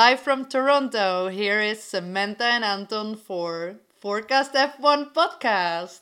guys, 0.00 0.12
live 0.12 0.20
from 0.20 0.46
Toronto. 0.46 1.28
Here 1.28 1.60
is 1.60 1.82
Samantha 1.82 2.44
and 2.44 2.64
Anton 2.64 3.16
for 3.16 3.74
Forecast 4.00 4.54
F1 4.54 5.12
podcast. 5.12 6.00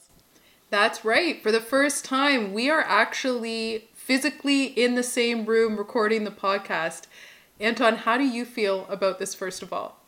That's 0.71 1.05
right. 1.05 1.43
For 1.43 1.51
the 1.51 1.61
first 1.61 2.05
time, 2.05 2.53
we 2.53 2.71
are 2.71 2.83
actually 2.83 3.89
physically 3.95 4.67
in 4.67 4.95
the 4.95 5.03
same 5.03 5.47
room 5.47 5.77
recording 5.77 6.23
the 6.23 6.31
podcast. 6.31 7.07
Anton, 7.59 7.97
how 7.97 8.17
do 8.17 8.23
you 8.23 8.45
feel 8.45 8.87
about 8.89 9.19
this 9.19 9.35
first 9.35 9.65
of 9.65 9.73
all? 9.73 9.99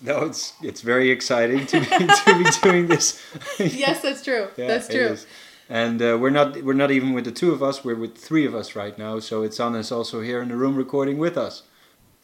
No, 0.00 0.26
it's 0.26 0.52
it's 0.62 0.82
very 0.82 1.10
exciting 1.10 1.66
to 1.66 1.80
be, 1.80 1.86
to 2.26 2.38
be 2.38 2.50
doing 2.62 2.86
this. 2.86 3.20
yes, 3.58 4.00
that's 4.00 4.22
true. 4.22 4.46
Yeah, 4.56 4.68
that's 4.68 4.86
true. 4.86 5.08
is. 5.14 5.26
And 5.68 6.00
uh, 6.00 6.18
we're 6.20 6.30
not 6.30 6.62
we're 6.62 6.80
not 6.84 6.92
even 6.92 7.12
with 7.12 7.24
the 7.24 7.32
two 7.32 7.50
of 7.50 7.64
us. 7.64 7.84
We're 7.84 7.96
with 7.96 8.16
three 8.16 8.46
of 8.46 8.54
us 8.54 8.76
right 8.76 8.96
now. 8.96 9.18
So 9.18 9.42
it's 9.42 9.58
Anna's 9.58 9.90
also 9.90 10.20
here 10.20 10.40
in 10.40 10.50
the 10.50 10.56
room 10.56 10.76
recording 10.76 11.18
with 11.18 11.36
us. 11.36 11.64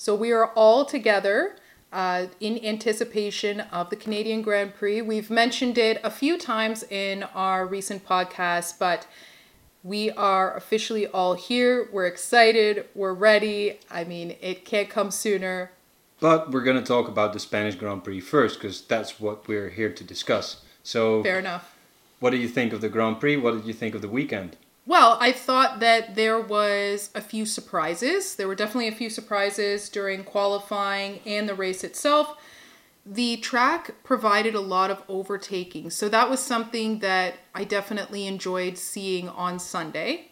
So 0.01 0.15
we 0.15 0.33
are 0.33 0.47
all 0.55 0.87
together 0.87 1.57
uh, 1.93 2.29
in 2.41 2.65
anticipation 2.65 3.61
of 3.61 3.91
the 3.91 3.97
Canadian 3.97 4.41
Grand 4.41 4.75
Prix. 4.75 5.03
We've 5.03 5.29
mentioned 5.29 5.77
it 5.77 6.01
a 6.03 6.11
few 6.11 6.39
times 6.39 6.83
in 6.85 7.25
our 7.35 7.67
recent 7.67 8.07
podcasts, 8.07 8.73
but 8.79 9.07
we 9.85 10.11
are 10.13 10.57
officially 10.57 11.07
all 11.07 11.35
here. 11.35 11.87
We're 11.93 12.07
excited. 12.07 12.87
We're 12.95 13.13
ready. 13.13 13.79
I 13.91 14.05
mean, 14.05 14.37
it 14.41 14.65
can't 14.65 14.89
come 14.89 15.11
sooner. 15.11 15.71
But 16.19 16.51
we're 16.51 16.65
going 16.65 16.79
to 16.79 16.83
talk 16.83 17.07
about 17.07 17.35
the 17.35 17.39
Spanish 17.39 17.75
Grand 17.75 18.03
Prix 18.03 18.21
first 18.21 18.59
because 18.59 18.81
that's 18.81 19.21
what 19.21 19.47
we're 19.47 19.69
here 19.69 19.93
to 19.93 20.03
discuss. 20.03 20.65
So, 20.83 21.23
Fair 21.23 21.41
enough. 21.41 21.77
what 22.21 22.31
do 22.31 22.39
you 22.39 22.49
think 22.49 22.73
of 22.73 22.81
the 22.81 22.89
Grand 22.89 23.21
Prix? 23.21 23.37
What 23.37 23.53
did 23.53 23.67
you 23.67 23.75
think 23.75 23.95
of 23.95 24.01
the 24.01 24.09
weekend? 24.09 24.57
Well, 24.87 25.19
I 25.21 25.33
thought 25.33 25.81
that 25.81 26.15
there 26.15 26.41
was 26.41 27.11
a 27.15 27.21
few 27.21 27.47
surprises. 27.47 28.35
There 28.35 28.49
were 28.49 28.55
definitely 28.55 28.89
a 28.89 28.93
few 28.93 29.11
surprises 29.11 29.89
during 29.89 30.25
qualifying 30.25 31.21
and 31.27 31.49
the 31.49 31.55
race 31.55 31.85
itself. 31.85 32.37
The 33.07 33.37
track 33.39 34.03
provided 34.03 34.55
a 34.55 34.61
lot 34.61 34.91
of 34.91 35.03
overtaking, 35.09 35.91
so 35.91 36.09
that 36.09 36.29
was 36.29 36.41
something 36.41 36.99
that 36.99 37.35
I 37.55 37.65
definitely 37.65 38.27
enjoyed 38.27 38.77
seeing 38.79 39.29
on 39.29 39.59
Sunday. 39.59 40.29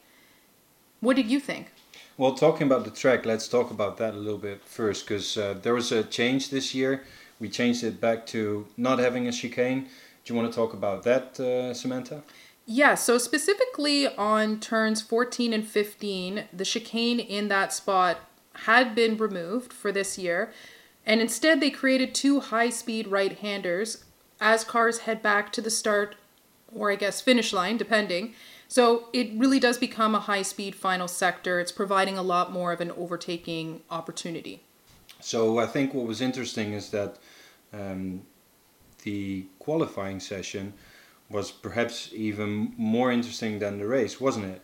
What 1.01 1.17
did 1.17 1.31
you 1.31 1.41
think? 1.41 1.73
Well, 2.17 2.35
talking 2.35 2.67
about 2.67 2.85
the 2.85 2.91
track, 2.91 3.25
let's 3.25 3.49
talk 3.49 3.71
about 3.71 3.97
that 3.99 4.15
a 4.15 4.17
little 4.17 4.39
bit 4.39 4.65
first 4.65 5.07
because 5.07 5.37
uh, 5.39 5.55
there 5.63 5.75
was 5.75 5.93
a 5.93 6.03
change 6.03 6.51
this 6.51 6.75
year. 6.75 7.05
We 7.39 7.49
changed 7.49 7.85
it 7.85 8.01
back 8.01 8.27
to 8.29 8.67
not 8.77 8.99
having 8.99 9.29
a 9.29 9.33
chicane. 9.33 9.83
Do 10.25 10.35
you 10.35 10.39
want 10.39 10.53
to 10.53 10.57
talk 10.57 10.73
about 10.75 11.05
that, 11.05 11.39
uh, 11.39 11.73
Samantha? 11.73 12.23
Yeah, 12.71 12.97
so 12.97 13.17
specifically 13.17 14.07
on 14.07 14.61
turns 14.61 15.01
14 15.01 15.55
and 15.55 15.67
15, 15.67 16.49
the 16.53 16.67
chicane 16.67 17.19
in 17.19 17.49
that 17.49 17.73
spot 17.73 18.19
had 18.67 18.95
been 18.95 19.17
removed 19.17 19.73
for 19.73 19.91
this 19.91 20.19
year, 20.19 20.53
and 21.07 21.19
instead 21.23 21.63
they 21.63 21.71
created 21.71 22.15
two 22.15 22.41
high 22.41 22.69
speed 22.69 23.07
right 23.09 23.39
handers 23.39 24.05
as 24.39 24.65
cars 24.65 24.99
head 24.99 25.23
back 25.23 25.51
to 25.53 25.63
the 25.63 25.71
start, 25.71 26.17
or 26.71 26.93
I 26.93 26.97
guess 26.97 27.23
finish 27.23 27.55
line, 27.55 27.79
depending. 27.79 28.35
So 28.69 29.09
it 29.15 29.31
really 29.35 29.59
does 29.59 29.79
become 29.79 30.15
a 30.15 30.21
high 30.21 30.43
speed 30.43 30.75
final 30.75 31.09
sector. 31.09 31.61
It's 31.61 31.73
providing 31.73 32.19
a 32.19 32.23
lot 32.23 32.53
more 32.53 32.71
of 32.73 32.83
an 32.83 32.91
overtaking 32.91 33.81
opportunity. 33.91 34.63
So 35.21 35.59
I 35.59 35.65
think 35.65 35.95
what 35.95 36.07
was 36.07 36.21
interesting 36.21 36.75
is 36.75 36.91
that 36.91 37.17
um, 37.73 38.21
the 39.05 39.47
qualifying 39.59 40.21
session 40.21 40.75
was 41.31 41.51
perhaps 41.51 42.11
even 42.13 42.73
more 42.77 43.13
interesting 43.13 43.59
than 43.59 43.79
the 43.79 43.87
race, 43.87 44.21
wasn't 44.21 44.47
it? 44.47 44.63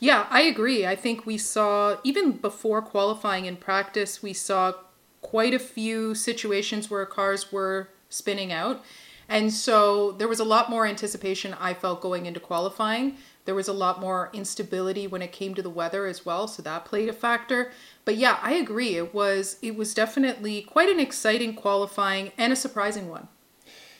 Yeah, 0.00 0.26
I 0.30 0.42
agree. 0.42 0.86
I 0.86 0.94
think 0.94 1.26
we 1.26 1.38
saw, 1.38 1.96
even 2.04 2.32
before 2.32 2.80
qualifying 2.82 3.46
in 3.46 3.56
practice, 3.56 4.22
we 4.22 4.32
saw 4.32 4.74
quite 5.22 5.54
a 5.54 5.58
few 5.58 6.14
situations 6.14 6.88
where 6.88 7.04
cars 7.04 7.50
were 7.50 7.88
spinning 8.08 8.52
out. 8.52 8.84
And 9.28 9.52
so 9.52 10.12
there 10.12 10.28
was 10.28 10.40
a 10.40 10.44
lot 10.44 10.70
more 10.70 10.86
anticipation, 10.86 11.54
I 11.60 11.74
felt, 11.74 12.00
going 12.00 12.26
into 12.26 12.40
qualifying. 12.40 13.16
There 13.44 13.54
was 13.54 13.68
a 13.68 13.72
lot 13.72 14.00
more 14.00 14.30
instability 14.32 15.06
when 15.06 15.20
it 15.20 15.32
came 15.32 15.54
to 15.54 15.62
the 15.62 15.70
weather 15.70 16.06
as 16.06 16.24
well, 16.24 16.48
so 16.48 16.62
that 16.62 16.84
played 16.84 17.08
a 17.08 17.12
factor. 17.12 17.72
But 18.04 18.16
yeah, 18.16 18.38
I 18.42 18.52
agree. 18.54 18.96
It 18.96 19.14
was 19.14 19.56
it 19.62 19.74
was 19.76 19.94
definitely 19.94 20.62
quite 20.62 20.88
an 20.88 21.00
exciting 21.00 21.54
qualifying 21.54 22.32
and 22.38 22.52
a 22.52 22.56
surprising 22.56 23.08
one. 23.08 23.28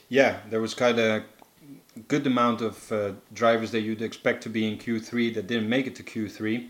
Yeah, 0.08 0.40
there 0.48 0.60
was 0.60 0.74
kind 0.74 0.98
of 0.98 1.24
good 2.06 2.26
amount 2.26 2.60
of 2.60 2.92
uh, 2.92 3.12
drivers 3.32 3.70
that 3.72 3.80
you'd 3.80 4.02
expect 4.02 4.42
to 4.44 4.48
be 4.48 4.66
in 4.70 4.78
Q3 4.78 5.34
that 5.34 5.46
didn't 5.46 5.68
make 5.68 5.86
it 5.86 5.94
to 5.96 6.02
Q3. 6.02 6.68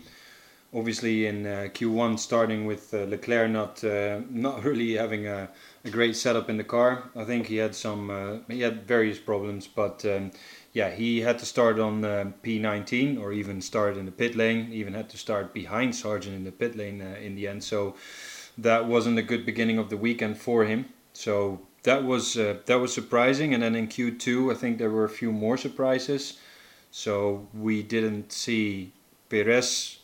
Obviously, 0.73 1.25
in 1.25 1.47
uh, 1.47 1.67
Q1, 1.73 2.19
starting 2.19 2.65
with 2.65 2.93
uh, 2.93 3.05
Leclerc 3.05 3.49
not 3.49 3.83
uh, 3.83 4.19
not 4.29 4.63
really 4.69 4.93
having 4.93 5.27
a, 5.27 5.49
a 5.83 5.89
great 5.89 6.15
setup 6.15 6.49
in 6.49 6.57
the 6.57 6.63
car. 6.63 7.09
I 7.15 7.23
think 7.23 7.47
he 7.47 7.57
had 7.57 7.73
some 7.73 8.09
uh, 8.09 8.37
he 8.47 8.61
had 8.61 8.87
various 8.87 9.17
problems, 9.17 9.67
but 9.67 10.05
um, 10.05 10.31
yeah, 10.73 10.91
he 10.91 11.21
had 11.21 11.39
to 11.39 11.45
start 11.45 11.79
on 11.79 12.05
uh, 12.05 12.31
P19 12.43 13.19
or 13.19 13.33
even 13.33 13.61
start 13.61 13.97
in 13.97 14.05
the 14.05 14.11
pit 14.11 14.35
lane. 14.35 14.69
Even 14.71 14.93
had 14.93 15.09
to 15.09 15.17
start 15.17 15.53
behind 15.53 15.93
Sargeant 15.93 16.35
in 16.35 16.43
the 16.43 16.51
pit 16.51 16.75
lane 16.75 17.01
uh, 17.01 17.17
in 17.19 17.35
the 17.35 17.47
end. 17.47 17.63
So 17.63 17.95
that 18.57 18.85
wasn't 18.85 19.17
a 19.17 19.23
good 19.23 19.45
beginning 19.45 19.79
of 19.79 19.89
the 19.89 19.97
weekend 19.97 20.37
for 20.37 20.65
him. 20.65 20.85
So 21.13 21.61
that 21.83 22.03
was 22.03 22.37
uh, 22.37 22.57
that 22.65 22.79
was 22.79 22.93
surprising. 22.93 23.53
And 23.53 23.63
then 23.63 23.75
in 23.75 23.87
Q2, 23.87 24.51
I 24.51 24.55
think 24.55 24.77
there 24.77 24.89
were 24.89 25.05
a 25.05 25.09
few 25.09 25.31
more 25.31 25.57
surprises. 25.57 26.37
So 26.91 27.47
we 27.53 27.83
didn't 27.83 28.31
see 28.31 28.91
Perez 29.29 29.99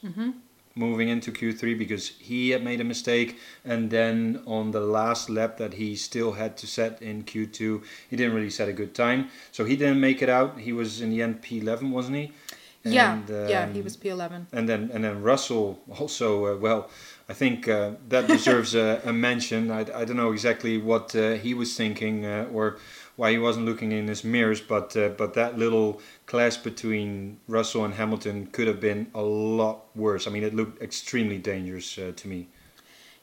moving 0.75 1.07
into 1.07 1.31
Q3 1.31 1.77
because 1.77 2.09
he 2.19 2.49
had 2.49 2.63
made 2.63 2.81
a 2.81 2.83
mistake, 2.83 3.39
and 3.63 3.89
then 3.89 4.43
on 4.45 4.71
the 4.71 4.81
last 4.81 5.29
lap 5.29 5.57
that 5.57 5.75
he 5.75 5.95
still 5.95 6.33
had 6.33 6.57
to 6.57 6.67
set 6.67 7.01
in 7.01 7.23
Q2, 7.23 7.81
he 8.09 8.15
didn't 8.15 8.35
really 8.35 8.49
set 8.49 8.67
a 8.67 8.73
good 8.73 8.93
time. 8.93 9.29
So 9.51 9.63
he 9.63 9.77
didn't 9.77 10.01
make 10.01 10.21
it 10.21 10.29
out. 10.29 10.59
He 10.59 10.73
was 10.73 11.01
in 11.01 11.09
the 11.09 11.21
end 11.21 11.41
P11, 11.41 11.91
wasn't 11.91 12.17
he? 12.17 12.33
Yeah, 12.85 13.13
And, 13.13 13.49
yeah, 13.49 13.67
he 13.73 13.79
um, 13.79 13.83
was 13.83 13.97
P11. 13.97 14.45
and 14.51 14.69
then 14.69 14.89
and 14.93 15.03
then 15.03 15.21
Russell 15.21 15.79
also 15.99 16.45
uh, 16.45 16.57
well 16.57 16.89
I 17.27 17.33
think 17.33 17.67
uh, 17.67 17.91
that 18.09 18.27
deserves 18.35 18.75
a, 18.75 19.01
a 19.03 19.11
mention 19.13 19.71
I, 19.71 19.79
I 19.79 20.05
don't 20.05 20.17
know 20.17 20.31
exactly 20.31 20.77
what 20.77 21.15
uh, 21.15 21.33
he 21.33 21.53
was 21.53 21.75
thinking 21.75 22.25
uh, 22.25 22.47
or 22.53 22.77
why 23.15 23.31
he 23.31 23.37
wasn't 23.37 23.65
looking 23.65 23.91
in 23.91 24.07
his 24.07 24.23
mirrors 24.23 24.61
but 24.61 24.95
uh, 24.95 25.09
but 25.09 25.33
that 25.33 25.57
little 25.57 26.01
clash 26.27 26.57
between 26.57 27.39
Russell 27.47 27.85
and 27.85 27.93
Hamilton 27.95 28.47
could 28.51 28.67
have 28.67 28.79
been 28.79 29.07
a 29.15 29.21
lot 29.21 29.85
worse 29.95 30.27
I 30.27 30.31
mean 30.31 30.43
it 30.43 30.53
looked 30.55 30.81
extremely 30.81 31.37
dangerous 31.37 31.97
uh, 31.97 32.11
to 32.15 32.27
me 32.27 32.47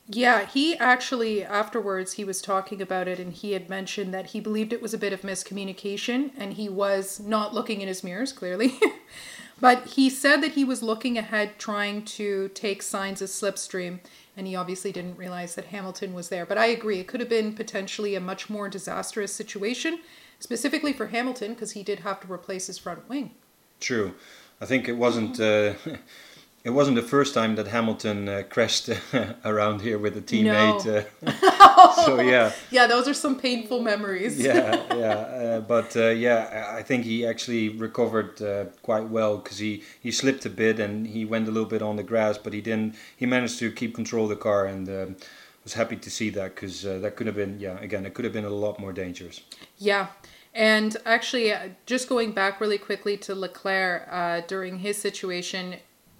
Yeah, 0.08 0.46
he 0.46 0.76
actually 0.76 1.44
afterwards 1.44 2.14
he 2.14 2.24
was 2.24 2.42
talking 2.42 2.82
about 2.82 3.06
it 3.08 3.18
and 3.20 3.32
he 3.32 3.52
had 3.52 3.68
mentioned 3.70 4.12
that 4.14 4.26
he 4.28 4.40
believed 4.40 4.72
it 4.72 4.82
was 4.82 4.92
a 4.94 4.98
bit 4.98 5.12
of 5.12 5.22
miscommunication 5.22 6.30
and 6.36 6.54
he 6.54 6.68
was 6.68 7.20
not 7.20 7.54
looking 7.54 7.80
in 7.80 7.88
his 7.88 8.02
mirrors 8.04 8.32
clearly. 8.32 8.78
but 9.62 9.86
he 9.86 10.10
said 10.10 10.42
that 10.42 10.52
he 10.52 10.64
was 10.64 10.82
looking 10.82 11.16
ahead 11.16 11.56
trying 11.56 12.04
to 12.04 12.48
take 12.48 12.82
signs 12.82 13.22
of 13.22 13.28
slipstream 13.28 14.00
and 14.36 14.48
he 14.48 14.56
obviously 14.56 14.90
didn't 14.90 15.16
realize 15.16 15.54
that 15.54 15.66
Hamilton 15.66 16.14
was 16.14 16.30
there. 16.30 16.44
But 16.44 16.58
I 16.58 16.66
agree, 16.66 16.98
it 16.98 17.06
could 17.06 17.20
have 17.20 17.28
been 17.28 17.54
potentially 17.54 18.16
a 18.16 18.20
much 18.20 18.50
more 18.50 18.68
disastrous 18.68 19.32
situation 19.32 20.00
specifically 20.40 20.92
for 20.92 21.06
Hamilton 21.06 21.54
because 21.54 21.72
he 21.72 21.84
did 21.84 22.00
have 22.00 22.18
to 22.22 22.32
replace 22.32 22.66
his 22.66 22.76
front 22.76 23.08
wing. 23.08 23.30
true 23.78 24.14
I 24.60 24.66
think 24.66 24.88
it 24.88 24.96
wasn't 24.96 25.38
uh, 25.38 25.74
it 26.64 26.70
wasn't 26.70 26.94
the 26.96 27.02
first 27.02 27.34
time 27.34 27.56
that 27.56 27.66
Hamilton 27.66 28.28
uh, 28.28 28.42
crashed 28.48 28.88
around 29.44 29.80
here 29.80 29.98
with 29.98 30.16
a 30.16 30.20
teammate 30.20 30.86
uh, 30.86 31.92
so 32.06 32.20
yeah 32.20 32.52
Yeah, 32.70 32.86
those 32.86 33.08
are 33.08 33.14
some 33.14 33.36
painful 33.38 33.80
memories. 33.82 34.38
yeah, 34.38 34.82
yeah, 34.96 35.08
uh, 35.08 35.60
but 35.60 35.96
uh, 35.96 36.08
yeah, 36.10 36.74
I 36.78 36.82
think 36.82 37.04
he 37.04 37.26
actually 37.26 37.68
recovered 37.68 38.40
uh, 38.40 38.66
quite 38.82 39.08
well 39.08 39.38
because 39.38 39.58
he, 39.58 39.82
he 40.00 40.10
slipped 40.10 40.46
a 40.46 40.50
bit 40.50 40.78
and 40.78 41.06
he 41.06 41.24
went 41.24 41.48
a 41.48 41.50
little 41.50 41.68
bit 41.68 41.82
on 41.82 41.96
the 41.96 42.02
grass, 42.02 42.38
but 42.38 42.52
he 42.52 42.60
didn't. 42.60 42.94
He 43.16 43.26
managed 43.26 43.58
to 43.58 43.70
keep 43.72 43.94
control 43.94 44.24
of 44.24 44.30
the 44.30 44.36
car 44.36 44.66
and 44.66 44.88
um, 44.88 45.16
was 45.64 45.74
happy 45.74 45.96
to 45.96 46.10
see 46.10 46.30
that 46.30 46.54
because 46.54 46.84
uh, 46.86 46.98
that 47.00 47.16
could 47.16 47.26
have 47.26 47.36
been 47.36 47.60
yeah 47.60 47.78
again 47.80 48.04
it 48.04 48.14
could 48.14 48.24
have 48.24 48.34
been 48.34 48.44
a 48.44 48.50
lot 48.50 48.78
more 48.78 48.92
dangerous. 48.92 49.40
Yeah. 49.78 50.08
And 50.54 50.96
actually, 51.06 51.50
uh, 51.52 51.68
just 51.86 52.08
going 52.08 52.32
back 52.32 52.60
really 52.60 52.76
quickly 52.78 53.16
to 53.18 53.34
Leclerc 53.34 54.06
uh, 54.10 54.42
during 54.46 54.80
his 54.80 54.98
situation, 54.98 55.76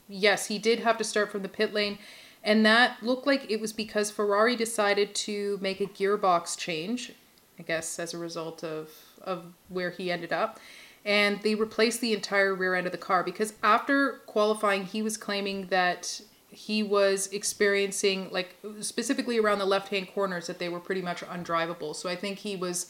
yes, 0.08 0.46
he 0.46 0.58
did 0.58 0.80
have 0.80 0.98
to 0.98 1.04
start 1.04 1.30
from 1.30 1.42
the 1.42 1.48
pit 1.48 1.72
lane. 1.72 1.98
And 2.44 2.66
that 2.66 3.02
looked 3.02 3.26
like 3.26 3.50
it 3.50 3.60
was 3.60 3.72
because 3.72 4.10
Ferrari 4.10 4.56
decided 4.56 5.14
to 5.14 5.58
make 5.60 5.80
a 5.80 5.86
gearbox 5.86 6.58
change, 6.58 7.12
I 7.58 7.62
guess, 7.62 7.98
as 7.98 8.14
a 8.14 8.18
result 8.18 8.64
of, 8.64 8.90
of 9.22 9.52
where 9.68 9.90
he 9.90 10.10
ended 10.10 10.32
up. 10.32 10.58
And 11.04 11.40
they 11.42 11.54
replaced 11.54 12.00
the 12.00 12.12
entire 12.12 12.54
rear 12.54 12.74
end 12.74 12.86
of 12.86 12.92
the 12.92 12.98
car 12.98 13.22
because 13.22 13.54
after 13.62 14.20
qualifying, 14.26 14.84
he 14.84 15.02
was 15.02 15.16
claiming 15.16 15.66
that 15.68 16.20
he 16.48 16.82
was 16.82 17.28
experiencing, 17.28 18.28
like, 18.30 18.56
specifically 18.80 19.38
around 19.38 19.58
the 19.58 19.64
left 19.64 19.88
hand 19.88 20.08
corners, 20.12 20.46
that 20.48 20.58
they 20.58 20.68
were 20.68 20.80
pretty 20.80 21.02
much 21.02 21.20
undrivable. 21.22 21.94
So 21.94 22.08
I 22.08 22.16
think 22.16 22.38
he 22.38 22.56
was 22.56 22.86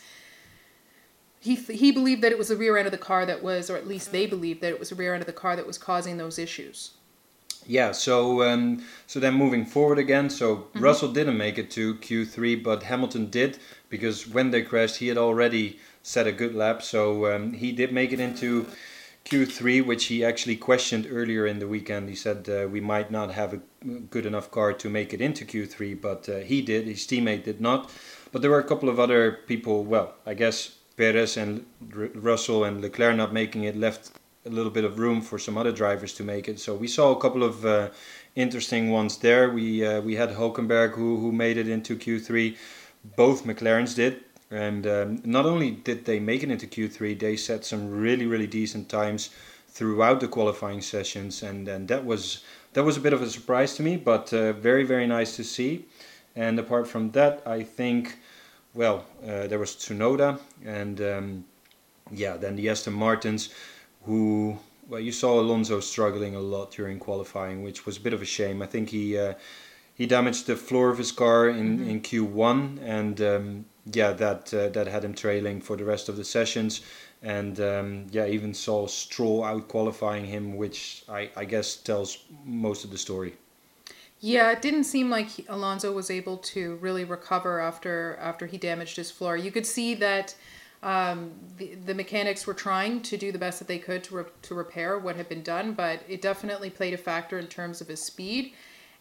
he 1.42 1.56
he 1.56 1.90
believed 1.90 2.22
that 2.22 2.30
it 2.30 2.38
was 2.38 2.48
the 2.48 2.56
rear 2.56 2.76
end 2.76 2.86
of 2.86 2.92
the 2.92 2.98
car 2.98 3.26
that 3.26 3.42
was, 3.42 3.68
or 3.68 3.76
at 3.76 3.86
least 3.86 4.12
they 4.12 4.26
believed 4.26 4.60
that 4.60 4.70
it 4.70 4.78
was 4.78 4.90
the 4.90 4.94
rear 4.94 5.12
end 5.12 5.22
of 5.22 5.26
the 5.26 5.32
car 5.32 5.56
that 5.56 5.66
was 5.66 5.76
causing 5.76 6.16
those 6.16 6.38
issues. 6.38 6.92
Yeah, 7.66 7.92
so 7.92 8.42
um, 8.42 8.84
so 9.06 9.20
then 9.20 9.34
moving 9.34 9.64
forward 9.64 9.98
again, 9.98 10.30
so 10.30 10.56
Mm-hmm. 10.56 10.80
Russell 10.80 11.12
didn't 11.12 11.36
make 11.36 11.58
it 11.58 11.70
to 11.72 11.94
Q3, 11.96 12.62
but 12.62 12.84
Hamilton 12.84 13.30
did 13.30 13.58
because 13.88 14.26
when 14.26 14.50
they 14.50 14.62
crashed, 14.62 14.96
he 14.96 15.08
had 15.08 15.18
already 15.18 15.78
set 16.02 16.26
a 16.26 16.32
good 16.32 16.54
lap, 16.54 16.82
so 16.82 17.32
um, 17.34 17.52
he 17.52 17.72
did 17.72 17.92
make 17.92 18.12
it 18.12 18.20
into 18.20 18.66
Q3, 19.24 19.84
which 19.86 20.06
he 20.06 20.24
actually 20.24 20.56
questioned 20.56 21.06
earlier 21.10 21.46
in 21.46 21.58
the 21.58 21.68
weekend. 21.68 22.08
He 22.08 22.14
said 22.14 22.48
uh, 22.48 22.68
we 22.68 22.80
might 22.80 23.10
not 23.10 23.32
have 23.32 23.54
a 23.54 23.60
good 24.10 24.26
enough 24.26 24.50
car 24.50 24.72
to 24.72 24.88
make 24.90 25.12
it 25.14 25.20
into 25.20 25.44
Q3, 25.44 26.00
but 26.00 26.28
uh, 26.28 26.38
he 26.38 26.62
did. 26.62 26.86
His 26.86 27.06
teammate 27.06 27.44
did 27.44 27.60
not. 27.60 27.90
But 28.32 28.42
there 28.42 28.50
were 28.50 28.58
a 28.58 28.64
couple 28.64 28.88
of 28.88 28.98
other 28.98 29.32
people. 29.46 29.84
Well, 29.84 30.14
I 30.26 30.34
guess 30.34 30.70
Perez 30.96 31.36
and 31.36 31.66
R- 31.94 32.08
Russell 32.14 32.64
and 32.64 32.80
Leclerc 32.80 33.16
not 33.16 33.32
making 33.32 33.64
it 33.64 33.76
left 33.76 34.10
a 34.44 34.50
little 34.50 34.72
bit 34.72 34.84
of 34.84 34.98
room 34.98 35.20
for 35.20 35.38
some 35.38 35.56
other 35.56 35.72
drivers 35.72 36.12
to 36.14 36.24
make 36.24 36.48
it. 36.48 36.58
So 36.58 36.74
we 36.74 36.88
saw 36.88 37.12
a 37.12 37.20
couple 37.20 37.42
of 37.42 37.64
uh, 37.64 37.90
interesting 38.34 38.90
ones 38.90 39.18
there. 39.18 39.50
We 39.50 39.84
uh, 39.84 40.00
we 40.00 40.16
had 40.16 40.30
Hulkenberg 40.30 40.92
who 40.92 41.18
who 41.18 41.32
made 41.32 41.56
it 41.56 41.68
into 41.68 41.96
Q3. 41.96 42.56
Both 43.16 43.44
McLarens 43.44 43.94
did. 43.94 44.24
And 44.52 44.86
um, 44.86 45.22
not 45.24 45.46
only 45.46 45.70
did 45.70 46.04
they 46.04 46.20
make 46.20 46.42
it 46.42 46.50
into 46.50 46.66
Q3, 46.66 47.18
they 47.18 47.36
set 47.36 47.64
some 47.64 47.90
really, 47.90 48.26
really 48.26 48.46
decent 48.46 48.90
times 48.90 49.30
throughout 49.72 50.20
the 50.20 50.28
qualifying 50.28 50.82
sessions, 50.82 51.42
and, 51.42 51.66
and 51.66 51.88
that 51.88 52.04
was 52.04 52.44
that 52.74 52.84
was 52.84 52.96
a 52.96 53.00
bit 53.00 53.12
of 53.12 53.22
a 53.22 53.28
surprise 53.28 53.74
to 53.76 53.82
me, 53.82 53.96
but 53.96 54.32
uh, 54.32 54.52
very, 54.52 54.84
very 54.84 55.06
nice 55.06 55.36
to 55.36 55.44
see. 55.44 55.86
And 56.36 56.58
apart 56.58 56.86
from 56.86 57.10
that, 57.10 57.42
I 57.46 57.62
think, 57.62 58.18
well, 58.74 59.04
uh, 59.22 59.46
there 59.46 59.58
was 59.58 59.76
Tsunoda, 59.76 60.38
and 60.64 61.00
um, 61.00 61.44
yeah, 62.10 62.36
then 62.36 62.56
the 62.56 62.68
Aston 62.70 62.94
Martins, 62.94 63.50
who 64.04 64.58
well, 64.88 65.00
you 65.00 65.12
saw 65.12 65.40
Alonso 65.40 65.80
struggling 65.80 66.34
a 66.34 66.40
lot 66.40 66.70
during 66.72 66.98
qualifying, 66.98 67.62
which 67.62 67.86
was 67.86 67.96
a 67.96 68.00
bit 68.00 68.12
of 68.12 68.20
a 68.20 68.26
shame. 68.26 68.60
I 68.60 68.66
think 68.66 68.90
he 68.90 69.16
uh, 69.16 69.34
he 69.94 70.06
damaged 70.06 70.46
the 70.46 70.56
floor 70.56 70.90
of 70.90 70.98
his 70.98 71.12
car 71.12 71.48
in, 71.48 71.86
in 71.88 72.00
Q1, 72.00 72.78
and 72.82 73.20
um, 73.20 73.64
yeah, 73.92 74.12
that 74.12 74.52
uh, 74.52 74.68
that 74.70 74.86
had 74.86 75.04
him 75.04 75.14
trailing 75.14 75.60
for 75.60 75.76
the 75.76 75.84
rest 75.84 76.08
of 76.08 76.16
the 76.16 76.24
sessions. 76.24 76.82
And 77.22 77.60
um, 77.60 78.06
yeah, 78.10 78.26
even 78.26 78.52
saw 78.52 78.86
Stroll 78.88 79.44
out 79.44 79.68
qualifying 79.68 80.26
him, 80.26 80.56
which 80.56 81.04
I, 81.08 81.30
I 81.36 81.44
guess 81.44 81.76
tells 81.76 82.18
most 82.44 82.84
of 82.84 82.90
the 82.90 82.98
story. 82.98 83.34
Yeah, 84.18 84.50
it 84.50 84.60
didn't 84.60 84.84
seem 84.84 85.08
like 85.08 85.28
he, 85.28 85.46
Alonso 85.48 85.92
was 85.92 86.10
able 86.10 86.36
to 86.38 86.76
really 86.76 87.04
recover 87.04 87.60
after 87.60 88.18
after 88.20 88.46
he 88.46 88.58
damaged 88.58 88.96
his 88.96 89.10
floor. 89.10 89.36
You 89.36 89.52
could 89.52 89.66
see 89.66 89.94
that 89.94 90.34
um, 90.82 91.32
the, 91.58 91.74
the 91.86 91.94
mechanics 91.94 92.46
were 92.46 92.54
trying 92.54 93.02
to 93.02 93.16
do 93.16 93.30
the 93.30 93.38
best 93.38 93.58
that 93.60 93.68
they 93.68 93.78
could 93.78 94.02
to 94.04 94.16
re- 94.16 94.24
to 94.42 94.54
repair 94.54 94.98
what 94.98 95.16
had 95.16 95.28
been 95.28 95.42
done, 95.42 95.74
but 95.74 96.00
it 96.08 96.20
definitely 96.20 96.70
played 96.70 96.92
a 96.92 96.98
factor 96.98 97.38
in 97.38 97.46
terms 97.46 97.80
of 97.80 97.88
his 97.88 98.04
speed. 98.04 98.52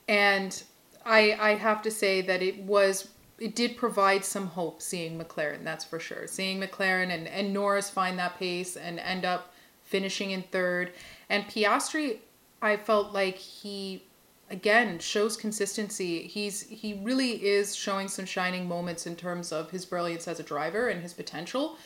And 0.07 0.61
I 1.05 1.37
I 1.39 1.55
have 1.55 1.81
to 1.83 1.91
say 1.91 2.21
that 2.21 2.41
it 2.41 2.59
was 2.63 3.09
it 3.39 3.55
did 3.55 3.75
provide 3.75 4.23
some 4.23 4.47
hope 4.47 4.81
seeing 4.83 5.19
McLaren, 5.19 5.63
that's 5.63 5.83
for 5.83 5.99
sure. 5.99 6.27
Seeing 6.27 6.61
McLaren 6.61 7.09
and, 7.09 7.27
and 7.27 7.51
Norris 7.51 7.89
find 7.89 8.19
that 8.19 8.37
pace 8.37 8.77
and 8.77 8.99
end 8.99 9.25
up 9.25 9.51
finishing 9.83 10.29
in 10.29 10.43
third. 10.43 10.91
And 11.27 11.45
Piastri, 11.45 12.19
I 12.61 12.77
felt 12.77 13.13
like 13.13 13.37
he 13.37 14.03
again 14.51 14.99
shows 14.99 15.35
consistency. 15.37 16.27
He's 16.27 16.61
he 16.69 16.99
really 17.01 17.43
is 17.43 17.75
showing 17.75 18.07
some 18.07 18.25
shining 18.25 18.67
moments 18.67 19.07
in 19.07 19.15
terms 19.15 19.51
of 19.51 19.71
his 19.71 19.85
brilliance 19.85 20.27
as 20.27 20.39
a 20.39 20.43
driver 20.43 20.89
and 20.89 21.01
his 21.01 21.13
potential. 21.13 21.77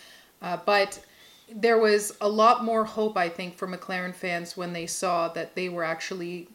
Uh, 0.41 0.57
but 0.65 0.99
there 1.53 1.77
was 1.77 2.17
a 2.21 2.27
lot 2.27 2.63
more 2.65 2.83
hope, 2.85 3.15
I 3.15 3.29
think, 3.29 3.55
for 3.55 3.67
McLaren 3.67 4.13
fans 4.13 4.57
when 4.57 4.73
they 4.73 4.87
saw 4.87 5.27
that 5.29 5.55
they 5.55 5.69
were 5.69 5.83
actually 5.83 6.47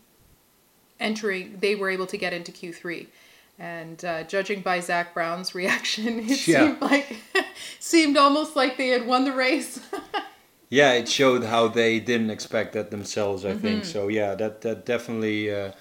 entering. 0.99 1.57
They 1.61 1.75
were 1.77 1.91
able 1.91 2.07
to 2.07 2.17
get 2.17 2.33
into 2.33 2.53
Q 2.53 2.73
three. 2.73 3.09
And 3.59 4.03
uh, 4.05 4.23
judging 4.25 4.63
by 4.63 4.81
Zak 4.81 5.13
Brown's 5.15 5.55
reaction, 5.63 6.21
it 6.21 6.47
Yeah. 6.49 6.67
seemed 6.67 6.81
like 6.81 7.17
seemed 7.79 8.17
almost 8.17 8.57
like 8.57 8.77
they 8.77 8.89
had 8.89 9.07
won 9.07 9.25
the 9.25 9.33
race. 9.33 9.81
Yeah, 10.73 10.93
it 10.93 11.09
showed 11.09 11.43
how 11.43 11.67
they 11.67 11.99
didn't 11.99 12.31
expect 12.31 12.75
that 12.75 12.93
themselves. 12.93 13.45
I 13.45 13.49
Mm-hmm. 13.55 13.59
think 13.61 13.85
so. 13.85 14.07
Yeah, 14.07 14.37
that 14.37 14.61
that 14.61 14.87
definitely 14.87 15.53
uh, 15.53 15.73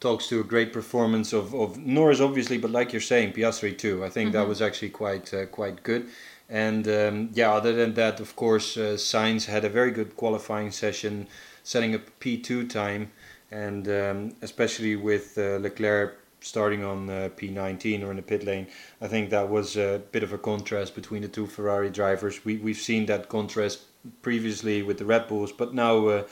talks 0.00 0.28
to 0.28 0.40
a 0.40 0.44
great 0.44 0.72
performance 0.72 1.32
of, 1.32 1.54
of 1.54 1.78
Norris, 1.78 2.20
obviously, 2.20 2.58
but 2.58 2.70
like 2.70 2.92
you're 2.92 3.00
saying, 3.00 3.32
Piastri 3.32 3.76
too. 3.76 4.04
I 4.04 4.10
think 4.10 4.28
Mm-hmm. 4.30 4.38
that 4.38 4.48
was 4.48 4.60
actually 4.62 4.90
quite 4.90 5.32
uh, 5.34 5.46
quite 5.46 5.82
good. 5.82 6.08
And 6.48 6.86
um, 6.88 7.30
yeah, 7.32 7.52
other 7.52 7.72
than 7.74 7.94
that, 7.94 8.20
of 8.20 8.36
course, 8.36 8.76
uh, 8.76 8.96
Sainz 8.96 9.46
had 9.46 9.64
a 9.64 9.68
very 9.68 9.90
good 9.90 10.16
qualifying 10.16 10.70
session, 10.70 11.26
setting 11.64 11.94
a 11.94 11.98
P2 11.98 12.68
time, 12.70 13.10
and 13.50 13.88
um, 13.88 14.34
especially 14.42 14.94
with 14.96 15.36
uh, 15.38 15.58
Leclerc 15.60 16.18
starting 16.40 16.84
on 16.84 17.10
uh, 17.10 17.28
P19 17.36 18.04
or 18.04 18.10
in 18.10 18.16
the 18.16 18.22
pit 18.22 18.44
lane. 18.44 18.68
I 19.00 19.08
think 19.08 19.30
that 19.30 19.48
was 19.48 19.76
a 19.76 20.00
bit 20.12 20.22
of 20.22 20.32
a 20.32 20.38
contrast 20.38 20.94
between 20.94 21.22
the 21.22 21.28
two 21.28 21.46
Ferrari 21.46 21.90
drivers. 21.90 22.44
We 22.44 22.58
we've 22.58 22.76
seen 22.90 23.06
that 23.06 23.28
contrast 23.28 23.80
previously 24.22 24.82
with 24.82 24.98
the 24.98 25.04
Red 25.04 25.26
Bulls, 25.26 25.50
but 25.52 25.74
now 25.74 26.06
uh, 26.06 26.22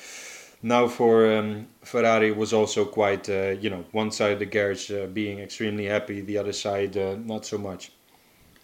now 0.64 0.88
for 0.88 1.30
um, 1.30 1.66
Ferrari 1.82 2.28
it 2.28 2.36
was 2.36 2.52
also 2.54 2.84
quite 2.86 3.28
uh, 3.28 3.50
you 3.60 3.68
know 3.70 3.84
one 3.92 4.10
side 4.10 4.32
of 4.32 4.38
the 4.38 4.46
garage 4.46 4.90
uh, 4.90 5.06
being 5.06 5.38
extremely 5.38 5.84
happy, 5.84 6.22
the 6.22 6.38
other 6.38 6.52
side 6.52 6.96
uh, 6.96 7.16
not 7.24 7.44
so 7.44 7.58
much. 7.58 7.92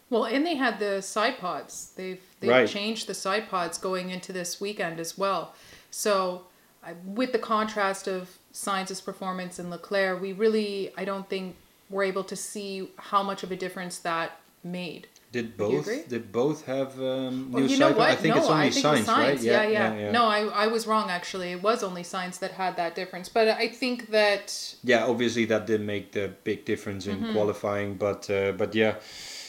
Well, 0.08 0.24
and 0.24 0.44
they 0.44 0.56
had 0.56 0.80
the 0.80 1.02
side 1.02 1.38
pods. 1.38 1.92
They've 1.96 2.20
they've 2.40 2.50
Right. 2.50 2.68
changed 2.68 3.06
the 3.06 3.14
side 3.14 3.48
pods 3.48 3.78
going 3.78 4.10
into 4.10 4.32
this 4.32 4.60
weekend 4.60 4.98
as 4.98 5.16
well. 5.16 5.54
So, 5.90 6.46
I- 6.82 6.94
with 7.04 7.32
the 7.32 7.38
contrast 7.38 8.08
of 8.08 8.38
Sainz's 8.52 9.00
performance 9.00 9.58
and 9.60 9.70
Leclerc, 9.70 10.20
we 10.20 10.32
really 10.32 10.92
I 10.96 11.04
don't 11.04 11.28
think 11.28 11.54
we're 11.90 12.04
able 12.04 12.24
to 12.24 12.36
see 12.36 12.88
how 12.96 13.22
much 13.22 13.42
of 13.42 13.52
a 13.52 13.56
difference 13.56 13.98
that 13.98 14.40
made. 14.64 15.06
Did 15.32 15.56
both 15.56 15.86
did 16.08 16.32
both 16.32 16.66
have 16.66 16.98
um, 17.00 17.52
Well, 17.52 17.62
new 17.62 17.68
you 17.68 17.78
know 17.78 17.92
what? 17.92 18.10
I 18.10 18.16
think 18.16 18.34
no, 18.34 18.40
it's 18.40 18.50
only 18.50 18.66
I 18.66 18.70
think 18.70 18.84
was 18.84 19.00
Sainz, 19.00 19.08
right? 19.16 19.38
Sainz. 19.38 19.44
Yeah, 19.44 19.62
yeah. 19.62 20.10
No, 20.10 20.24
I, 20.24 20.40
I 20.64 20.66
was 20.66 20.88
wrong 20.88 21.08
actually. 21.08 21.52
It 21.52 21.62
was 21.62 21.84
only 21.84 22.02
Sainz 22.02 22.40
that 22.40 22.50
had 22.52 22.76
that 22.76 22.96
difference. 22.96 23.28
But 23.28 23.46
I 23.48 23.68
think 23.68 24.10
that 24.10 24.74
yeah 24.82 25.06
obviously 25.06 25.44
that 25.46 25.66
did 25.66 25.82
make 25.82 26.10
the 26.12 26.32
big 26.44 26.64
difference 26.64 27.06
in 27.06 27.18
Mm-hmm. 27.20 27.32
qualifying 27.36 27.94
but 28.06 28.28
uh, 28.30 28.52
but 28.52 28.74
yeah 28.74 28.94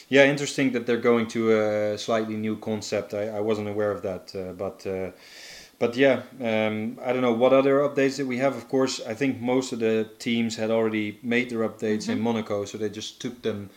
yeah 0.08 0.24
interesting 0.34 0.72
that 0.72 0.86
they're 0.86 1.04
going 1.12 1.26
to 1.36 1.40
a 1.58 1.98
slightly 1.98 2.36
new 2.36 2.56
concept 2.56 3.14
i, 3.14 3.24
I 3.38 3.40
wasn't 3.40 3.68
aware 3.74 3.90
of 3.96 4.00
that 4.02 4.24
uh, 4.36 4.52
but 4.64 4.86
uh, 4.86 5.10
but 5.78 5.96
yeah 5.96 6.16
um, 6.50 6.98
i 7.06 7.12
don't 7.12 7.22
know 7.28 7.32
what 7.42 7.52
other 7.52 7.74
updates 7.88 8.16
that 8.18 8.26
we 8.26 8.38
have 8.38 8.54
of 8.56 8.68
course 8.68 8.94
i 9.12 9.14
think 9.14 9.40
most 9.40 9.72
of 9.72 9.78
the 9.78 9.96
teams 10.18 10.56
had 10.56 10.70
already 10.70 11.18
made 11.22 11.46
their 11.50 11.64
updates 11.68 12.04
Mm-hmm. 12.04 12.12
in 12.12 12.20
monaco 12.20 12.64
so 12.66 12.76
they 12.78 12.90
just 12.90 13.20
took 13.22 13.36
them 13.42 13.70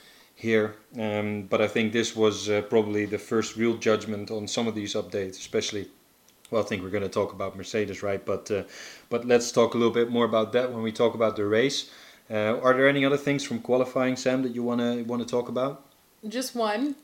here 0.49 0.67
um, 1.05 1.27
but 1.51 1.59
i 1.67 1.67
think 1.67 1.85
this 1.91 2.15
was 2.15 2.37
uh, 2.49 2.61
probably 2.73 3.03
the 3.05 3.21
first 3.31 3.49
real 3.61 3.75
judgment 3.87 4.25
on 4.37 4.47
some 4.47 4.67
of 4.69 4.75
these 4.79 4.93
updates 5.01 5.37
especially 5.45 5.85
well, 6.51 6.61
I 6.63 6.65
think 6.67 6.83
we're 6.83 6.89
going 6.89 7.03
to 7.03 7.09
talk 7.09 7.33
about 7.33 7.57
Mercedes, 7.57 8.03
right? 8.03 8.23
But 8.23 8.51
uh, 8.51 8.63
but 9.09 9.25
let's 9.25 9.51
talk 9.51 9.73
a 9.73 9.77
little 9.77 9.93
bit 10.01 10.09
more 10.09 10.25
about 10.25 10.53
that 10.53 10.71
when 10.71 10.83
we 10.83 10.91
talk 10.91 11.15
about 11.15 11.35
the 11.35 11.45
race. 11.45 11.89
Uh, 12.29 12.59
are 12.61 12.73
there 12.73 12.87
any 12.87 13.03
other 13.03 13.17
things 13.17 13.43
from 13.43 13.59
qualifying, 13.59 14.15
Sam, 14.15 14.43
that 14.43 14.53
you 14.53 14.63
wanna 14.63 15.03
want 15.03 15.21
to 15.21 15.27
talk 15.27 15.49
about? 15.49 15.85
just 16.27 16.55
one, 16.55 16.95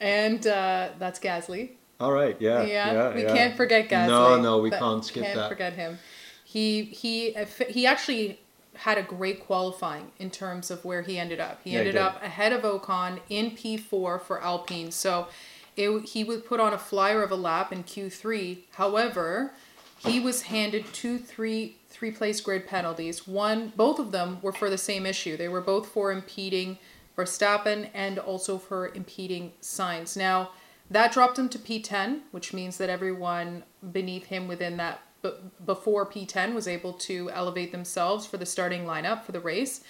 and 0.00 0.46
uh, 0.46 0.90
that's 0.98 1.18
Gasly. 1.18 1.70
All 2.00 2.12
right, 2.12 2.36
yeah, 2.40 2.62
yeah, 2.62 2.92
yeah, 2.92 3.14
we 3.14 3.22
yeah. 3.22 3.34
can't 3.34 3.56
forget 3.56 3.88
Gasly. 3.88 4.08
No, 4.08 4.40
no, 4.40 4.58
we 4.58 4.70
can't 4.70 5.04
skip 5.04 5.24
that. 5.24 5.34
can't 5.34 5.48
forget 5.48 5.72
him. 5.74 5.98
He 6.44 6.84
he 6.84 7.34
he 7.68 7.86
actually 7.86 8.40
had 8.74 8.98
a 8.98 9.02
great 9.02 9.44
qualifying 9.44 10.12
in 10.18 10.30
terms 10.30 10.70
of 10.70 10.84
where 10.84 11.02
he 11.02 11.18
ended 11.18 11.40
up. 11.40 11.60
He 11.62 11.72
Yeah, 11.72 11.80
ended 11.80 11.94
did. 11.94 12.02
up 12.02 12.22
ahead 12.22 12.52
of 12.52 12.62
Ocon 12.62 13.20
in 13.28 13.50
P4 13.52 14.20
for 14.20 14.42
Alpine. 14.42 14.90
So 14.90 15.28
it, 15.76 16.08
he 16.10 16.24
would 16.24 16.46
put 16.46 16.60
on 16.60 16.72
a 16.72 16.78
flyer 16.78 17.22
of 17.22 17.30
a 17.30 17.36
lap 17.36 17.72
in 17.72 17.84
Q3. 17.84 18.58
However, 18.72 19.52
he 19.98 20.18
was 20.20 20.42
handed 20.42 20.86
two 20.92 21.18
three 21.18 21.76
three 21.88 22.10
place 22.10 22.40
grid 22.40 22.66
penalties. 22.66 23.26
One 23.28 23.72
both 23.76 23.98
of 23.98 24.10
them 24.10 24.38
were 24.42 24.52
for 24.52 24.68
the 24.68 24.78
same 24.78 25.06
issue. 25.06 25.36
They 25.36 25.48
were 25.48 25.60
both 25.60 25.88
for 25.88 26.10
impeding 26.10 26.78
Verstappen 27.16 27.88
and 27.94 28.18
also 28.18 28.58
for 28.58 28.88
impeding 28.94 29.52
Sainz. 29.60 30.16
Now, 30.16 30.50
that 30.90 31.12
dropped 31.12 31.38
him 31.38 31.48
to 31.50 31.58
P10, 31.58 32.20
which 32.32 32.52
means 32.52 32.78
that 32.78 32.88
everyone 32.90 33.62
beneath 33.92 34.26
him 34.26 34.48
within 34.48 34.76
that 34.78 35.00
b- 35.22 35.32
before 35.64 36.04
P10 36.04 36.54
was 36.54 36.68
able 36.68 36.92
to 36.94 37.30
elevate 37.30 37.72
themselves 37.72 38.26
for 38.26 38.36
the 38.36 38.46
starting 38.46 38.84
lineup 38.84 39.24
for 39.24 39.32
the 39.32 39.40
race. 39.40 39.82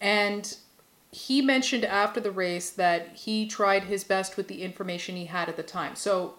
And 0.00 0.56
he 1.10 1.40
mentioned 1.42 1.84
after 1.84 2.20
the 2.20 2.30
race 2.30 2.70
that 2.70 3.16
he 3.16 3.46
tried 3.46 3.84
his 3.84 4.04
best 4.04 4.36
with 4.36 4.48
the 4.48 4.62
information 4.62 5.16
he 5.16 5.26
had 5.26 5.48
at 5.48 5.56
the 5.56 5.62
time. 5.62 5.96
So 5.96 6.34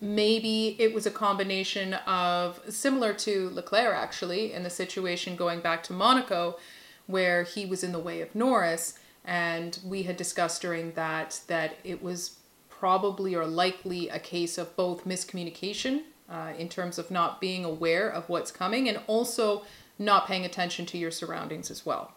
maybe 0.00 0.76
it 0.78 0.94
was 0.94 1.06
a 1.06 1.10
combination 1.10 1.94
of 1.94 2.60
similar 2.68 3.12
to 3.12 3.50
Leclerc 3.50 3.94
actually 3.94 4.52
in 4.52 4.62
the 4.62 4.70
situation 4.70 5.36
going 5.36 5.60
back 5.60 5.82
to 5.84 5.92
Monaco 5.92 6.58
where 7.06 7.42
he 7.42 7.66
was 7.66 7.82
in 7.82 7.92
the 7.92 7.98
way 7.98 8.20
of 8.20 8.34
Norris 8.34 8.98
and 9.24 9.78
we 9.84 10.04
had 10.04 10.16
discussed 10.16 10.62
during 10.62 10.92
that 10.92 11.40
that 11.48 11.76
it 11.82 12.02
was 12.02 12.38
probably 12.68 13.34
or 13.34 13.44
likely 13.44 14.08
a 14.08 14.20
case 14.20 14.56
of 14.56 14.76
both 14.76 15.04
miscommunication 15.04 16.02
uh, 16.30 16.52
in 16.58 16.68
terms 16.68 16.98
of 16.98 17.10
not 17.10 17.40
being 17.40 17.64
aware 17.64 18.08
of 18.08 18.28
what's 18.28 18.50
coming 18.50 18.88
and 18.88 19.00
also 19.06 19.64
not 19.98 20.26
paying 20.26 20.44
attention 20.44 20.86
to 20.86 20.98
your 20.98 21.10
surroundings 21.10 21.70
as 21.70 21.84
well. 21.84 22.12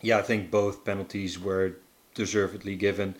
Yeah, 0.00 0.18
I 0.18 0.22
think 0.22 0.50
both 0.50 0.84
penalties 0.84 1.38
were 1.38 1.76
deservedly 2.14 2.76
given, 2.76 3.14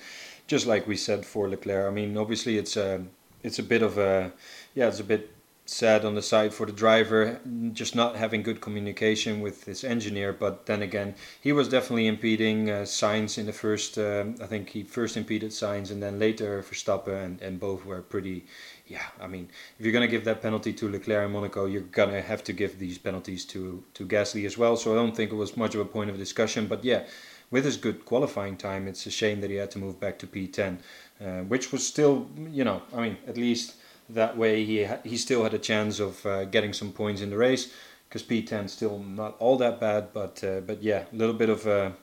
just 0.47 0.67
like 0.67 0.87
we 0.87 0.97
said 0.97 1.25
for 1.25 1.49
Leclerc. 1.49 1.91
I 1.91 1.95
mean, 1.95 2.17
obviously 2.17 2.59
it's 2.59 2.77
a 2.77 3.05
it's 3.43 3.59
a 3.59 3.63
bit 3.63 3.83
of 3.83 3.99
a 3.99 4.33
yeah, 4.75 4.89
it's 4.89 5.01
a 5.01 5.05
bit 5.05 5.31
sad 5.65 6.05
on 6.05 6.15
the 6.15 6.23
side 6.23 6.53
for 6.53 6.67
the 6.67 6.73
driver, 6.73 7.41
just 7.73 7.95
not 7.95 8.17
having 8.17 8.43
good 8.43 8.61
communication 8.61 9.41
with 9.41 9.65
his 9.65 9.85
engineer. 9.85 10.33
But 10.33 10.67
then 10.67 10.83
again, 10.83 11.15
he 11.41 11.53
was 11.53 11.69
definitely 11.69 12.09
impeding 12.09 12.69
uh, 12.69 12.83
Sainz 12.83 13.39
in 13.39 13.47
the 13.47 13.53
first. 13.53 13.97
Um, 13.97 14.35
I 14.43 14.47
think 14.47 14.71
he 14.71 14.83
first 14.83 15.17
impeded 15.17 15.51
Sainz 15.51 15.91
and 15.91 16.03
then 16.03 16.19
later 16.19 16.63
Verstappen, 16.63 17.25
and, 17.25 17.41
and 17.41 17.61
both 17.61 17.85
were 17.85 18.03
pretty. 18.03 18.45
Yeah, 18.93 19.07
I 19.19 19.27
mean, 19.27 19.49
if 19.79 19.87
you're 19.87 19.93
gonna 19.95 20.07
give 20.07 20.27
that 20.27 20.43
penalty 20.43 20.75
to 20.75 20.87
Leclerc 20.87 21.25
in 21.25 21.33
Monaco, 21.33 21.65
you're 21.65 21.89
gonna 21.99 22.21
have 22.21 22.45
to 22.45 22.53
give 22.53 22.79
these 22.79 22.99
penalties 22.99 23.47
to 23.47 23.83
to 23.95 24.05
Gasly 24.05 24.45
as 24.45 24.59
well. 24.59 24.77
So 24.77 24.93
I 24.93 24.97
don't 24.97 25.17
think 25.17 25.33
it 25.33 25.37
was 25.45 25.57
much 25.57 25.75
of 25.75 25.81
a 25.81 25.87
point 25.97 26.11
of 26.11 26.19
discussion. 26.19 26.67
But 26.67 26.85
yeah, 26.85 27.05
with 27.51 27.65
his 27.65 27.79
good 27.79 28.05
qualifying 28.05 28.57
time, 28.59 28.87
it's 28.87 29.07
a 29.07 29.11
shame 29.11 29.41
that 29.41 29.49
he 29.49 29.57
had 29.57 29.71
to 29.71 29.79
move 29.79 29.99
back 29.99 30.19
to 30.19 30.27
P10, 30.27 30.77
uh, 31.25 31.43
which 31.53 31.73
was 31.73 31.87
still, 31.87 32.29
you 32.59 32.65
know, 32.65 32.83
I 32.95 33.01
mean, 33.01 33.17
at 33.27 33.39
least 33.39 33.77
that 34.11 34.37
way, 34.37 34.63
he 34.67 34.85
ha- 34.85 35.03
he 35.05 35.17
still 35.17 35.43
had 35.43 35.55
a 35.55 35.65
chance 35.71 35.99
of 35.99 36.27
uh, 36.27 36.45
getting 36.45 36.75
some 36.75 36.93
points 36.93 37.23
in 37.23 37.31
the 37.31 37.39
race 37.39 37.73
because 38.09 38.23
P10 38.23 38.69
still 38.69 38.99
not 38.99 39.37
all 39.39 39.57
that 39.57 39.81
bad, 39.81 40.13
but 40.13 40.45
uh, 40.45 40.61
but 40.61 40.83
yeah, 40.83 41.05
a 41.11 41.17
little 41.17 41.39
bit 41.43 41.49
of 41.49 41.67
a. 41.67 41.95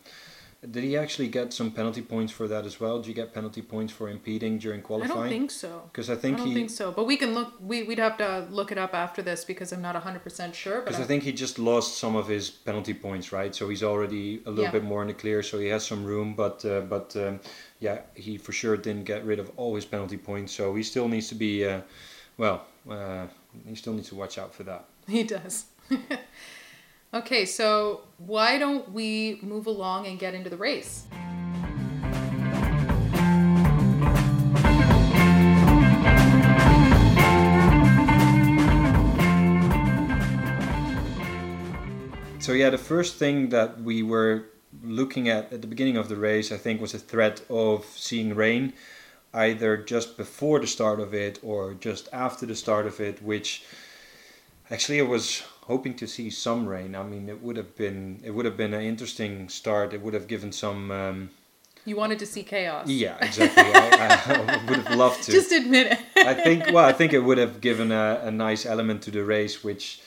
Did 0.62 0.84
he 0.84 0.98
actually 0.98 1.30
get 1.30 1.54
some 1.54 1.72
penalty 1.72 2.02
points 2.02 2.34
for 2.34 2.46
that 2.50 2.66
as 2.66 2.82
well? 2.82 2.98
Did 3.00 3.08
you 3.08 3.14
get 3.14 3.34
penalty 3.34 3.62
points 3.62 3.94
for 3.94 4.10
impeding 4.10 4.58
during 4.58 4.82
qualifying? 4.82 5.12
I 5.12 5.16
don't 5.22 5.30
think 5.30 5.52
so. 5.52 5.84
Because 5.90 6.10
I 6.10 6.16
think 6.16 6.36
he 6.36 6.42
I 6.42 6.46
don't 6.46 6.48
he. 6.50 6.54
think 6.54 6.70
so. 6.70 6.92
But 6.92 7.06
we 7.06 7.16
can 7.16 7.34
look. 7.34 7.54
We 7.62 7.84
we'd 7.84 7.98
have 8.00 8.18
to 8.18 8.46
look 8.52 8.70
it 8.74 8.78
up 8.78 8.94
after 8.94 9.22
this 9.22 9.46
because 9.46 9.72
I'm 9.72 9.82
not 9.82 9.96
100 9.96 10.20
percent 10.22 10.54
sure. 10.54 10.82
Because 10.82 10.98
I 10.98 11.00
I'm- 11.00 11.08
think 11.08 11.24
he 11.24 11.32
just 11.32 11.60
lost 11.60 11.98
some 11.98 12.18
of 12.18 12.28
his 12.28 12.50
penalty 12.50 12.94
points, 12.94 13.32
right? 13.32 13.56
So 13.56 13.70
he's 13.70 13.84
already 13.84 14.42
a 14.46 14.50
little 14.50 14.66
Yeah. 14.66 14.72
bit 14.72 14.84
more 14.84 15.02
in 15.02 15.08
the 15.08 15.14
clear, 15.14 15.42
so 15.44 15.60
he 15.60 15.68
has 15.68 15.86
some 15.86 16.04
room. 16.04 16.34
But 16.36 16.66
uh, 16.66 16.82
but 16.82 17.16
um, 17.16 17.40
yeah, 17.80 18.02
he 18.14 18.38
for 18.38 18.52
sure 18.52 18.76
didn't 18.76 19.06
get 19.06 19.24
rid 19.26 19.40
of 19.40 19.50
all 19.56 19.76
his 19.76 19.86
penalty 19.86 20.18
points, 20.18 20.52
so 20.54 20.76
he 20.76 20.84
still 20.84 21.08
needs 21.08 21.30
to 21.30 21.36
be, 21.36 21.64
uh, 21.66 21.82
well, 22.38 22.66
uh, 22.90 23.28
he 23.66 23.76
still 23.76 23.94
needs 23.94 24.10
to 24.10 24.16
watch 24.16 24.38
out 24.38 24.54
for 24.54 24.64
that. 24.64 24.84
He 25.08 25.24
does. 25.24 25.68
okay, 27.14 27.46
so 27.46 28.02
why 28.18 28.58
don't 28.58 28.92
we 28.92 29.40
move 29.42 29.68
along 29.68 30.08
and 30.08 30.20
get 30.20 30.34
into 30.34 30.50
the 30.50 30.58
race? 30.58 31.06
So 42.40 42.54
yeah, 42.54 42.72
the 42.72 42.80
first 42.80 43.18
thing 43.18 43.50
that 43.50 43.82
we 43.82 44.02
were 44.02 44.46
looking 44.84 45.30
at 45.30 45.54
at 45.54 45.62
the 45.62 45.68
beginning 45.68 45.98
of 45.98 46.10
the 46.10 46.16
race, 46.16 46.52
I 46.52 46.58
think, 46.58 46.82
was 46.82 46.96
a 46.96 46.98
threat 46.98 47.42
of 47.50 47.86
seeing 47.86 48.34
rain, 48.34 48.74
either 49.34 49.78
just 49.78 50.18
before 50.18 50.60
the 50.60 50.66
start 50.66 51.00
of 51.00 51.14
it 51.14 51.38
or 51.44 51.76
just 51.76 52.10
after 52.12 52.48
the 52.48 52.56
start 52.56 52.88
of 52.88 53.00
it. 53.00 53.22
Which 53.22 53.66
actually, 54.72 55.00
I 55.00 55.04
was 55.04 55.44
hoping 55.70 55.94
to 56.02 56.08
see 56.08 56.30
some 56.32 56.62
rain. 56.68 56.96
I 56.96 57.04
mean, 57.04 57.30
it 57.30 57.40
would 57.44 57.56
have 57.58 57.74
been 57.84 58.20
it 58.28 58.32
would 58.36 58.46
have 58.50 58.58
been 58.58 58.74
an 58.74 58.82
interesting 58.94 59.50
start. 59.50 59.94
It 59.94 60.02
would 60.04 60.16
have 60.20 60.28
given 60.28 60.52
some. 60.52 60.82
Um, 60.92 61.30
You 61.86 61.96
wanted 62.04 62.20
to 62.20 62.26
see 62.26 62.44
chaos. 62.44 62.88
yeah, 62.88 63.16
exactly. 63.28 63.64
I, 63.64 63.88
I 64.26 64.66
would 64.70 64.80
have 64.84 64.96
loved 65.04 65.24
to. 65.26 65.32
Just 65.32 65.52
admit 65.62 65.86
it. 65.94 66.00
I 66.34 66.34
think 66.46 66.60
well, 66.74 66.86
I 66.86 66.94
think 67.00 67.14
it 67.14 67.24
would 67.28 67.38
have 67.46 67.56
given 67.62 67.92
a, 67.92 68.06
a 68.30 68.32
nice 68.32 68.66
element 68.74 69.00
to 69.06 69.12
the 69.12 69.24
race, 69.24 69.64
which, 69.68 70.02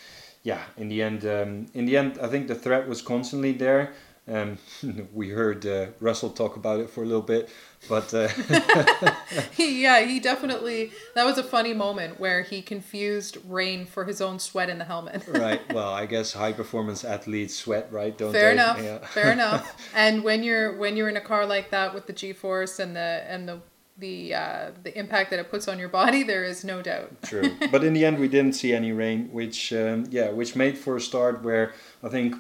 yeah, 0.51 0.63
in 0.77 0.89
the 0.93 1.01
end, 1.09 1.21
um, 1.25 1.51
in 1.79 1.85
the 1.89 1.97
end, 1.97 2.19
I 2.21 2.29
think 2.33 2.47
the 2.49 2.55
threat 2.65 2.85
was 2.93 3.01
constantly 3.03 3.53
there. 3.67 3.85
Um, 4.29 4.59
we 5.13 5.31
heard 5.31 5.67
uh, 5.67 5.87
Russell 5.99 6.31
talk 6.31 6.57
about 6.57 6.79
it 6.81 6.89
for 6.89 7.03
a 7.03 7.07
little 7.07 7.23
bit, 7.23 7.51
but 7.89 8.15
uh, 8.15 8.29
yeah, 9.57 10.01
he 10.01 10.21
definitely. 10.21 10.93
That 11.15 11.25
was 11.25 11.39
a 11.39 11.43
funny 11.43 11.75
moment 11.75 12.21
where 12.21 12.43
he 12.43 12.63
confused 12.63 13.39
rain 13.49 13.85
for 13.85 14.05
his 14.05 14.21
own 14.21 14.39
sweat 14.39 14.71
in 14.71 14.79
the 14.79 14.85
helmet. 14.85 15.25
right. 15.27 15.61
Well, 15.73 15.93
I 15.93 16.07
guess 16.07 16.33
high 16.33 16.53
performance 16.53 17.05
athletes 17.05 17.55
sweat, 17.55 17.89
right? 17.91 18.17
Don't 18.17 18.33
Fair 18.33 18.47
they? 18.47 18.53
enough. 18.53 18.81
Yeah. 18.81 18.99
Fair 19.07 19.33
enough. 19.33 19.77
And 19.95 20.23
when 20.23 20.43
you're 20.45 20.77
when 20.77 20.97
you're 20.97 21.09
in 21.09 21.17
a 21.17 21.21
car 21.21 21.45
like 21.45 21.71
that 21.71 21.93
with 21.93 22.07
the 22.07 22.13
G-force 22.13 22.79
and 22.79 22.95
the 22.95 23.25
and 23.27 23.49
the 23.49 23.61
the 23.99 24.35
uh, 24.35 24.71
the 24.83 24.97
impact 24.97 25.31
that 25.31 25.41
it 25.41 25.51
puts 25.51 25.67
on 25.67 25.79
your 25.81 25.89
body, 25.89 26.23
there 26.23 26.45
is 26.45 26.65
no 26.65 26.81
doubt. 26.81 27.11
True, 27.23 27.57
but 27.71 27.83
in 27.83 27.93
the 27.93 28.05
end, 28.05 28.19
we 28.19 28.29
didn't 28.29 28.55
see 28.55 28.73
any 28.73 28.93
rain, 28.93 29.31
which 29.33 29.73
um, 29.73 30.07
yeah, 30.11 30.31
which 30.31 30.55
made 30.55 30.79
for 30.79 30.97
a 30.97 31.01
start 31.01 31.43
where 31.43 31.75
I 32.03 32.09
think 32.09 32.37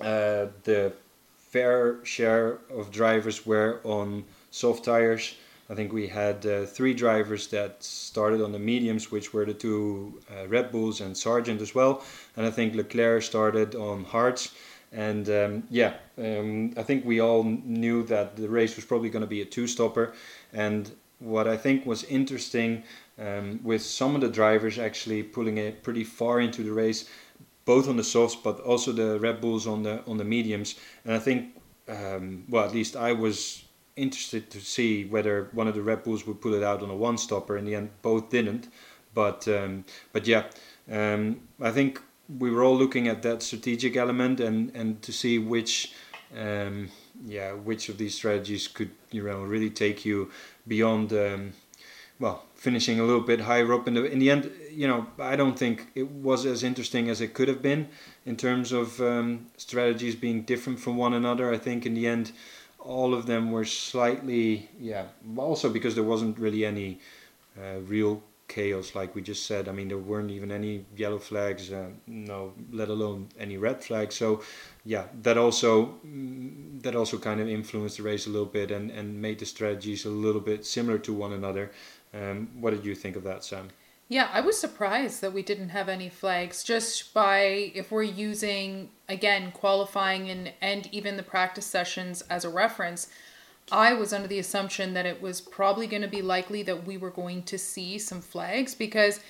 uh, 0.00 0.46
the 0.62 0.92
fair 1.50 2.04
share 2.04 2.58
of 2.70 2.90
drivers 2.90 3.46
were 3.46 3.80
on 3.84 4.24
soft 4.50 4.84
tires. 4.84 5.34
I 5.70 5.74
think 5.74 5.92
we 5.92 6.06
had 6.06 6.46
uh, 6.46 6.64
three 6.64 6.94
drivers 6.94 7.48
that 7.48 7.82
started 7.82 8.40
on 8.40 8.52
the 8.52 8.58
mediums, 8.58 9.10
which 9.10 9.34
were 9.34 9.44
the 9.44 9.54
two 9.54 10.20
uh, 10.30 10.48
Red 10.48 10.72
Bulls 10.72 11.00
and 11.00 11.14
Sargeant 11.14 11.60
as 11.60 11.74
well, 11.74 12.02
and 12.36 12.46
I 12.46 12.50
think 12.50 12.74
Leclerc 12.74 13.22
started 13.22 13.74
on 13.74 14.04
hards. 14.04 14.52
And 14.92 15.28
um, 15.28 15.62
yeah, 15.68 15.94
um, 16.16 16.72
I 16.76 16.82
think 16.82 17.04
we 17.04 17.20
all 17.20 17.44
knew 17.44 18.02
that 18.04 18.36
the 18.36 18.48
race 18.48 18.76
was 18.76 18.86
probably 18.86 19.10
going 19.10 19.24
to 19.24 19.26
be 19.26 19.42
a 19.42 19.44
two-stopper. 19.44 20.14
And 20.54 20.90
what 21.18 21.46
I 21.46 21.56
think 21.56 21.84
was 21.84 22.04
interesting 22.04 22.84
um, 23.18 23.60
with 23.62 23.82
some 23.82 24.14
of 24.14 24.20
the 24.20 24.30
drivers 24.30 24.78
actually 24.78 25.22
pulling 25.22 25.58
it 25.58 25.82
pretty 25.82 26.04
far 26.04 26.40
into 26.40 26.62
the 26.62 26.72
race, 26.72 27.10
both 27.68 27.86
on 27.86 27.98
the 27.98 28.04
softs 28.04 28.34
but 28.34 28.60
also 28.60 28.92
the 28.92 29.20
Red 29.20 29.42
Bulls 29.42 29.66
on 29.66 29.82
the 29.82 30.02
on 30.06 30.16
the 30.16 30.24
mediums. 30.24 30.74
And 31.04 31.12
I 31.14 31.18
think, 31.18 31.38
um, 31.86 32.44
well, 32.48 32.64
at 32.64 32.72
least 32.72 32.96
I 32.96 33.12
was 33.12 33.64
interested 33.94 34.50
to 34.50 34.60
see 34.60 35.04
whether 35.04 35.50
one 35.52 35.68
of 35.68 35.74
the 35.74 35.82
Red 35.82 36.02
Bulls 36.02 36.26
would 36.26 36.40
pull 36.40 36.54
it 36.54 36.62
out 36.62 36.82
on 36.82 36.88
a 36.88 36.96
one-stopper. 36.96 37.58
In 37.58 37.66
the 37.66 37.74
end, 37.74 37.90
both 38.00 38.30
didn't. 38.30 38.68
But 39.12 39.46
um, 39.48 39.84
but 40.14 40.26
yeah, 40.26 40.44
um, 40.90 41.22
I 41.60 41.70
think 41.70 42.00
we 42.38 42.50
were 42.50 42.62
all 42.64 42.78
looking 42.78 43.06
at 43.06 43.20
that 43.22 43.42
strategic 43.42 43.96
element 43.96 44.40
and 44.40 44.74
and 44.74 45.02
to 45.02 45.12
see 45.12 45.38
which. 45.38 45.92
Um, 46.36 46.90
yeah, 47.24 47.52
which 47.52 47.88
of 47.88 47.96
these 47.96 48.14
strategies 48.14 48.68
could 48.68 48.90
you 49.10 49.22
know 49.24 49.42
really 49.42 49.70
take 49.70 50.04
you 50.04 50.30
beyond 50.66 51.12
um, 51.12 51.52
well 52.20 52.44
finishing 52.58 52.98
a 52.98 53.04
little 53.04 53.22
bit 53.22 53.40
higher 53.42 53.72
up. 53.72 53.86
In 53.88 53.94
the 53.94 54.04
in 54.04 54.18
the 54.18 54.30
end 54.30 54.50
you 54.70 54.86
know 54.86 55.06
I 55.18 55.36
don't 55.36 55.58
think 55.58 55.86
it 55.94 56.10
was 56.10 56.44
as 56.44 56.62
interesting 56.62 57.08
as 57.08 57.20
it 57.20 57.32
could 57.32 57.48
have 57.48 57.62
been 57.62 57.88
in 58.26 58.36
terms 58.36 58.72
of 58.72 59.00
um, 59.00 59.46
strategies 59.56 60.16
being 60.16 60.42
different 60.42 60.80
from 60.80 60.96
one 60.96 61.14
another. 61.14 61.52
I 61.52 61.58
think 61.58 61.86
in 61.86 61.94
the 61.94 62.06
end 62.06 62.32
all 62.78 63.14
of 63.14 63.26
them 63.26 63.52
were 63.52 63.64
slightly 63.64 64.68
yeah 64.78 65.06
also 65.36 65.70
because 65.70 65.94
there 65.94 66.04
wasn't 66.04 66.38
really 66.38 66.64
any 66.64 67.00
uh, 67.56 67.78
real 67.80 68.22
chaos 68.48 68.94
like 68.94 69.14
we 69.14 69.22
just 69.22 69.46
said. 69.46 69.68
I 69.68 69.72
mean 69.72 69.86
there 69.86 69.98
weren't 69.98 70.32
even 70.32 70.50
any 70.50 70.84
yellow 70.96 71.20
flags 71.20 71.70
uh, 71.70 71.90
no 72.08 72.54
let 72.72 72.88
alone 72.88 73.28
any 73.38 73.56
red 73.56 73.84
flags. 73.84 74.16
So 74.16 74.42
yeah 74.84 75.04
that 75.22 75.38
also 75.38 75.94
mm, 76.04 76.82
that 76.82 76.96
also 76.96 77.18
kind 77.18 77.40
of 77.40 77.48
influenced 77.48 77.98
the 77.98 78.02
race 78.02 78.26
a 78.26 78.30
little 78.30 78.52
bit 78.58 78.72
and 78.72 78.90
and 78.90 79.22
made 79.22 79.38
the 79.38 79.46
strategies 79.46 80.04
a 80.06 80.10
little 80.10 80.40
bit 80.40 80.66
similar 80.66 80.98
to 80.98 81.12
one 81.12 81.32
another 81.32 81.70
um, 82.14 82.48
what 82.60 82.70
did 82.70 82.84
you 82.84 82.94
think 82.94 83.16
of 83.16 83.24
that 83.24 83.44
sam 83.44 83.68
Yeah, 84.08 84.28
I 84.32 84.40
was 84.40 84.58
surprised 84.58 85.20
that 85.20 85.34
we 85.34 85.42
didn't 85.42 85.68
have 85.70 85.88
any 85.88 86.08
flags 86.08 86.64
just 86.64 87.12
by 87.12 87.72
if 87.74 87.90
we're 87.90 88.02
using 88.02 88.90
again 89.08 89.52
qualifying 89.52 90.30
and 90.30 90.52
and 90.60 90.88
even 90.92 91.16
the 91.16 91.22
practice 91.22 91.66
sessions 91.66 92.22
as 92.30 92.44
a 92.44 92.48
reference. 92.50 93.08
I 93.70 93.92
was 93.92 94.12
under 94.12 94.28
the 94.28 94.38
assumption 94.38 94.94
that 94.94 95.04
it 95.04 95.20
was 95.20 95.40
probably 95.42 95.86
going 95.86 96.02
to 96.02 96.08
be 96.08 96.22
likely 96.22 96.62
that 96.62 96.86
we 96.86 96.96
were 96.96 97.10
going 97.10 97.42
to 97.44 97.58
see 97.58 97.98
some 97.98 98.22
flags 98.22 98.74
because 98.74 99.20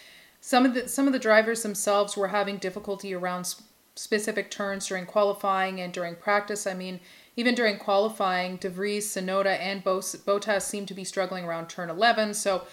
some 0.41 0.65
of 0.65 0.75
the 0.75 0.89
some 0.89 1.07
of 1.07 1.13
the 1.13 1.19
drivers 1.19 1.63
themselves 1.63 2.17
were 2.17 2.29
having 2.29 2.59
difficulty 2.59 3.13
around 3.15 3.41
s- 3.41 3.63
specific 3.97 4.51
turns 4.51 4.87
during 4.87 5.07
qualifying 5.07 5.81
and 5.81 5.93
during 5.93 6.15
practice. 6.15 6.67
I 6.67 6.75
mean, 6.75 7.01
even 7.39 7.55
during 7.55 7.79
qualifying, 7.79 8.57
De 8.57 8.69
Vries, 8.69 9.07
Tsunoda, 9.07 9.57
and 9.61 9.85
Bottas 9.85 10.63
seemed 10.63 10.89
to 10.89 10.95
be 10.95 11.05
struggling 11.05 11.45
around 11.45 11.69
turn 11.69 11.89
11. 11.89 12.35
So 12.35 12.67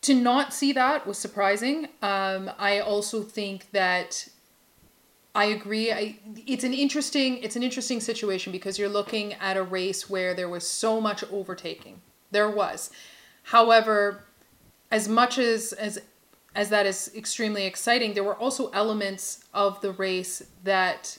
to 0.00 0.14
not 0.14 0.52
see 0.52 0.72
that 0.72 1.06
was 1.06 1.16
surprising. 1.16 1.86
Um, 2.02 2.50
I 2.58 2.80
also 2.80 3.22
think 3.22 3.70
that 3.70 4.28
I 5.32 5.44
agree. 5.44 5.92
I, 5.92 6.18
it's 6.44 6.64
an 6.64 6.74
interesting 6.74 7.38
it's 7.38 7.54
an 7.54 7.62
interesting 7.62 8.00
situation 8.00 8.50
because 8.50 8.80
you're 8.80 8.88
looking 8.88 9.34
at 9.34 9.56
a 9.56 9.62
race 9.62 10.10
where 10.10 10.34
there 10.34 10.48
was 10.48 10.66
so 10.66 11.00
much 11.00 11.22
overtaking. 11.30 12.02
There 12.32 12.50
was, 12.50 12.90
however, 13.44 14.24
as 14.90 15.08
much 15.08 15.38
as 15.38 15.72
as 15.72 16.00
as 16.56 16.68
that 16.70 16.84
is 16.84 17.12
extremely 17.14 17.64
exciting, 17.64 18.14
there 18.14 18.24
were 18.24 18.34
also 18.34 18.70
elements 18.70 19.44
of 19.54 19.80
the 19.82 19.92
race 19.92 20.42
that 20.64 21.18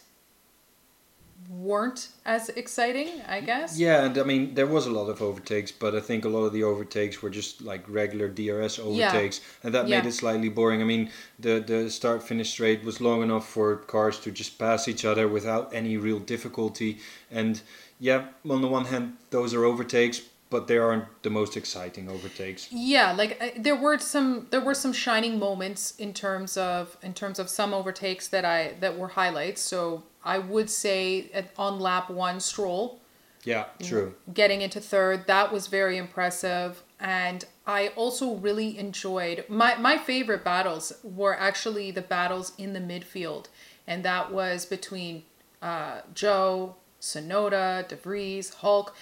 weren't 1.49 2.09
as 2.25 2.49
exciting, 2.49 3.09
I 3.27 3.41
guess. 3.41 3.77
Yeah, 3.77 4.05
and 4.05 4.17
I 4.17 4.23
mean 4.23 4.53
there 4.53 4.67
was 4.67 4.85
a 4.85 4.91
lot 4.91 5.09
of 5.09 5.21
overtakes, 5.21 5.71
but 5.71 5.95
I 5.95 5.99
think 5.99 6.23
a 6.25 6.29
lot 6.29 6.43
of 6.45 6.53
the 6.53 6.63
overtakes 6.63 7.21
were 7.21 7.29
just 7.29 7.61
like 7.61 7.83
regular 7.87 8.27
DRS 8.27 8.77
overtakes, 8.79 9.41
and 9.63 9.73
that 9.73 9.87
Yeah. 9.87 9.97
made 10.01 10.07
it 10.07 10.13
slightly 10.13 10.49
boring. 10.49 10.81
I 10.81 10.85
mean 10.85 11.09
the 11.39 11.59
the 11.59 11.89
start 11.89 12.21
finish 12.23 12.51
straight 12.51 12.83
was 12.83 13.01
long 13.01 13.23
enough 13.23 13.47
for 13.49 13.77
cars 13.77 14.19
to 14.19 14.31
just 14.31 14.59
pass 14.59 14.87
each 14.87 15.03
other 15.05 15.27
without 15.27 15.73
any 15.73 15.97
real 15.97 16.19
difficulty. 16.19 16.99
And 17.31 17.61
yeah, 17.99 18.27
on 18.49 18.61
the 18.61 18.67
one 18.67 18.85
hand, 18.85 19.17
those 19.31 19.53
are 19.53 19.65
overtakes, 19.65 20.21
but 20.49 20.67
they 20.67 20.77
aren't 20.77 21.05
the 21.23 21.29
most 21.29 21.57
exciting 21.57 22.09
overtakes. 22.09 22.67
Yeah, 22.71 23.11
like 23.11 23.41
I, 23.41 23.53
there 23.57 23.75
were 23.75 23.97
some 23.97 24.47
there 24.51 24.61
were 24.61 24.75
some 24.75 24.93
shining 24.93 25.39
moments 25.39 25.95
in 25.97 26.13
terms 26.13 26.57
of 26.57 26.95
in 27.01 27.13
terms 27.13 27.39
of 27.39 27.49
some 27.49 27.73
overtakes 27.73 28.27
that 28.29 28.45
I 28.45 28.75
that 28.79 28.97
were 28.99 29.09
highlights. 29.09 29.61
So 29.61 30.03
I 30.23 30.37
would 30.39 30.69
say 30.69 31.29
at, 31.33 31.51
on 31.57 31.79
lap 31.79 32.09
one, 32.09 32.39
Stroll 32.39 32.99
Yeah, 33.43 33.65
true. 33.81 34.15
getting 34.33 34.61
into 34.61 34.79
third 34.79 35.27
that 35.27 35.51
was 35.51 35.67
very 35.67 35.97
impressive, 35.97 36.83
and 36.99 37.45
I 37.65 37.89
also 37.89 38.35
really 38.35 38.77
enjoyed 38.77 39.45
my 39.47 39.75
my 39.75 39.97
favorite 39.97 40.43
battles 40.43 40.93
were 41.03 41.37
actually 41.39 41.91
the 41.91 42.01
battles 42.01 42.53
in 42.57 42.73
the 42.73 42.79
midfield, 42.79 43.45
and 43.87 44.03
that 44.03 44.31
was 44.31 44.65
between 44.65 45.23
uh, 45.61 46.01
Zhou, 46.13 46.75
Tsunoda, 47.01 47.87
De 47.87 47.95
Vries, 47.95 48.53
Hulk, 48.55 48.95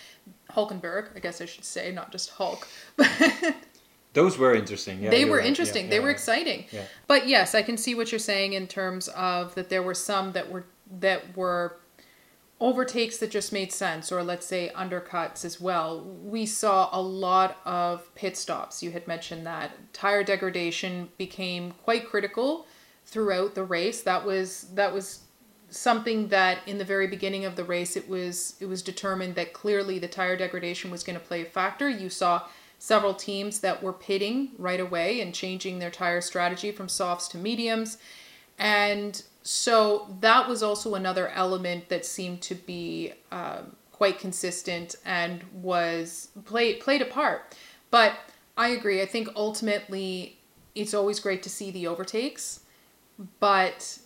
Hulkenberg. 0.52 1.10
I 1.16 1.20
guess 1.20 1.42
I 1.42 1.46
should 1.46 1.66
say, 1.66 1.92
not 1.92 2.12
just 2.12 2.32
Hulk. 2.32 2.68
Those 4.14 4.38
were 4.38 4.56
interesting. 4.56 5.02
Yeah, 5.02 5.12
they 5.12 5.26
were 5.26 5.38
right. 5.38 5.44
Yeah, 5.44 5.50
interesting. 5.50 5.90
they 5.90 5.98
yeah, 5.98 6.02
were 6.02 6.10
yeah. 6.10 6.14
exciting. 6.16 6.66
Yeah. 6.72 6.84
But 7.06 7.28
yes, 7.28 7.54
I 7.54 7.62
can 7.62 7.78
see 7.78 7.94
what 7.94 8.12
you're 8.12 8.18
saying 8.20 8.54
in 8.54 8.66
terms 8.68 9.08
of 9.10 9.54
that 9.56 9.70
there 9.70 9.84
were 9.84 9.94
some 9.94 10.32
that 10.32 10.50
were 10.50 10.66
that 11.00 11.36
were 11.36 11.78
overtakes 12.60 13.18
that 13.18 13.30
just 13.30 13.54
made 13.54 13.72
sense 13.72 14.12
or 14.12 14.24
let's 14.24 14.46
say 14.46 14.72
undercuts 14.76 15.46
as 15.46 15.62
well. 15.62 16.02
We 16.02 16.46
saw 16.46 16.90
a 16.92 17.02
lot 17.02 17.58
of 17.66 18.14
pit 18.16 18.36
stops. 18.36 18.82
You 18.82 18.92
had 18.92 19.08
mentioned 19.08 19.46
that 19.46 19.72
tire 19.94 20.24
degradation 20.24 21.10
became 21.18 21.72
quite 21.84 22.10
critical 22.10 22.66
throughout 23.06 23.54
the 23.56 23.64
race. 23.64 24.02
That 24.02 24.26
was 24.26 24.70
that 24.74 24.94
was 24.94 25.22
something 25.70 26.30
that 26.30 26.60
in 26.66 26.78
the 26.78 26.86
very 26.86 27.08
beginning 27.08 27.46
of 27.46 27.56
the 27.56 27.64
race 27.64 27.96
it 27.96 28.08
was 28.08 28.56
it 28.60 28.66
was 28.66 28.82
determined 28.82 29.36
that 29.36 29.54
clearly 29.54 30.00
the 30.00 30.08
tire 30.08 30.38
degradation 30.38 30.90
was 30.90 31.04
going 31.04 31.20
to 31.20 31.26
play 31.26 31.44
a 31.44 31.46
factor. 31.46 31.90
You 31.90 32.10
saw 32.10 32.44
several 32.80 33.14
teams 33.14 33.60
that 33.60 33.84
were 33.84 33.94
pitting 33.94 34.52
right 34.58 34.80
away 34.80 35.22
and 35.22 35.34
changing 35.34 35.80
their 35.80 35.90
tire 35.92 36.22
strategy 36.22 36.72
from 36.72 36.90
softs 36.90 37.28
to 37.30 37.38
mediums. 37.38 37.98
And 38.60 39.22
so 39.48 40.14
that 40.20 40.50
was 40.50 40.62
also 40.62 40.96
another 40.96 41.30
element 41.30 41.88
that 41.88 42.06
seemed 42.06 42.42
to 42.42 42.54
be 42.54 43.14
um, 43.32 43.78
quite 43.94 44.20
consistent 44.20 44.98
and 45.06 45.42
was 45.54 46.28
played 46.44 46.82
played 46.82 47.02
a 47.02 47.06
part. 47.06 47.56
But 47.90 48.12
I 48.58 48.70
agree. 48.72 49.02
I 49.02 49.06
think 49.06 49.30
ultimately 49.38 50.38
it's 50.76 50.94
always 50.94 51.22
great 51.22 51.44
to 51.44 51.50
see 51.50 51.72
the 51.72 51.88
overtakes, 51.88 52.60
but 53.40 54.00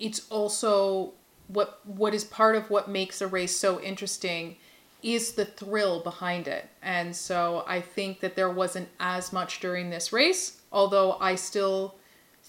it's 0.00 0.26
also 0.28 1.12
what 1.46 1.78
what 1.84 2.12
is 2.12 2.24
part 2.24 2.56
of 2.56 2.68
what 2.68 2.90
makes 2.90 3.20
a 3.20 3.28
race 3.28 3.56
so 3.56 3.80
interesting 3.80 4.56
is 5.04 5.34
the 5.34 5.44
thrill 5.44 6.00
behind 6.00 6.48
it. 6.48 6.68
And 6.82 7.14
so 7.14 7.62
I 7.68 7.80
think 7.80 8.18
that 8.18 8.34
there 8.34 8.50
wasn't 8.50 8.88
as 8.98 9.32
much 9.32 9.60
during 9.60 9.90
this 9.90 10.12
race, 10.12 10.62
although 10.72 11.12
I 11.20 11.36
still 11.36 11.94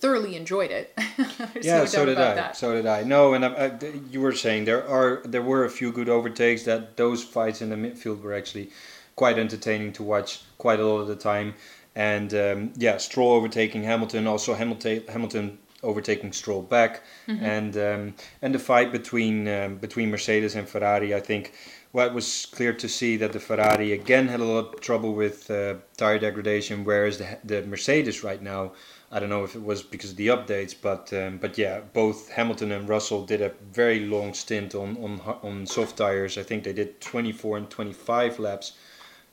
thoroughly 0.03 0.35
enjoyed 0.35 0.71
it. 0.79 0.85
Yeah, 1.69 1.79
no 1.79 1.85
so 1.85 2.05
did 2.05 2.17
I. 2.17 2.33
that. 2.41 2.57
So 2.57 2.67
did 2.77 2.85
I. 2.97 3.03
No, 3.15 3.33
and 3.35 3.43
I, 3.45 3.49
I, 3.65 3.71
you 4.11 4.19
were 4.25 4.33
saying 4.45 4.65
there 4.65 4.85
are 4.97 5.21
there 5.33 5.41
were 5.51 5.63
a 5.65 5.69
few 5.79 5.89
good 5.99 6.09
overtakes. 6.17 6.63
That 6.69 6.81
those 6.97 7.23
fights 7.35 7.61
in 7.63 7.69
the 7.69 7.79
midfield 7.85 8.21
were 8.21 8.33
actually 8.41 8.67
quite 9.15 9.37
entertaining 9.45 9.93
to 9.93 10.03
watch 10.03 10.29
quite 10.57 10.79
a 10.79 10.85
lot 10.89 10.99
of 11.03 11.07
the 11.07 11.15
time. 11.31 11.53
And 11.95 12.29
um, 12.45 12.57
yeah, 12.85 12.97
Stroll 12.97 13.31
overtaking 13.39 13.83
Hamilton, 13.91 14.27
also 14.27 14.53
Hamilton 14.61 15.03
Hamilton 15.15 15.45
overtaking 15.83 16.31
Stroll 16.33 16.61
back, 16.77 16.93
Mm-hmm. 17.27 17.45
and 17.55 17.73
um, 17.89 18.13
and 18.41 18.51
the 18.53 18.59
fight 18.71 18.89
between 18.99 19.47
um, 19.57 19.71
between 19.85 20.07
Mercedes 20.11 20.55
and 20.55 20.67
Ferrari. 20.67 21.09
I 21.15 21.21
think 21.21 21.43
well, 21.93 22.07
it 22.07 22.13
was 22.13 22.47
clear 22.57 22.73
to 22.73 22.87
see 22.89 23.17
that 23.17 23.31
the 23.31 23.39
Ferrari 23.39 23.89
again 23.93 24.27
had 24.27 24.39
a 24.41 24.43
lot 24.53 24.65
of 24.73 24.81
trouble 24.81 25.13
with 25.23 25.49
uh, 25.51 25.75
tire 25.95 26.19
degradation, 26.19 26.83
whereas 26.83 27.17
the 27.17 27.27
the 27.51 27.61
Mercedes 27.73 28.23
right 28.29 28.41
now. 28.41 28.71
I 29.13 29.19
don't 29.19 29.29
know 29.29 29.43
if 29.43 29.53
it 29.55 29.63
was 29.63 29.83
because 29.83 30.09
of 30.09 30.17
the 30.17 30.29
updates, 30.29 30.73
but 30.79 31.13
um, 31.13 31.37
but 31.37 31.55
yeah, 31.55 31.81
both 31.93 32.29
Hamilton 32.29 32.71
and 32.71 32.89
Russell 32.89 33.23
did 33.23 33.41
a 33.41 33.51
very 33.71 33.99
long 33.99 34.33
stint 34.33 34.73
on 34.73 34.97
on 34.97 35.21
on 35.43 35.67
soft 35.67 35.97
tires. 35.97 36.35
I 36.35 36.41
think 36.41 36.63
they 36.63 36.73
did 36.73 36.99
24 36.99 37.57
and 37.57 37.69
25 37.69 38.39
laps, 38.39 38.73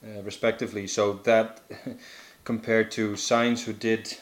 uh, 0.05 0.23
respectively. 0.23 0.87
So 0.87 1.15
that 1.25 1.63
compared 2.45 2.91
to 2.93 3.13
Sainz, 3.13 3.65
who 3.65 3.73
did 3.73 4.19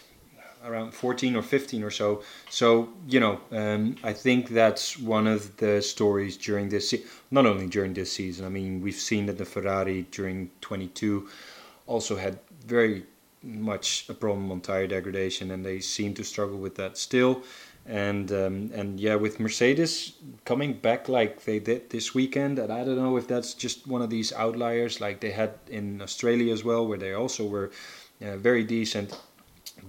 around 0.65 0.93
14 0.95 1.35
or 1.35 1.43
15 1.43 1.83
or 1.83 1.91
so. 1.91 2.23
So 2.51 2.91
you 3.09 3.19
know, 3.19 3.41
um, 3.51 3.97
I 4.05 4.13
think 4.13 4.51
that's 4.51 4.97
one 4.97 5.27
of 5.27 5.57
the 5.57 5.83
stories 5.83 6.37
during 6.37 6.69
this. 6.69 6.91
Se- 6.91 7.05
not 7.33 7.47
only 7.47 7.67
during 7.67 7.95
this 7.95 8.13
season. 8.13 8.47
I 8.47 8.49
mean, 8.49 8.81
we've 8.81 9.03
seen 9.11 9.27
that 9.27 9.39
the 9.39 9.45
Ferrari 9.45 10.07
during 10.13 10.51
22 10.61 11.29
also 11.89 12.15
had 12.15 12.39
very 12.65 13.07
much 13.43 14.07
a 14.09 14.15
problem 14.15 14.51
on 14.51 14.61
tire 14.61 14.87
degradation, 14.87 15.51
and 15.51 15.65
they 15.65 15.81
seem 15.81 16.15
to 16.15 16.25
struggle 16.25 16.59
with 16.59 16.77
that 16.77 16.99
still. 16.99 17.43
And 17.87 18.31
um, 18.33 18.71
and 18.75 19.01
yeah, 19.01 19.15
with 19.15 19.41
Mercedes 19.41 20.13
coming 20.45 20.75
back 20.75 21.09
like 21.09 21.45
they 21.45 21.59
did 21.59 21.89
this 21.91 22.15
weekend, 22.15 22.59
and 22.59 22.71
I 22.73 22.85
don't 22.85 22.97
know 22.97 23.17
if 23.17 23.27
that's 23.27 23.55
just 23.55 23.87
one 23.87 24.03
of 24.03 24.11
these 24.11 24.33
outliers 24.33 25.01
like 25.01 25.21
they 25.21 25.31
had 25.31 25.55
in 25.69 26.03
Australia 26.03 26.53
as 26.53 26.65
well, 26.65 26.87
where 26.87 26.99
they 26.99 27.15
also 27.15 27.47
were 27.47 27.71
uh, 28.21 28.37
very 28.37 28.65
decent. 28.65 29.19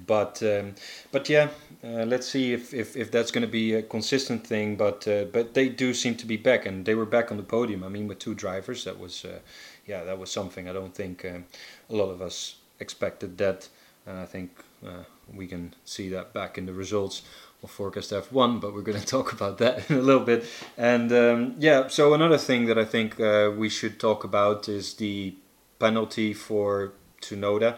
But 0.07 0.41
um, 0.43 0.75
but 1.11 1.27
yeah, 1.27 1.49
uh, 1.83 2.05
let's 2.05 2.27
see 2.27 2.53
if, 2.53 2.73
if, 2.73 2.95
if 2.95 3.11
that's 3.11 3.31
going 3.31 3.41
to 3.41 3.51
be 3.51 3.73
a 3.73 3.81
consistent 3.81 4.47
thing. 4.47 4.77
But 4.77 5.05
uh, 5.07 5.25
but 5.25 5.53
they 5.53 5.67
do 5.67 5.93
seem 5.93 6.15
to 6.15 6.25
be 6.25 6.37
back, 6.37 6.65
and 6.65 6.85
they 6.85 6.95
were 6.95 7.05
back 7.05 7.31
on 7.31 7.37
the 7.37 7.43
podium. 7.43 7.83
I 7.83 7.89
mean, 7.89 8.07
with 8.07 8.19
two 8.19 8.35
drivers, 8.35 8.85
that 8.85 8.97
was 8.97 9.25
uh, 9.25 9.39
yeah, 9.87 10.05
that 10.05 10.17
was 10.17 10.31
something. 10.31 10.69
I 10.69 10.73
don't 10.73 10.93
think 10.93 11.25
um, 11.25 11.45
a 11.89 11.95
lot 11.95 12.11
of 12.11 12.21
us 12.21 12.55
expected 12.79 13.37
that. 13.37 13.69
And 14.05 14.17
I 14.17 14.25
think 14.25 14.51
uh, 14.85 15.03
we 15.33 15.47
can 15.47 15.73
see 15.85 16.09
that 16.09 16.33
back 16.33 16.57
in 16.57 16.65
the 16.65 16.73
results 16.73 17.21
of 17.63 17.71
Forecast 17.71 18.11
F1, 18.11 18.61
but 18.61 18.73
we're 18.73 18.81
going 18.81 18.99
to 19.05 19.05
talk 19.05 19.33
about 19.33 19.57
that 19.59 19.89
in 19.89 19.97
a 19.97 20.01
little 20.01 20.23
bit. 20.23 20.45
And 20.77 21.11
um, 21.11 21.55
yeah, 21.59 21.87
so 21.87 22.13
another 22.13 22.37
thing 22.37 22.65
that 22.65 22.77
I 22.77 22.85
think 22.85 23.19
uh, 23.19 23.51
we 23.55 23.69
should 23.69 23.99
talk 23.99 24.23
about 24.23 24.69
is 24.69 24.93
the 24.95 25.35
penalty 25.79 26.33
for 26.33 26.93
Tsunoda. 27.21 27.77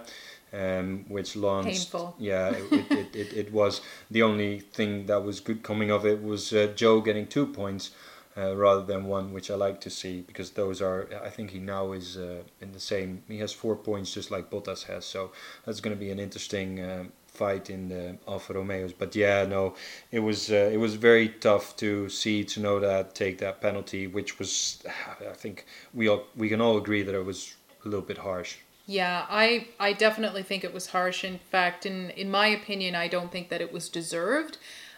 Um, 0.53 1.05
which 1.07 1.37
launched, 1.37 1.93
Painful. 1.93 2.13
yeah, 2.19 2.49
it, 2.49 2.73
it, 2.73 2.91
it, 2.91 3.15
it, 3.15 3.33
it 3.37 3.53
was 3.53 3.79
the 4.09 4.21
only 4.21 4.59
thing 4.59 5.05
that 5.05 5.23
was 5.23 5.39
good 5.39 5.63
coming 5.63 5.91
of 5.91 6.05
it 6.05 6.21
was 6.21 6.51
uh, 6.51 6.67
Zhou 6.75 7.05
getting 7.05 7.25
two 7.25 7.47
points 7.47 7.91
uh, 8.37 8.55
rather 8.55 8.83
than 8.83 9.05
one, 9.05 9.33
which 9.33 9.51
I 9.51 9.55
like 9.55 9.81
to 9.81 9.89
see 9.89 10.21
because 10.21 10.51
those 10.51 10.81
are. 10.81 11.07
I 11.23 11.29
think 11.29 11.51
he 11.51 11.59
now 11.59 11.91
is 11.91 12.17
uh, 12.17 12.43
in 12.61 12.71
the 12.71 12.79
same. 12.79 13.23
He 13.27 13.39
has 13.39 13.51
four 13.51 13.75
points 13.75 14.13
just 14.13 14.31
like 14.31 14.49
Bottas 14.49 14.83
has, 14.83 15.05
so 15.05 15.31
that's 15.65 15.81
going 15.81 15.95
to 15.95 15.99
be 15.99 16.11
an 16.11 16.19
interesting 16.19 16.79
uh, 16.79 17.03
fight 17.27 17.69
in 17.69 17.89
the 17.89 18.17
Alfa 18.27 18.53
Romeos. 18.53 18.93
But 18.93 19.15
yeah, 19.15 19.45
no, 19.45 19.75
it 20.11 20.19
was 20.19 20.51
uh, 20.51 20.69
it 20.71 20.77
was 20.77 20.95
very 20.95 21.29
tough 21.29 21.75
to 21.77 22.09
see 22.09 22.43
to 22.45 22.59
know 22.59 22.79
that 22.79 23.15
take 23.15 23.39
that 23.39 23.61
penalty, 23.61 24.07
which 24.07 24.39
was. 24.39 24.83
I 25.19 25.33
think 25.33 25.65
we 25.93 26.07
all 26.07 26.23
we 26.35 26.49
can 26.49 26.61
all 26.61 26.77
agree 26.77 27.03
that 27.03 27.15
it 27.15 27.25
was 27.25 27.55
a 27.85 27.89
little 27.89 28.05
bit 28.05 28.19
harsh. 28.19 28.57
Yeah, 28.85 29.25
I 29.29 29.67
I 29.79 29.93
definitely 29.93 30.43
think 30.43 30.63
it 30.63 30.73
was 30.73 30.87
harsh. 30.87 31.23
In 31.23 31.39
fact, 31.39 31.85
in 31.85 32.11
in 32.11 32.29
my 32.31 32.47
opinion, 32.47 32.95
I 32.95 33.07
don't 33.07 33.31
think 33.31 33.49
that 33.49 33.61
it 33.61 33.71
was 33.71 33.89
deserved. 33.89 34.57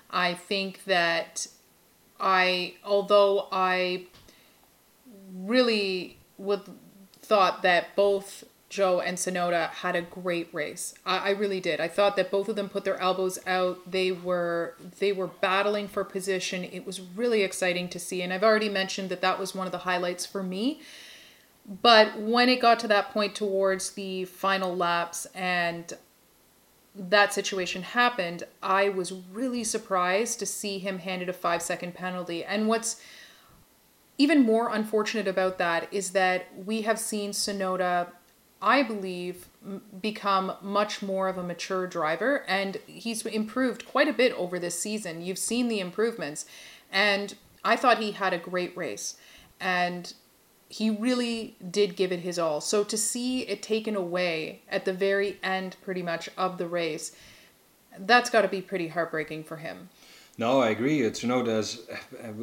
I 0.09 0.35
think 0.35 0.83
that 0.85 1.47
I 2.23 2.75
although 2.85 3.47
I 3.51 4.05
really 5.35 6.17
would 6.37 6.61
thought 7.21 7.61
that 7.63 7.95
both 7.95 8.45
Zhou 8.69 9.05
and 9.05 9.17
Tsunoda 9.17 9.69
had 9.69 9.95
a 9.95 10.01
great 10.01 10.49
race. 10.51 10.95
I, 11.05 11.17
I 11.17 11.29
really 11.31 11.59
did. 11.59 11.79
I 11.79 11.87
thought 11.87 12.15
that 12.15 12.31
both 12.31 12.49
of 12.49 12.55
them 12.55 12.69
put 12.69 12.85
their 12.85 12.99
elbows 12.99 13.37
out. 13.45 13.91
They 13.91 14.11
were 14.11 14.75
they 14.99 15.11
were 15.11 15.27
battling 15.27 15.87
for 15.89 16.03
position. 16.03 16.63
It 16.63 16.85
was 16.85 17.01
really 17.01 17.43
exciting 17.43 17.89
to 17.89 17.99
see, 17.99 18.21
and 18.21 18.33
I've 18.33 18.43
already 18.43 18.69
mentioned 18.69 19.09
that 19.09 19.21
that 19.21 19.37
was 19.37 19.53
one 19.53 19.67
of 19.67 19.71
the 19.71 19.79
highlights 19.79 20.25
for 20.25 20.41
me. 20.41 20.81
But 21.81 22.19
when 22.19 22.49
it 22.49 22.61
got 22.61 22.79
to 22.79 22.87
that 22.87 23.11
point 23.11 23.35
towards 23.35 23.91
the 23.91 24.25
final 24.25 24.75
laps 24.75 25.27
and 25.33 25.93
that 26.95 27.33
situation 27.33 27.81
happened, 27.81 28.43
I 28.61 28.89
was 28.89 29.11
really 29.11 29.63
surprised 29.63 30.39
to 30.39 30.45
see 30.45 30.79
him 30.79 30.99
handed 30.99 31.29
a 31.29 31.33
five 31.33 31.61
second 31.61 31.95
penalty. 31.95 32.43
And 32.43 32.67
what's 32.67 33.01
even 34.17 34.43
more 34.43 34.69
unfortunate 34.69 35.27
about 35.27 35.57
that 35.57 35.87
is 35.91 36.11
that 36.11 36.47
we 36.65 36.83
have 36.83 36.99
seen 36.99 37.31
Tsunoda, 37.31 38.09
I 38.61 38.83
believe, 38.83 39.47
become 40.01 40.53
much 40.61 41.01
more 41.01 41.27
of 41.27 41.37
a 41.37 41.43
mature 41.43 41.87
driver, 41.87 42.43
and 42.47 42.77
he's 42.85 43.25
improved 43.25 43.87
quite 43.87 44.07
a 44.07 44.13
bit 44.13 44.31
over 44.33 44.59
this 44.59 44.79
season. 44.79 45.21
You've 45.21 45.39
seen 45.39 45.67
the 45.67 45.79
improvements. 45.79 46.45
And 46.91 47.33
I 47.65 47.75
thought 47.75 47.97
he 47.97 48.11
had 48.11 48.33
a 48.33 48.37
great 48.37 48.75
race, 48.77 49.15
and 49.59 50.13
he 50.73 50.89
really 50.89 51.55
did 51.69 51.95
give 51.95 52.11
it 52.11 52.21
his 52.21 52.39
all. 52.39 52.59
So 52.59 52.83
to 52.83 52.97
see 52.97 53.41
it 53.41 53.61
taken 53.61 53.95
away 53.95 54.61
at 54.67 54.85
the 54.85 54.93
very 54.93 55.37
end, 55.43 55.75
pretty 55.83 56.01
much 56.01 56.29
of 56.35 56.57
the 56.57 56.67
race, 56.67 57.15
that's 57.99 58.31
got 58.31 58.41
to 58.41 58.47
be 58.47 58.59
pretty 58.59 58.87
heartbreaking 58.87 59.43
for 59.43 59.57
him. 59.57 59.89
No, 60.35 60.61
I 60.61 60.69
agree. 60.69 61.01
It's 61.01 61.21
you 61.21 61.29
know, 61.29 61.43
there's. 61.43 61.81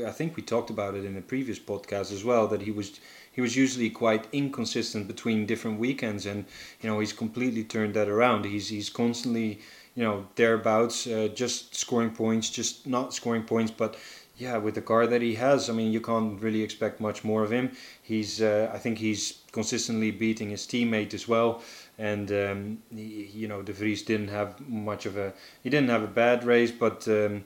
I 0.07 0.13
think 0.13 0.37
we 0.37 0.45
talked 0.45 0.71
about 0.71 0.95
it 0.95 1.05
in 1.05 1.17
a 1.17 1.21
previous 1.21 1.59
podcast 1.59 2.13
as 2.13 2.23
well 2.23 2.47
that 2.47 2.63
he 2.63 2.71
was 2.71 3.01
he 3.33 3.41
was 3.41 3.57
usually 3.57 3.91
quite 3.91 4.29
inconsistent 4.33 5.09
between 5.09 5.45
different 5.45 5.81
weekends, 5.81 6.25
and 6.25 6.45
you 6.81 6.89
know 6.89 7.01
he's 7.01 7.13
completely 7.13 7.65
turned 7.65 7.95
that 7.95 8.09
around. 8.09 8.45
He's 8.45 8.69
he's 8.69 8.91
constantly 8.91 9.59
you 9.97 10.05
know 10.05 10.29
thereabouts, 10.37 11.09
uh, 11.09 11.31
just 11.35 11.75
scoring 11.75 12.11
points, 12.11 12.49
just 12.49 12.87
not 12.87 13.13
scoring 13.13 13.43
points, 13.43 13.73
but 13.73 13.97
yeah, 14.41 14.57
with 14.57 14.75
the 14.75 14.81
car 14.81 15.07
that 15.07 15.21
he 15.21 15.35
has, 15.35 15.69
I 15.69 15.75
mean, 15.75 15.93
you 15.93 16.01
can't 16.01 16.41
really 16.41 16.63
expect 16.63 16.99
much 16.99 17.23
more 17.23 17.45
of 17.45 17.53
him. 17.53 17.73
He's, 18.03 18.41
uh, 18.41 18.71
I 18.73 18.79
think, 18.79 18.97
he's 18.97 19.43
consistently 19.53 20.11
beating 20.11 20.49
his 20.49 20.67
teammate 20.67 21.13
as 21.13 21.29
well, 21.29 21.63
and 21.99 22.33
um, 22.33 22.79
he, 22.91 23.31
you 23.35 23.49
know, 23.49 23.61
De 23.61 23.75
Vries 23.75 24.03
didn't 24.03 24.29
have 24.29 24.59
much 24.67 25.05
of 25.05 25.19
a, 25.19 25.35
he 25.63 25.69
didn't 25.69 25.91
have 25.91 26.03
a 26.03 26.07
bad 26.07 26.45
race, 26.45 26.71
but 26.73 27.07
um, 27.09 27.45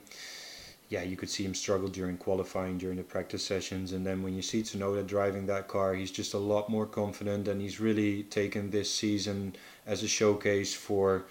yeah, 0.87 1.03
you 1.03 1.17
could 1.17 1.29
see 1.29 1.43
him 1.43 1.53
struggle 1.53 1.89
during 1.89 2.15
qualifying, 2.15 2.77
during 2.77 2.95
the 2.95 3.03
practice 3.03 3.43
sessions, 3.43 3.91
and 3.91 4.05
then 4.05 4.23
when 4.23 4.33
you 4.33 4.41
see 4.41 4.61
Tsunoda 4.63 5.05
driving 5.05 5.47
that 5.47 5.67
car, 5.67 5.95
he's 5.95 6.11
just 6.11 6.33
a 6.33 6.37
lot 6.37 6.69
more 6.69 6.85
confident, 6.85 7.49
and 7.49 7.59
he's 7.61 7.81
really 7.81 8.23
taken 8.23 8.71
this 8.71 8.89
season 8.89 9.53
as 9.85 10.01
a 10.01 10.07
showcase 10.07 10.73
for 10.73 11.25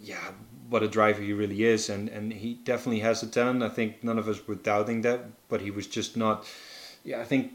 yeah, 0.00 0.32
what 0.68 0.82
a 0.82 0.88
driver 0.88 1.22
he 1.22 1.32
really 1.32 1.64
is, 1.64 1.88
and 1.88 2.08
and 2.08 2.32
he 2.32 2.54
definitely 2.54 3.00
has 3.00 3.20
the 3.20 3.26
talent. 3.26 3.62
I 3.62 3.68
think 3.68 4.02
none 4.04 4.18
of 4.18 4.28
us 4.28 4.46
were 4.46 4.54
doubting 4.54 5.02
that, 5.02 5.20
but 5.48 5.60
he 5.60 5.70
was 5.70 5.86
just 5.86 6.16
not. 6.16 6.46
Yeah, 7.04 7.20
I 7.20 7.24
think 7.24 7.52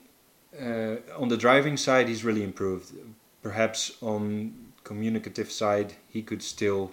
uh, 0.60 0.96
on 1.18 1.30
the 1.30 1.38
driving 1.38 1.78
side 1.78 2.08
he's 2.08 2.24
really 2.24 2.44
improved. 2.44 2.94
Perhaps 3.42 3.98
on 4.02 4.54
communicative 4.84 5.52
side 5.52 5.94
he 6.10 6.22
could 6.22 6.42
still. 6.42 6.92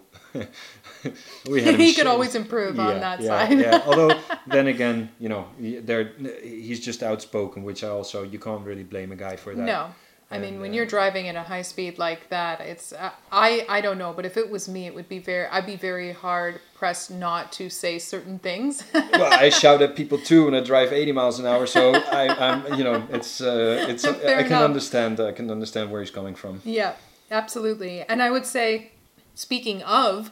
we 1.48 1.62
had 1.62 1.78
he 1.80 1.94
could 1.94 2.06
always 2.06 2.34
improve 2.34 2.76
yeah, 2.76 2.88
on 2.88 3.00
that 3.00 3.20
yeah, 3.20 3.28
side. 3.28 3.58
yeah. 3.58 3.82
Although 3.86 4.18
then 4.46 4.66
again, 4.66 5.10
you 5.18 5.28
know, 5.28 5.48
there 5.58 6.12
he's 6.42 6.80
just 6.80 7.02
outspoken, 7.02 7.62
which 7.62 7.84
I 7.84 7.88
also 7.88 8.22
you 8.22 8.38
can't 8.38 8.64
really 8.64 8.84
blame 8.84 9.12
a 9.12 9.16
guy 9.16 9.36
for 9.36 9.54
that. 9.54 9.62
No. 9.62 9.94
I 10.32 10.38
mean, 10.38 10.60
when 10.60 10.70
uh, 10.70 10.74
you're 10.74 10.86
driving 10.86 11.26
at 11.26 11.34
a 11.34 11.42
high 11.42 11.62
speed 11.62 11.98
like 11.98 12.28
that, 12.28 12.60
it's 12.60 12.92
uh, 12.92 13.10
I 13.32 13.66
I 13.68 13.80
don't 13.80 13.98
know, 13.98 14.12
but 14.12 14.24
if 14.24 14.36
it 14.36 14.48
was 14.48 14.68
me, 14.68 14.86
it 14.86 14.94
would 14.94 15.08
be 15.08 15.18
very 15.18 15.46
I'd 15.48 15.66
be 15.66 15.76
very 15.76 16.12
hard 16.12 16.60
pressed 16.74 17.10
not 17.10 17.50
to 17.52 17.68
say 17.68 17.98
certain 17.98 18.38
things. 18.38 18.84
well, 18.94 19.32
I 19.32 19.48
shout 19.48 19.82
at 19.82 19.96
people 19.96 20.18
too 20.18 20.44
when 20.44 20.54
I 20.54 20.60
drive 20.60 20.92
80 20.92 21.12
miles 21.12 21.40
an 21.40 21.46
hour, 21.46 21.66
so 21.66 21.94
I, 21.94 22.52
am 22.52 22.78
you 22.78 22.84
know 22.84 23.06
it's 23.10 23.40
uh, 23.40 23.86
it's 23.88 24.04
I 24.04 24.12
can 24.12 24.46
enough. 24.46 24.62
understand 24.62 25.18
I 25.18 25.32
can 25.32 25.50
understand 25.50 25.90
where 25.90 26.00
he's 26.00 26.12
coming 26.12 26.36
from. 26.36 26.62
Yeah, 26.64 26.94
absolutely, 27.30 28.02
and 28.02 28.22
I 28.22 28.30
would 28.30 28.46
say, 28.46 28.92
speaking 29.34 29.82
of 29.82 30.30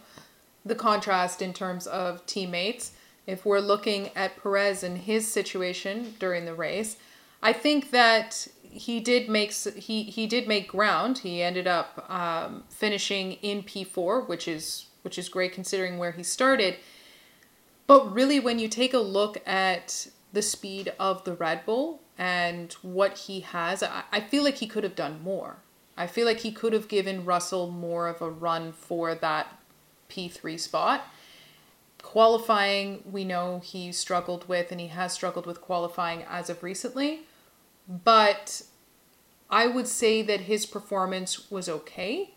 the 0.64 0.76
contrast 0.76 1.42
in 1.42 1.52
terms 1.52 1.88
of 1.88 2.24
teammates, 2.26 2.92
if 3.26 3.44
we're 3.44 3.60
looking 3.60 4.10
at 4.14 4.40
Perez 4.40 4.84
and 4.84 4.96
his 4.98 5.26
situation 5.26 6.14
during 6.20 6.44
the 6.44 6.54
race, 6.54 6.98
I 7.42 7.52
think 7.52 7.90
that 7.90 8.48
he 8.70 9.00
did 9.00 9.28
make 9.28 9.52
he 9.52 10.04
he 10.04 10.26
did 10.26 10.46
make 10.46 10.68
ground. 10.68 11.18
He 11.18 11.42
ended 11.42 11.66
up 11.66 12.04
um, 12.10 12.64
finishing 12.68 13.32
in 13.32 13.62
P 13.62 13.84
four, 13.84 14.22
which 14.22 14.46
is 14.46 14.86
which 15.02 15.18
is 15.18 15.28
great 15.28 15.52
considering 15.52 15.98
where 15.98 16.12
he 16.12 16.22
started. 16.22 16.76
But 17.86 18.12
really, 18.12 18.38
when 18.38 18.58
you 18.58 18.68
take 18.68 18.92
a 18.92 18.98
look 18.98 19.38
at 19.46 20.08
the 20.32 20.42
speed 20.42 20.92
of 20.98 21.24
the 21.24 21.32
Red 21.32 21.64
Bull 21.64 22.02
and 22.18 22.72
what 22.82 23.16
he 23.18 23.40
has, 23.40 23.82
I, 23.82 24.02
I 24.12 24.20
feel 24.20 24.44
like 24.44 24.56
he 24.56 24.66
could 24.66 24.84
have 24.84 24.94
done 24.94 25.22
more. 25.22 25.58
I 25.96 26.06
feel 26.06 26.26
like 26.26 26.40
he 26.40 26.52
could 26.52 26.74
have 26.74 26.88
given 26.88 27.24
Russell 27.24 27.70
more 27.70 28.06
of 28.06 28.20
a 28.20 28.30
run 28.30 28.72
for 28.72 29.14
that 29.14 29.58
P3 30.10 30.60
spot. 30.60 31.06
Qualifying, 32.02 33.02
we 33.10 33.24
know 33.24 33.60
he 33.64 33.90
struggled 33.90 34.46
with, 34.48 34.70
and 34.70 34.80
he 34.80 34.88
has 34.88 35.12
struggled 35.12 35.46
with 35.46 35.60
qualifying 35.60 36.22
as 36.28 36.50
of 36.50 36.62
recently 36.62 37.22
but 37.88 38.62
I 39.50 39.66
would 39.66 39.88
say 39.88 40.22
that 40.22 40.42
his 40.42 40.66
performance 40.66 41.50
was 41.50 41.68
okay. 41.68 42.34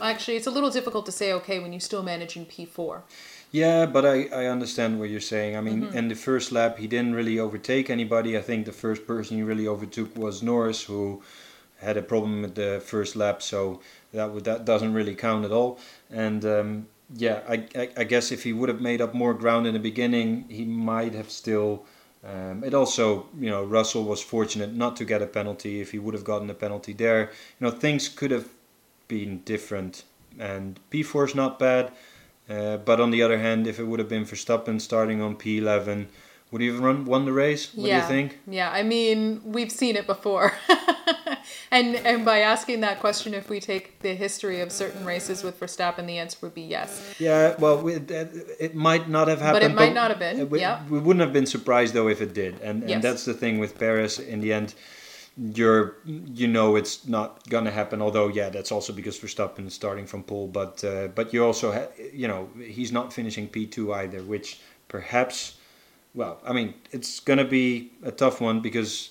Actually, 0.00 0.36
it's 0.36 0.46
a 0.46 0.50
little 0.50 0.70
difficult 0.70 1.06
to 1.06 1.12
say 1.12 1.32
okay 1.32 1.58
when 1.58 1.72
you're 1.72 1.80
still 1.80 2.02
manage 2.02 2.36
in 2.36 2.46
P4. 2.46 3.02
Yeah, 3.50 3.84
but 3.84 4.06
I, 4.06 4.24
I 4.32 4.46
understand 4.46 4.98
what 4.98 5.10
you're 5.10 5.20
saying. 5.20 5.56
I 5.56 5.60
mean, 5.60 5.82
mm-hmm. 5.82 5.96
in 5.96 6.08
the 6.08 6.14
first 6.14 6.52
lap, 6.52 6.78
he 6.78 6.86
didn't 6.86 7.14
really 7.14 7.38
overtake 7.38 7.90
anybody. 7.90 8.36
I 8.36 8.40
think 8.40 8.64
the 8.64 8.72
first 8.72 9.06
person 9.06 9.36
he 9.36 9.42
really 9.42 9.68
overtook 9.68 10.16
was 10.16 10.42
Norris, 10.42 10.84
who 10.84 11.22
had 11.78 11.98
a 11.98 12.02
problem 12.02 12.42
with 12.42 12.54
the 12.54 12.80
first 12.84 13.14
lap, 13.14 13.42
so 13.42 13.80
that 14.14 14.30
would, 14.30 14.44
that 14.44 14.64
doesn't 14.64 14.94
really 14.94 15.14
count 15.14 15.44
at 15.44 15.52
all. 15.52 15.78
And 16.10 16.44
um, 16.46 16.86
yeah, 17.14 17.40
I, 17.46 17.66
I, 17.74 17.88
I 17.98 18.04
guess 18.04 18.32
if 18.32 18.44
he 18.44 18.54
would 18.54 18.70
have 18.70 18.80
made 18.80 19.02
up 19.02 19.12
more 19.12 19.34
ground 19.34 19.66
in 19.66 19.74
the 19.74 19.80
beginning, 19.80 20.46
he 20.48 20.64
might 20.64 21.12
have 21.12 21.30
still 21.30 21.84
um, 22.24 22.62
it 22.62 22.72
also, 22.72 23.26
you 23.38 23.50
know, 23.50 23.64
Russell 23.64 24.04
was 24.04 24.22
fortunate 24.22 24.72
not 24.72 24.96
to 24.96 25.04
get 25.04 25.22
a 25.22 25.26
penalty. 25.26 25.80
If 25.80 25.90
he 25.90 25.98
would 25.98 26.14
have 26.14 26.24
gotten 26.24 26.48
a 26.50 26.54
penalty 26.54 26.92
there, 26.92 27.30
you 27.58 27.66
know, 27.66 27.70
things 27.70 28.08
could 28.08 28.30
have 28.30 28.48
been 29.08 29.40
different. 29.40 30.04
And 30.38 30.78
P4 30.90 31.28
is 31.28 31.34
not 31.34 31.58
bad, 31.58 31.92
uh, 32.48 32.76
but 32.78 33.00
on 33.00 33.10
the 33.10 33.22
other 33.22 33.38
hand, 33.38 33.66
if 33.66 33.80
it 33.80 33.84
would 33.84 33.98
have 33.98 34.08
been 34.08 34.24
Verstappen 34.24 34.80
starting 34.80 35.20
on 35.20 35.36
P11, 35.36 36.06
would 36.52 36.60
he 36.60 36.68
even 36.68 36.82
run, 36.82 37.06
won 37.06 37.24
the 37.24 37.32
race? 37.32 37.72
What 37.74 37.88
yeah. 37.88 37.96
do 37.96 38.02
you 38.02 38.08
think? 38.20 38.38
Yeah, 38.46 38.70
I 38.70 38.82
mean, 38.82 39.40
we've 39.42 39.72
seen 39.72 39.96
it 39.96 40.06
before. 40.06 40.52
and 41.70 41.96
and 41.96 42.26
by 42.26 42.40
asking 42.40 42.80
that 42.80 43.00
question, 43.00 43.32
if 43.32 43.48
we 43.48 43.58
take 43.58 44.00
the 44.00 44.14
history 44.14 44.60
of 44.60 44.70
certain 44.70 45.06
races 45.06 45.42
with 45.42 45.58
Verstappen, 45.58 46.06
the 46.06 46.18
answer 46.18 46.36
would 46.42 46.54
be 46.54 46.60
yes. 46.60 47.14
Yeah, 47.18 47.56
well, 47.58 47.88
it, 47.88 48.10
it 48.10 48.74
might 48.74 49.08
not 49.08 49.28
have 49.28 49.40
happened. 49.40 49.62
But 49.62 49.70
it 49.70 49.74
might 49.74 49.88
but 49.88 49.94
not 49.94 50.10
have 50.10 50.18
been. 50.18 50.50
We, 50.50 50.60
yeah. 50.60 50.86
we 50.90 50.98
wouldn't 50.98 51.22
have 51.22 51.32
been 51.32 51.46
surprised 51.46 51.94
though 51.94 52.08
if 52.08 52.20
it 52.20 52.34
did, 52.34 52.60
and 52.60 52.82
yes. 52.82 52.92
and 52.92 53.02
that's 53.02 53.24
the 53.24 53.34
thing 53.34 53.58
with 53.58 53.78
Perez. 53.78 54.18
In 54.18 54.40
the 54.40 54.52
end, 54.52 54.74
you're 55.38 55.96
you 56.04 56.48
know 56.48 56.76
it's 56.76 57.08
not 57.08 57.48
gonna 57.48 57.70
happen. 57.70 58.02
Although 58.02 58.28
yeah, 58.28 58.50
that's 58.50 58.70
also 58.70 58.92
because 58.92 59.18
Verstappen 59.18 59.66
is 59.66 59.72
starting 59.72 60.06
from 60.06 60.22
pole, 60.22 60.48
but 60.48 60.84
uh, 60.84 61.08
but 61.08 61.32
you 61.32 61.42
also 61.42 61.72
ha- 61.72 61.88
you 62.12 62.28
know 62.28 62.50
he's 62.62 62.92
not 62.92 63.10
finishing 63.10 63.48
P 63.48 63.66
two 63.66 63.94
either, 63.94 64.22
which 64.22 64.60
perhaps. 64.88 65.56
Well, 66.14 66.38
I 66.44 66.52
mean, 66.52 66.74
it's 66.90 67.20
going 67.20 67.38
to 67.38 67.44
be 67.44 67.92
a 68.02 68.10
tough 68.10 68.40
one 68.40 68.60
because 68.60 69.10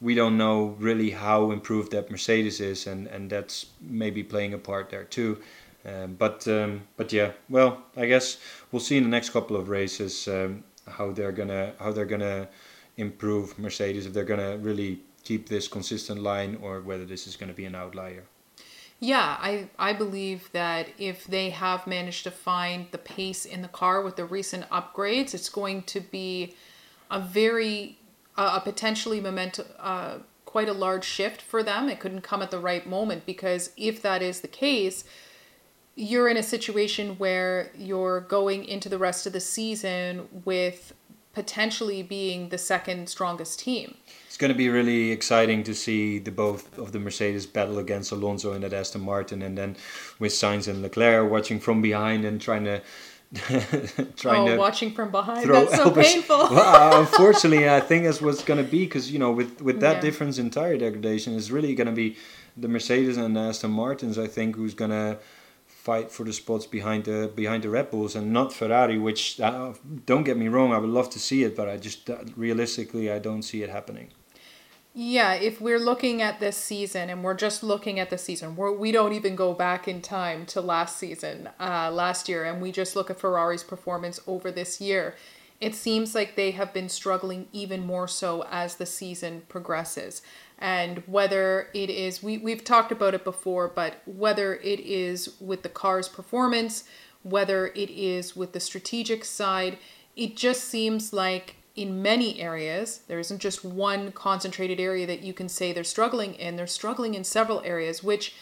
we 0.00 0.14
don't 0.14 0.36
know 0.36 0.76
really 0.78 1.10
how 1.10 1.50
improved 1.50 1.92
that 1.92 2.10
Mercedes 2.10 2.60
is, 2.60 2.86
and, 2.86 3.06
and 3.06 3.30
that's 3.30 3.66
maybe 3.80 4.22
playing 4.22 4.52
a 4.52 4.58
part 4.58 4.90
there 4.90 5.04
too. 5.04 5.38
Um, 5.84 6.14
but 6.14 6.46
um, 6.46 6.82
but 6.96 7.12
yeah, 7.12 7.32
well, 7.48 7.82
I 7.96 8.06
guess 8.06 8.38
we'll 8.70 8.80
see 8.80 8.96
in 8.96 9.02
the 9.02 9.08
next 9.08 9.30
couple 9.30 9.56
of 9.56 9.68
races 9.68 10.28
um, 10.28 10.62
how 10.86 11.10
they're 11.10 11.32
gonna 11.32 11.72
how 11.80 11.90
they're 11.90 12.04
gonna 12.04 12.48
improve 12.96 13.58
Mercedes 13.58 14.06
if 14.06 14.12
they're 14.12 14.24
gonna 14.24 14.58
really 14.58 15.00
keep 15.24 15.48
this 15.48 15.66
consistent 15.66 16.22
line 16.22 16.56
or 16.62 16.82
whether 16.82 17.04
this 17.04 17.26
is 17.26 17.34
gonna 17.36 17.52
be 17.52 17.64
an 17.64 17.74
outlier. 17.74 18.22
Yeah, 19.02 19.36
I 19.40 19.68
I 19.80 19.94
believe 19.94 20.48
that 20.52 20.90
if 20.96 21.24
they 21.24 21.50
have 21.50 21.88
managed 21.88 22.22
to 22.22 22.30
find 22.30 22.86
the 22.92 22.98
pace 22.98 23.44
in 23.44 23.60
the 23.60 23.66
car 23.66 24.00
with 24.00 24.14
the 24.14 24.24
recent 24.24 24.70
upgrades, 24.70 25.34
it's 25.34 25.48
going 25.48 25.82
to 25.94 26.00
be 26.00 26.54
a 27.10 27.18
very 27.18 27.98
a, 28.36 28.60
potentially 28.60 29.20
momentum, 29.20 29.66
uh, 29.80 30.18
quite 30.44 30.68
a 30.68 30.72
large 30.72 31.04
shift 31.04 31.42
for 31.42 31.64
them. 31.64 31.88
It 31.88 31.98
couldn't 31.98 32.20
come 32.20 32.42
at 32.42 32.52
the 32.52 32.60
right 32.60 32.86
moment 32.86 33.26
because 33.26 33.70
if 33.76 34.00
that 34.02 34.22
is 34.22 34.40
the 34.40 34.46
case, 34.46 35.02
you're 35.96 36.28
in 36.28 36.36
a 36.36 36.42
situation 36.42 37.16
where 37.18 37.72
you're 37.76 38.20
going 38.20 38.64
into 38.64 38.88
the 38.88 38.98
rest 38.98 39.26
of 39.26 39.32
the 39.32 39.40
season 39.40 40.28
with 40.44 40.94
potentially 41.34 42.04
being 42.04 42.50
the 42.50 42.58
second 42.58 43.08
strongest 43.08 43.58
team. 43.58 43.96
It's 44.42 44.48
going 44.48 44.52
to 44.54 44.58
be 44.58 44.70
really 44.70 45.12
exciting 45.12 45.62
to 45.62 45.72
see 45.72 46.18
the 46.18 46.32
both 46.32 46.76
of 46.76 46.90
the 46.90 46.98
Mercedes 46.98 47.46
battle 47.46 47.78
against 47.78 48.10
Alonso 48.10 48.52
and 48.52 48.64
at 48.64 48.72
Aston 48.72 49.02
Martin, 49.02 49.40
and 49.40 49.56
then 49.56 49.76
with 50.18 50.32
Sainz 50.32 50.66
and 50.66 50.82
Leclerc 50.82 51.30
watching 51.30 51.60
from 51.60 51.80
behind 51.80 52.24
and 52.24 52.40
trying 52.40 52.64
to 52.64 52.82
trying 54.16 54.42
oh, 54.42 54.48
to 54.48 54.56
watching 54.56 54.90
from 54.90 55.12
behind. 55.12 55.48
That's 55.48 55.76
so 55.76 55.92
painful. 55.92 56.48
well, 56.50 56.94
uh, 56.94 57.00
unfortunately, 57.02 57.68
I 57.70 57.78
think 57.78 58.02
that's 58.02 58.20
what's 58.20 58.42
going 58.42 58.58
to 58.64 58.68
be 58.68 58.84
because 58.84 59.12
you 59.12 59.20
know 59.20 59.30
with 59.30 59.62
with 59.62 59.78
that 59.78 59.96
yeah. 59.96 60.00
difference 60.00 60.38
in 60.38 60.50
tire 60.50 60.76
degradation 60.76 61.34
is 61.34 61.52
really 61.52 61.72
going 61.76 61.86
to 61.86 61.92
be 62.04 62.16
the 62.56 62.66
Mercedes 62.66 63.18
and 63.18 63.36
the 63.36 63.42
Aston 63.42 63.70
Martins. 63.70 64.18
I 64.18 64.26
think 64.26 64.56
who's 64.56 64.74
going 64.74 64.90
to 64.90 65.18
fight 65.68 66.10
for 66.10 66.24
the 66.24 66.32
spots 66.32 66.66
behind 66.66 67.04
the 67.04 67.30
behind 67.32 67.62
the 67.62 67.70
Red 67.70 67.92
Bulls 67.92 68.16
and 68.16 68.32
not 68.32 68.52
Ferrari. 68.52 68.98
Which 68.98 69.40
uh, 69.40 69.74
don't 70.04 70.24
get 70.24 70.36
me 70.36 70.48
wrong, 70.48 70.72
I 70.72 70.78
would 70.78 70.90
love 70.90 71.10
to 71.10 71.20
see 71.20 71.44
it, 71.44 71.54
but 71.54 71.68
I 71.68 71.76
just 71.76 72.10
uh, 72.10 72.24
realistically 72.34 73.08
I 73.08 73.20
don't 73.20 73.42
see 73.42 73.62
it 73.62 73.70
happening. 73.70 74.08
Yeah, 74.94 75.32
if 75.34 75.58
we're 75.58 75.78
looking 75.78 76.20
at 76.20 76.38
this 76.38 76.56
season 76.56 77.08
and 77.08 77.24
we're 77.24 77.32
just 77.34 77.62
looking 77.62 77.98
at 77.98 78.10
the 78.10 78.18
season, 78.18 78.56
we're, 78.56 78.72
we 78.72 78.92
don't 78.92 79.14
even 79.14 79.34
go 79.36 79.54
back 79.54 79.88
in 79.88 80.02
time 80.02 80.44
to 80.46 80.60
last 80.60 80.98
season, 80.98 81.48
uh, 81.58 81.90
last 81.90 82.28
year, 82.28 82.44
and 82.44 82.60
we 82.60 82.72
just 82.72 82.94
look 82.94 83.08
at 83.10 83.18
Ferrari's 83.18 83.62
performance 83.64 84.20
over 84.26 84.50
this 84.50 84.80
year. 84.82 85.14
it 85.62 85.76
seems 85.76 86.12
like 86.12 86.34
they 86.34 86.50
have 86.50 86.72
been 86.72 86.88
struggling 86.88 87.46
even 87.52 87.86
more 87.86 88.08
so 88.08 88.44
as 88.50 88.74
the 88.74 88.84
season 88.84 89.42
progresses. 89.48 90.20
And 90.58 91.04
whether 91.06 91.68
it 91.72 91.88
is, 91.88 92.20
we, 92.20 92.36
we've 92.36 92.64
talked 92.64 92.90
about 92.90 93.14
it 93.14 93.22
before, 93.22 93.68
but 93.68 94.02
whether 94.04 94.56
it 94.56 94.80
is 94.80 95.36
with 95.40 95.62
the 95.62 95.68
car's 95.68 96.08
performance, 96.08 96.82
whether 97.22 97.68
it 97.68 97.90
is 97.90 98.34
with 98.34 98.52
the 98.52 98.58
strategic 98.58 99.24
side, 99.24 99.78
it 100.16 100.36
just 100.36 100.64
seems 100.64 101.12
like 101.12 101.54
in 101.74 102.02
many 102.02 102.40
areas, 102.40 103.00
there 103.08 103.18
isn't 103.18 103.38
just 103.38 103.64
one 103.64 104.12
concentrated 104.12 104.78
area 104.78 105.06
that 105.06 105.22
you 105.22 105.32
can 105.32 105.48
say 105.48 105.72
they're 105.72 105.84
struggling 105.84 106.34
in. 106.34 106.56
They're 106.56 106.66
struggling 106.66 107.14
in 107.14 107.24
several 107.24 107.62
areas, 107.64 108.02
which 108.02 108.34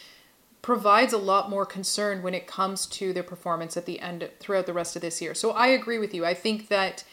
provides 0.63 1.13
a 1.13 1.19
lot 1.19 1.49
more 1.49 1.65
concern 1.65 2.23
when 2.23 2.35
it 2.35 2.47
comes 2.47 2.87
to 2.87 3.13
their 3.13 3.23
performance 3.23 3.77
at 3.77 3.87
the 3.87 4.01
end 4.01 4.29
throughout 4.41 4.67
the 4.67 4.73
rest 4.73 4.97
of 4.97 5.03
this 5.03 5.23
year. 5.23 5.35
So 5.35 5.53
I 5.53 5.69
agree 5.69 5.99
with 5.99 6.13
you. 6.13 6.27
I 6.27 6.35
think 6.35 6.69
that 6.69 7.05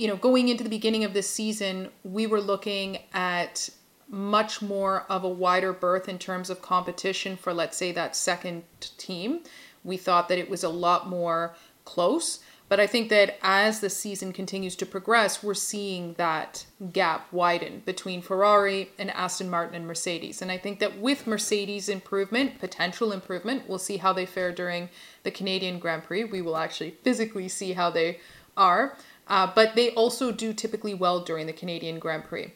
you 0.00 0.06
know, 0.06 0.16
going 0.16 0.48
into 0.48 0.64
the 0.64 0.70
beginning 0.70 1.04
of 1.04 1.12
this 1.12 1.28
season, 1.28 1.90
we 2.04 2.26
were 2.26 2.40
looking 2.40 2.98
at 3.12 3.68
much 4.08 4.62
more 4.62 5.04
of 5.08 5.24
a 5.24 5.28
wider 5.28 5.72
berth 5.72 6.08
in 6.08 6.18
terms 6.18 6.50
of 6.50 6.62
competition 6.62 7.36
for 7.36 7.52
let's 7.52 7.76
say 7.76 7.92
that 7.92 8.16
second 8.16 8.62
team. 8.80 9.40
We 9.84 9.96
thought 9.96 10.28
that 10.28 10.38
it 10.38 10.50
was 10.50 10.64
a 10.64 10.68
lot 10.68 11.08
more 11.08 11.54
close. 11.84 12.40
But 12.70 12.78
I 12.78 12.86
think 12.86 13.08
that 13.08 13.36
as 13.42 13.80
the 13.80 13.90
season 13.90 14.32
continues 14.32 14.76
to 14.76 14.86
progress, 14.86 15.42
we're 15.42 15.54
seeing 15.54 16.14
that 16.14 16.64
gap 16.92 17.26
widen 17.32 17.82
between 17.84 18.22
Ferrari 18.22 18.92
and 18.96 19.10
Aston 19.10 19.50
Martin 19.50 19.74
and 19.74 19.88
Mercedes. 19.88 20.40
And 20.40 20.52
I 20.52 20.56
think 20.56 20.78
that 20.78 20.96
with 20.96 21.26
Mercedes' 21.26 21.88
improvement, 21.88 22.60
potential 22.60 23.10
improvement, 23.10 23.64
we'll 23.66 23.80
see 23.80 23.96
how 23.96 24.12
they 24.12 24.24
fare 24.24 24.52
during 24.52 24.88
the 25.24 25.32
Canadian 25.32 25.80
Grand 25.80 26.04
Prix. 26.04 26.22
We 26.22 26.42
will 26.42 26.56
actually 26.56 26.92
physically 27.02 27.48
see 27.48 27.72
how 27.72 27.90
they 27.90 28.20
are. 28.56 28.96
Uh, 29.26 29.50
but 29.52 29.74
they 29.74 29.90
also 29.94 30.30
do 30.30 30.52
typically 30.52 30.94
well 30.94 31.24
during 31.24 31.48
the 31.48 31.52
Canadian 31.52 31.98
Grand 31.98 32.22
Prix. 32.22 32.52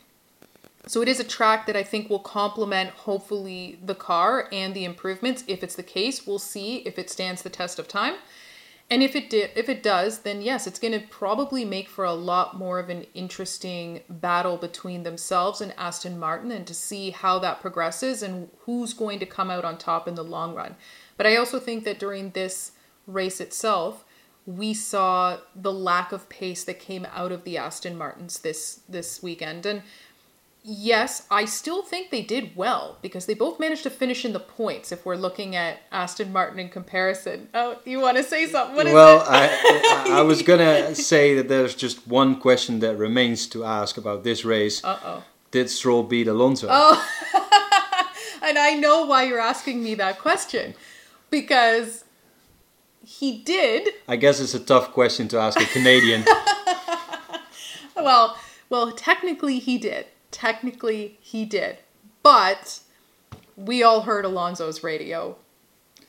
So 0.86 1.02
it 1.02 1.08
is 1.08 1.18
a 1.18 1.24
track 1.24 1.66
that 1.66 1.74
I 1.74 1.82
think 1.82 2.08
will 2.08 2.20
complement 2.20 2.90
hopefully 2.90 3.80
the 3.84 3.96
car 3.96 4.48
and 4.52 4.74
the 4.74 4.84
improvements. 4.84 5.42
If 5.48 5.64
it's 5.64 5.74
the 5.74 5.82
case, 5.82 6.24
we'll 6.24 6.38
see 6.38 6.76
if 6.86 7.00
it 7.00 7.10
stands 7.10 7.42
the 7.42 7.50
test 7.50 7.80
of 7.80 7.88
time. 7.88 8.14
And 8.90 9.02
if 9.02 9.16
it 9.16 9.30
did, 9.30 9.50
if 9.56 9.68
it 9.68 9.82
does, 9.82 10.20
then 10.20 10.42
yes, 10.42 10.66
it's 10.66 10.78
going 10.78 10.92
to 10.92 11.06
probably 11.08 11.64
make 11.64 11.88
for 11.88 12.04
a 12.04 12.12
lot 12.12 12.56
more 12.56 12.78
of 12.78 12.90
an 12.90 13.06
interesting 13.14 14.02
battle 14.08 14.58
between 14.58 15.02
themselves 15.02 15.60
and 15.60 15.72
Aston 15.78 16.18
Martin, 16.18 16.52
and 16.52 16.66
to 16.66 16.74
see 16.74 17.10
how 17.10 17.38
that 17.38 17.60
progresses 17.60 18.22
and 18.22 18.50
who's 18.60 18.92
going 18.92 19.18
to 19.20 19.26
come 19.26 19.50
out 19.50 19.64
on 19.64 19.78
top 19.78 20.06
in 20.06 20.14
the 20.14 20.22
long 20.22 20.54
run. 20.54 20.76
But 21.16 21.26
I 21.26 21.36
also 21.36 21.58
think 21.58 21.84
that 21.84 21.98
during 21.98 22.30
this 22.30 22.72
race 23.06 23.40
itself, 23.40 24.04
we 24.46 24.74
saw 24.74 25.38
the 25.56 25.72
lack 25.72 26.12
of 26.12 26.28
pace 26.28 26.64
that 26.64 26.78
came 26.78 27.06
out 27.14 27.32
of 27.32 27.44
the 27.44 27.56
Aston 27.56 27.96
Martins 27.96 28.40
this 28.40 28.80
this 28.86 29.22
weekend, 29.22 29.64
and 29.64 29.82
yes, 30.64 31.26
I 31.30 31.44
still 31.44 31.82
think 31.82 32.10
they 32.10 32.22
did 32.22 32.56
well 32.56 32.98
because 33.02 33.26
they 33.26 33.34
both 33.34 33.60
managed 33.60 33.82
to 33.82 33.90
finish 33.90 34.24
in 34.24 34.32
the 34.32 34.40
points. 34.40 34.90
If 34.90 35.04
we're 35.04 35.16
looking 35.16 35.54
at 35.54 35.78
Aston 35.92 36.32
Martin 36.32 36.58
in 36.58 36.70
comparison, 36.70 37.48
oh, 37.54 37.78
you 37.84 38.00
want 38.00 38.16
to 38.16 38.22
say 38.22 38.46
something? 38.46 38.74
What 38.74 38.86
is 38.86 38.94
well, 38.94 39.20
it? 39.20 39.28
I, 39.28 40.18
I 40.18 40.22
was 40.22 40.42
gonna 40.50 40.94
say 40.94 41.34
that 41.34 41.48
there's 41.48 41.74
just 41.74 42.08
one 42.08 42.40
question 42.40 42.80
that 42.80 42.96
remains 42.96 43.46
to 43.48 43.64
ask 43.64 43.98
about 43.98 44.24
this 44.24 44.44
race. 44.44 44.82
Uh 44.82 44.98
oh. 45.04 45.24
Did 45.50 45.70
Stroll 45.70 46.02
beat 46.02 46.26
Alonso? 46.26 46.66
Oh, 46.68 47.08
and 48.42 48.58
I 48.58 48.74
know 48.74 49.04
why 49.04 49.24
you're 49.24 49.38
asking 49.38 49.84
me 49.84 49.94
that 49.96 50.18
question 50.18 50.74
because 51.30 52.04
he 53.04 53.38
did. 53.38 53.90
I 54.08 54.16
guess 54.16 54.40
it's 54.40 54.54
a 54.54 54.60
tough 54.60 54.92
question 54.92 55.28
to 55.28 55.38
ask 55.38 55.60
a 55.60 55.66
Canadian. 55.66 56.24
well, 57.96 58.36
well, 58.70 58.90
technically 58.90 59.60
he 59.60 59.78
did 59.78 60.06
technically 60.34 61.16
he 61.20 61.44
did. 61.44 61.78
But 62.22 62.80
we 63.56 63.82
all 63.82 64.02
heard 64.02 64.24
Alonso's 64.24 64.82
radio. 64.82 65.36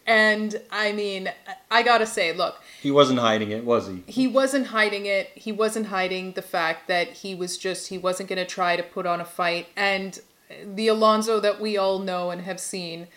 And 0.07 0.61
I 0.71 0.91
mean, 0.91 1.31
I 1.69 1.83
gotta 1.83 2.05
say, 2.05 2.33
look. 2.33 2.61
He 2.81 2.91
wasn't 2.91 3.19
hiding 3.19 3.51
it, 3.51 3.63
was 3.63 3.87
he? 3.87 4.03
He 4.07 4.27
wasn't 4.27 4.67
hiding 4.67 5.05
it. 5.05 5.29
He 5.35 5.51
wasn't 5.51 5.87
hiding 5.87 6.33
the 6.33 6.41
fact 6.41 6.87
that 6.87 7.09
he 7.09 7.35
was 7.35 7.57
just, 7.57 7.89
he 7.89 7.97
wasn't 7.97 8.29
gonna 8.29 8.45
try 8.45 8.75
to 8.75 8.83
put 8.83 9.05
on 9.05 9.21
a 9.21 9.25
fight. 9.25 9.67
And 9.75 10.19
the 10.63 10.87
Alonso 10.87 11.39
that 11.39 11.61
we 11.61 11.77
all 11.77 11.99
know 11.99 12.31
and 12.31 12.41
have 12.41 12.59
seen, 12.59 13.07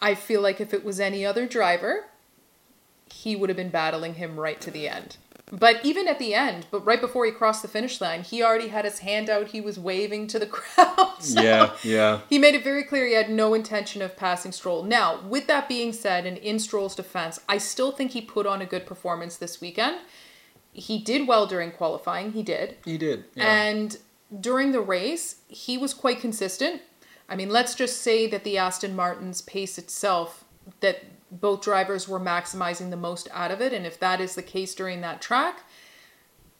I 0.00 0.14
feel 0.14 0.40
like 0.40 0.60
if 0.60 0.72
it 0.72 0.84
was 0.84 0.98
any 0.98 1.26
other 1.26 1.46
driver, 1.46 2.06
he 3.12 3.36
would 3.36 3.48
have 3.50 3.56
been 3.56 3.70
battling 3.70 4.14
him 4.14 4.38
right 4.38 4.60
to 4.60 4.70
the 4.70 4.88
end. 4.88 5.16
But 5.50 5.84
even 5.84 6.08
at 6.08 6.18
the 6.18 6.34
end, 6.34 6.66
but 6.70 6.84
right 6.84 7.00
before 7.00 7.24
he 7.24 7.32
crossed 7.32 7.62
the 7.62 7.68
finish 7.68 8.00
line, 8.00 8.22
he 8.22 8.42
already 8.42 8.68
had 8.68 8.84
his 8.84 9.00
hand 9.00 9.30
out. 9.30 9.48
He 9.48 9.60
was 9.60 9.78
waving 9.78 10.26
to 10.28 10.38
the 10.38 10.46
crowd. 10.46 11.16
So 11.20 11.40
yeah, 11.40 11.72
yeah. 11.82 12.20
He 12.28 12.38
made 12.38 12.54
it 12.54 12.64
very 12.64 12.84
clear 12.84 13.06
he 13.06 13.14
had 13.14 13.30
no 13.30 13.54
intention 13.54 14.02
of 14.02 14.16
passing 14.16 14.52
Stroll. 14.52 14.82
Now, 14.82 15.20
with 15.22 15.46
that 15.46 15.68
being 15.68 15.92
said, 15.92 16.26
and 16.26 16.36
in 16.38 16.58
Stroll's 16.58 16.94
defense, 16.94 17.40
I 17.48 17.58
still 17.58 17.92
think 17.92 18.12
he 18.12 18.20
put 18.20 18.46
on 18.46 18.60
a 18.60 18.66
good 18.66 18.86
performance 18.86 19.36
this 19.36 19.60
weekend. 19.60 19.98
He 20.72 20.98
did 20.98 21.26
well 21.26 21.46
during 21.46 21.72
qualifying. 21.72 22.32
He 22.32 22.42
did. 22.42 22.76
He 22.84 22.98
did. 22.98 23.24
Yeah. 23.34 23.44
And 23.44 23.96
during 24.40 24.72
the 24.72 24.80
race, 24.80 25.36
he 25.48 25.78
was 25.78 25.94
quite 25.94 26.20
consistent. 26.20 26.82
I 27.28 27.36
mean, 27.36 27.50
let's 27.50 27.74
just 27.74 28.00
say 28.00 28.26
that 28.28 28.44
the 28.44 28.58
Aston 28.58 28.94
Martin's 28.94 29.42
pace 29.42 29.78
itself, 29.78 30.44
that 30.80 31.04
both 31.30 31.62
drivers 31.62 32.08
were 32.08 32.20
maximizing 32.20 32.90
the 32.90 32.96
most 32.96 33.28
out 33.32 33.50
of 33.50 33.60
it. 33.60 33.72
And 33.72 33.86
if 33.86 33.98
that 34.00 34.20
is 34.20 34.34
the 34.34 34.42
case 34.42 34.74
during 34.74 35.00
that 35.02 35.20
track, 35.20 35.62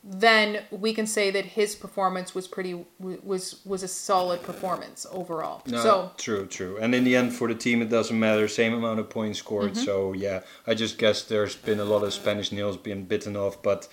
then 0.04 0.62
we 0.70 0.94
can 0.94 1.06
say 1.06 1.30
that 1.30 1.44
his 1.44 1.74
performance 1.74 2.34
was 2.34 2.46
pretty 2.46 2.86
was 2.98 3.60
was 3.64 3.82
a 3.82 3.88
solid 3.88 4.42
performance 4.42 5.06
overall. 5.10 5.62
No, 5.66 5.82
so 5.82 6.12
true, 6.16 6.46
true. 6.46 6.78
And 6.78 6.94
in 6.94 7.04
the 7.04 7.16
end, 7.16 7.34
for 7.34 7.48
the 7.48 7.54
team, 7.54 7.82
it 7.82 7.90
doesn't 7.90 8.18
matter. 8.18 8.46
Same 8.48 8.74
amount 8.74 9.00
of 9.00 9.10
points 9.10 9.40
scored. 9.40 9.72
Mm-hmm. 9.72 9.84
So 9.84 10.12
yeah, 10.12 10.40
I 10.66 10.74
just 10.74 10.98
guess 10.98 11.22
there's 11.22 11.56
been 11.56 11.80
a 11.80 11.84
lot 11.84 12.04
of 12.04 12.14
Spanish 12.14 12.52
nails 12.52 12.76
being 12.76 13.04
bitten 13.04 13.36
off, 13.36 13.60
but 13.62 13.88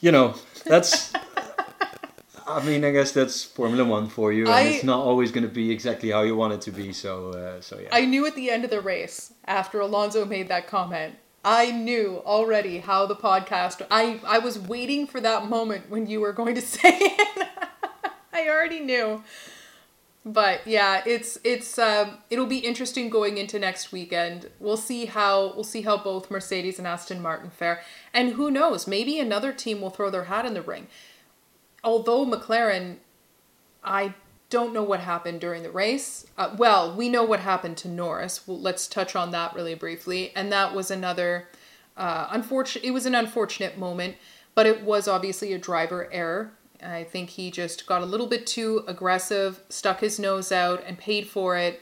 you 0.00 0.10
know 0.10 0.34
that's 0.64 1.12
I 2.46 2.64
mean, 2.64 2.84
I 2.84 2.90
guess 2.90 3.12
that's 3.12 3.44
Formula 3.44 3.84
One 3.84 4.08
for 4.08 4.32
you, 4.32 4.44
and 4.44 4.54
I, 4.54 4.62
it's 4.62 4.84
not 4.84 5.00
always 5.00 5.30
going 5.30 5.46
to 5.46 5.52
be 5.52 5.70
exactly 5.70 6.10
how 6.10 6.22
you 6.22 6.36
want 6.36 6.52
it 6.52 6.60
to 6.62 6.70
be. 6.70 6.92
So, 6.92 7.30
uh, 7.30 7.60
so 7.60 7.78
yeah. 7.78 7.88
I 7.92 8.04
knew 8.04 8.26
at 8.26 8.34
the 8.34 8.50
end 8.50 8.64
of 8.64 8.70
the 8.70 8.80
race, 8.80 9.32
after 9.46 9.80
Alonso 9.80 10.24
made 10.24 10.48
that 10.48 10.66
comment, 10.66 11.16
I 11.44 11.70
knew 11.70 12.22
already 12.24 12.78
how 12.78 13.06
the 13.06 13.16
podcast. 13.16 13.86
I 13.90 14.20
I 14.26 14.38
was 14.38 14.58
waiting 14.58 15.06
for 15.06 15.20
that 15.20 15.46
moment 15.46 15.90
when 15.90 16.06
you 16.06 16.20
were 16.20 16.32
going 16.32 16.54
to 16.54 16.60
say 16.76 16.96
it. 17.00 17.48
I 18.32 18.48
already 18.48 18.80
knew. 18.80 19.22
But 20.24 20.66
yeah, 20.66 21.02
it's 21.04 21.36
it's 21.42 21.78
um, 21.78 22.18
it'll 22.30 22.46
be 22.46 22.58
interesting 22.58 23.10
going 23.10 23.38
into 23.38 23.58
next 23.58 23.90
weekend. 23.90 24.50
We'll 24.60 24.76
see 24.76 25.06
how 25.06 25.52
we'll 25.54 25.64
see 25.64 25.82
how 25.82 25.96
both 25.96 26.30
Mercedes 26.30 26.78
and 26.78 26.86
Aston 26.86 27.20
Martin 27.20 27.50
fare, 27.50 27.82
and 28.14 28.34
who 28.34 28.48
knows, 28.48 28.86
maybe 28.86 29.18
another 29.18 29.52
team 29.52 29.80
will 29.80 29.90
throw 29.90 30.10
their 30.10 30.24
hat 30.24 30.46
in 30.46 30.54
the 30.54 30.62
ring 30.62 30.86
although 31.84 32.24
McLaren, 32.26 32.96
I 33.82 34.14
don't 34.50 34.74
know 34.74 34.82
what 34.82 35.00
happened 35.00 35.40
during 35.40 35.62
the 35.62 35.70
race. 35.70 36.26
Uh, 36.36 36.54
well, 36.56 36.94
we 36.94 37.08
know 37.08 37.24
what 37.24 37.40
happened 37.40 37.76
to 37.78 37.88
Norris. 37.88 38.46
Well, 38.46 38.60
let's 38.60 38.86
touch 38.86 39.16
on 39.16 39.30
that 39.30 39.54
really 39.54 39.74
briefly. 39.74 40.30
And 40.36 40.52
that 40.52 40.74
was 40.74 40.90
another 40.90 41.48
uh, 41.96 42.28
unfortunate. 42.30 42.84
It 42.84 42.90
was 42.90 43.06
an 43.06 43.14
unfortunate 43.14 43.78
moment, 43.78 44.16
but 44.54 44.66
it 44.66 44.82
was 44.82 45.08
obviously 45.08 45.52
a 45.52 45.58
driver 45.58 46.12
error. 46.12 46.52
I 46.82 47.04
think 47.04 47.30
he 47.30 47.50
just 47.50 47.86
got 47.86 48.02
a 48.02 48.06
little 48.06 48.26
bit 48.26 48.46
too 48.46 48.84
aggressive, 48.86 49.62
stuck 49.68 50.00
his 50.00 50.18
nose 50.18 50.52
out, 50.52 50.82
and 50.86 50.98
paid 50.98 51.28
for 51.28 51.56
it, 51.56 51.80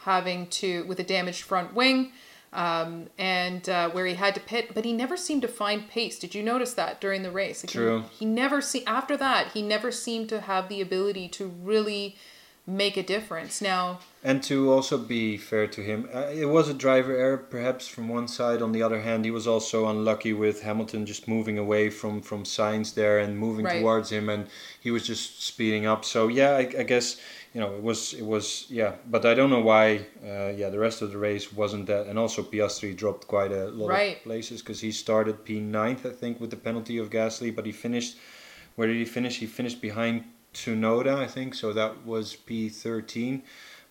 having 0.00 0.48
to 0.48 0.84
with 0.84 0.98
a 0.98 1.04
damaged 1.04 1.42
front 1.42 1.74
wing 1.74 2.12
um, 2.52 3.08
and 3.18 3.68
uh, 3.68 3.90
where 3.90 4.06
he 4.06 4.14
had 4.14 4.34
to 4.34 4.40
pit, 4.40 4.72
but 4.74 4.84
he 4.84 4.92
never 4.92 5.16
seemed 5.16 5.42
to 5.42 5.48
find 5.48 5.88
pace. 5.88 6.18
Did 6.18 6.34
you 6.34 6.42
notice 6.42 6.74
that 6.74 7.00
during 7.00 7.22
the 7.22 7.30
race? 7.30 7.62
Like 7.64 7.70
True. 7.70 8.04
He, 8.10 8.20
he 8.20 8.24
never 8.26 8.60
see 8.60 8.84
after 8.86 9.16
that. 9.16 9.52
He 9.52 9.62
never 9.62 9.90
seemed 9.90 10.28
to 10.30 10.42
have 10.42 10.68
the 10.68 10.80
ability 10.80 11.28
to 11.30 11.46
really 11.46 12.16
make 12.66 12.96
a 12.96 13.02
difference. 13.02 13.60
Now, 13.60 14.00
and 14.22 14.42
to 14.44 14.72
also 14.72 14.98
be 14.98 15.36
fair 15.36 15.66
to 15.66 15.82
him, 15.82 16.08
uh, 16.14 16.26
it 16.32 16.46
was 16.46 16.68
a 16.68 16.74
driver 16.74 17.16
error, 17.16 17.38
perhaps 17.38 17.88
from 17.88 18.08
one 18.08 18.28
side. 18.28 18.62
On 18.62 18.72
the 18.72 18.82
other 18.82 19.00
hand, 19.00 19.24
he 19.24 19.30
was 19.30 19.46
also 19.46 19.88
unlucky 19.88 20.32
with 20.32 20.62
Hamilton 20.62 21.06
just 21.06 21.26
moving 21.26 21.58
away 21.58 21.90
from 21.90 22.20
from 22.20 22.44
Sainz 22.44 22.94
there 22.94 23.18
and 23.18 23.38
moving 23.38 23.64
right. 23.64 23.80
towards 23.80 24.10
him, 24.10 24.28
and 24.28 24.46
he 24.80 24.90
was 24.90 25.06
just 25.06 25.42
speeding 25.42 25.86
up. 25.86 26.04
So 26.04 26.28
yeah, 26.28 26.52
I, 26.52 26.70
I 26.78 26.82
guess 26.84 27.20
you 27.54 27.60
know, 27.60 27.74
it 27.74 27.82
was 27.82 28.14
it 28.14 28.24
was 28.24 28.66
yeah, 28.70 28.92
but 29.10 29.26
I 29.26 29.34
don't 29.34 29.50
know 29.50 29.60
why. 29.60 30.06
Uh, 30.24 30.52
yeah, 30.56 30.70
the 30.70 30.78
rest 30.78 31.02
of 31.02 31.10
the 31.10 31.18
race 31.18 31.52
wasn't 31.52 31.86
that, 31.86 32.06
and 32.06 32.18
also 32.18 32.42
Piastri 32.42 32.96
dropped 32.96 33.26
quite 33.26 33.52
a 33.52 33.66
lot 33.66 33.90
right. 33.90 34.16
of 34.16 34.22
places 34.22 34.62
because 34.62 34.80
he 34.80 34.90
started 34.90 35.44
P 35.44 35.60
9th, 35.60 36.06
I 36.06 36.12
think, 36.12 36.40
with 36.40 36.50
the 36.50 36.56
penalty 36.56 36.98
of 36.98 37.10
Gasly, 37.10 37.54
but 37.54 37.66
he 37.66 37.72
finished. 37.72 38.16
Where 38.74 38.88
did 38.88 38.96
he 38.96 39.04
finish? 39.04 39.36
He 39.36 39.46
finished 39.46 39.82
behind 39.82 40.24
Tsunoda, 40.54 41.16
I 41.16 41.26
think. 41.26 41.54
So 41.54 41.72
that 41.72 42.04
was 42.06 42.36
P 42.36 42.68
thirteen. 42.68 43.42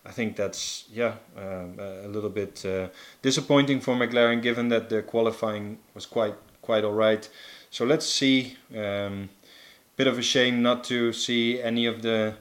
I 0.04 0.10
think 0.10 0.36
that's 0.36 0.84
yeah 0.92 1.14
um, 1.36 1.78
a 1.78 2.08
little 2.08 2.30
bit 2.30 2.64
uh, 2.66 2.88
disappointing 3.22 3.80
for 3.80 3.94
McLaren, 3.94 4.42
given 4.42 4.68
that 4.68 4.88
the 4.88 5.02
qualifying 5.02 5.78
was 5.94 6.06
quite 6.06 6.34
quite 6.60 6.84
all 6.84 6.94
right. 6.94 7.28
so 7.70 7.84
let's 7.84 8.06
see. 8.06 8.56
Um, 8.76 9.30
bit 9.96 10.06
of 10.06 10.18
a 10.18 10.22
shame 10.22 10.62
not 10.62 10.84
to 10.84 11.12
see 11.12 11.60
any 11.60 11.86
of 11.86 12.02
the 12.02 12.34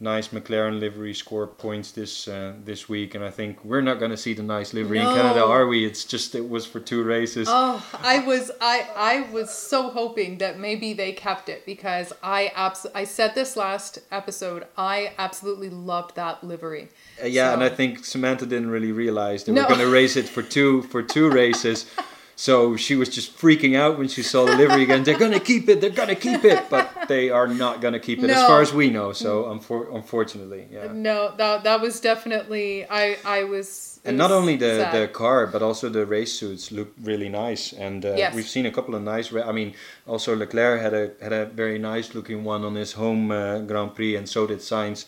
nice 0.00 0.28
McLaren 0.28 0.78
livery 0.78 1.12
score 1.12 1.46
points 1.46 1.90
this 1.92 2.28
uh, 2.28 2.52
this 2.64 2.88
week, 2.88 3.14
and 3.14 3.24
I 3.24 3.30
think 3.30 3.64
we're 3.64 3.80
not 3.80 3.98
going 3.98 4.10
to 4.12 4.16
see 4.16 4.32
the 4.34 4.42
nice 4.42 4.72
livery 4.72 4.98
No. 4.98 5.10
in 5.10 5.16
Canada, 5.16 5.44
are 5.44 5.66
we? 5.66 5.84
It's 5.84 6.04
just 6.04 6.34
it 6.34 6.48
was 6.48 6.64
for 6.66 6.78
two 6.80 7.02
races. 7.02 7.48
Oh, 7.50 7.84
I 8.02 8.20
was 8.20 8.50
I 8.60 8.86
I 8.96 9.32
was 9.32 9.50
so 9.50 9.90
hoping 9.90 10.38
that 10.38 10.58
maybe 10.58 10.92
they 10.92 11.12
kept 11.12 11.48
it 11.48 11.66
because 11.66 12.12
I 12.22 12.52
abs- 12.54 12.86
I 12.94 13.04
said 13.04 13.34
this 13.34 13.56
last 13.56 13.98
episode. 14.12 14.66
I 14.76 15.12
absolutely 15.18 15.70
loved 15.70 16.14
that 16.16 16.44
livery. 16.44 16.88
Uh, 17.22 17.26
yeah, 17.26 17.52
and 17.52 17.62
I 17.64 17.68
think 17.68 18.04
Samantha 18.04 18.46
didn't 18.46 18.70
really 18.70 18.92
realize 18.92 19.44
they 19.44 19.52
No. 19.52 19.62
were 19.62 19.68
going 19.68 19.80
to 19.80 19.90
race 19.90 20.16
it 20.16 20.28
for 20.28 20.42
two 20.42 20.82
for 20.82 21.02
two 21.02 21.28
races. 21.30 21.86
So 22.40 22.76
she 22.76 22.94
was 22.94 23.08
just 23.08 23.36
freaking 23.36 23.74
out 23.76 23.98
when 23.98 24.06
she 24.06 24.22
saw 24.22 24.44
the 24.44 24.54
livery 24.56 24.84
again. 24.84 25.02
They're 25.02 25.18
gonna 25.18 25.40
keep 25.40 25.68
it. 25.68 25.80
They're 25.80 25.90
gonna 25.90 26.14
keep 26.14 26.44
it, 26.44 26.70
but 26.70 27.08
they 27.08 27.30
are 27.30 27.48
not 27.48 27.80
gonna 27.80 27.98
keep 27.98 28.22
it, 28.22 28.30
as 28.30 28.46
far 28.46 28.62
as 28.62 28.72
we 28.72 28.90
know. 28.90 29.12
So 29.12 29.30
unfor- 29.46 29.92
unfortunately, 29.92 30.68
yeah. 30.70 30.92
No, 30.92 31.34
that 31.36 31.64
that 31.64 31.80
was 31.80 31.98
definitely 32.00 32.86
I 32.88 33.16
I 33.24 33.42
was. 33.42 33.98
And 34.04 34.16
not 34.16 34.30
was 34.30 34.38
only 34.38 34.54
the, 34.54 34.72
sad. 34.78 34.94
the 34.94 35.08
car, 35.08 35.48
but 35.48 35.62
also 35.62 35.88
the 35.88 36.06
race 36.06 36.32
suits 36.32 36.70
look 36.70 36.90
really 37.02 37.28
nice. 37.28 37.72
And 37.72 38.06
uh, 38.06 38.14
Yes. 38.16 38.32
we've 38.36 38.48
seen 38.48 38.66
a 38.66 38.70
couple 38.70 38.94
of 38.94 39.02
nice. 39.02 39.32
Ra- 39.32 39.48
I 39.48 39.50
mean, 39.50 39.74
also 40.06 40.36
Leclerc 40.36 40.80
had 40.80 40.94
a 40.94 41.10
had 41.20 41.32
a 41.32 41.46
very 41.46 41.78
nice 41.80 42.14
looking 42.14 42.44
one 42.44 42.62
on 42.64 42.76
his 42.76 42.92
home 42.92 43.32
uh, 43.32 43.58
Grand 43.66 43.96
Prix, 43.96 44.14
and 44.14 44.28
so 44.28 44.46
did 44.46 44.60
Sainz. 44.60 45.06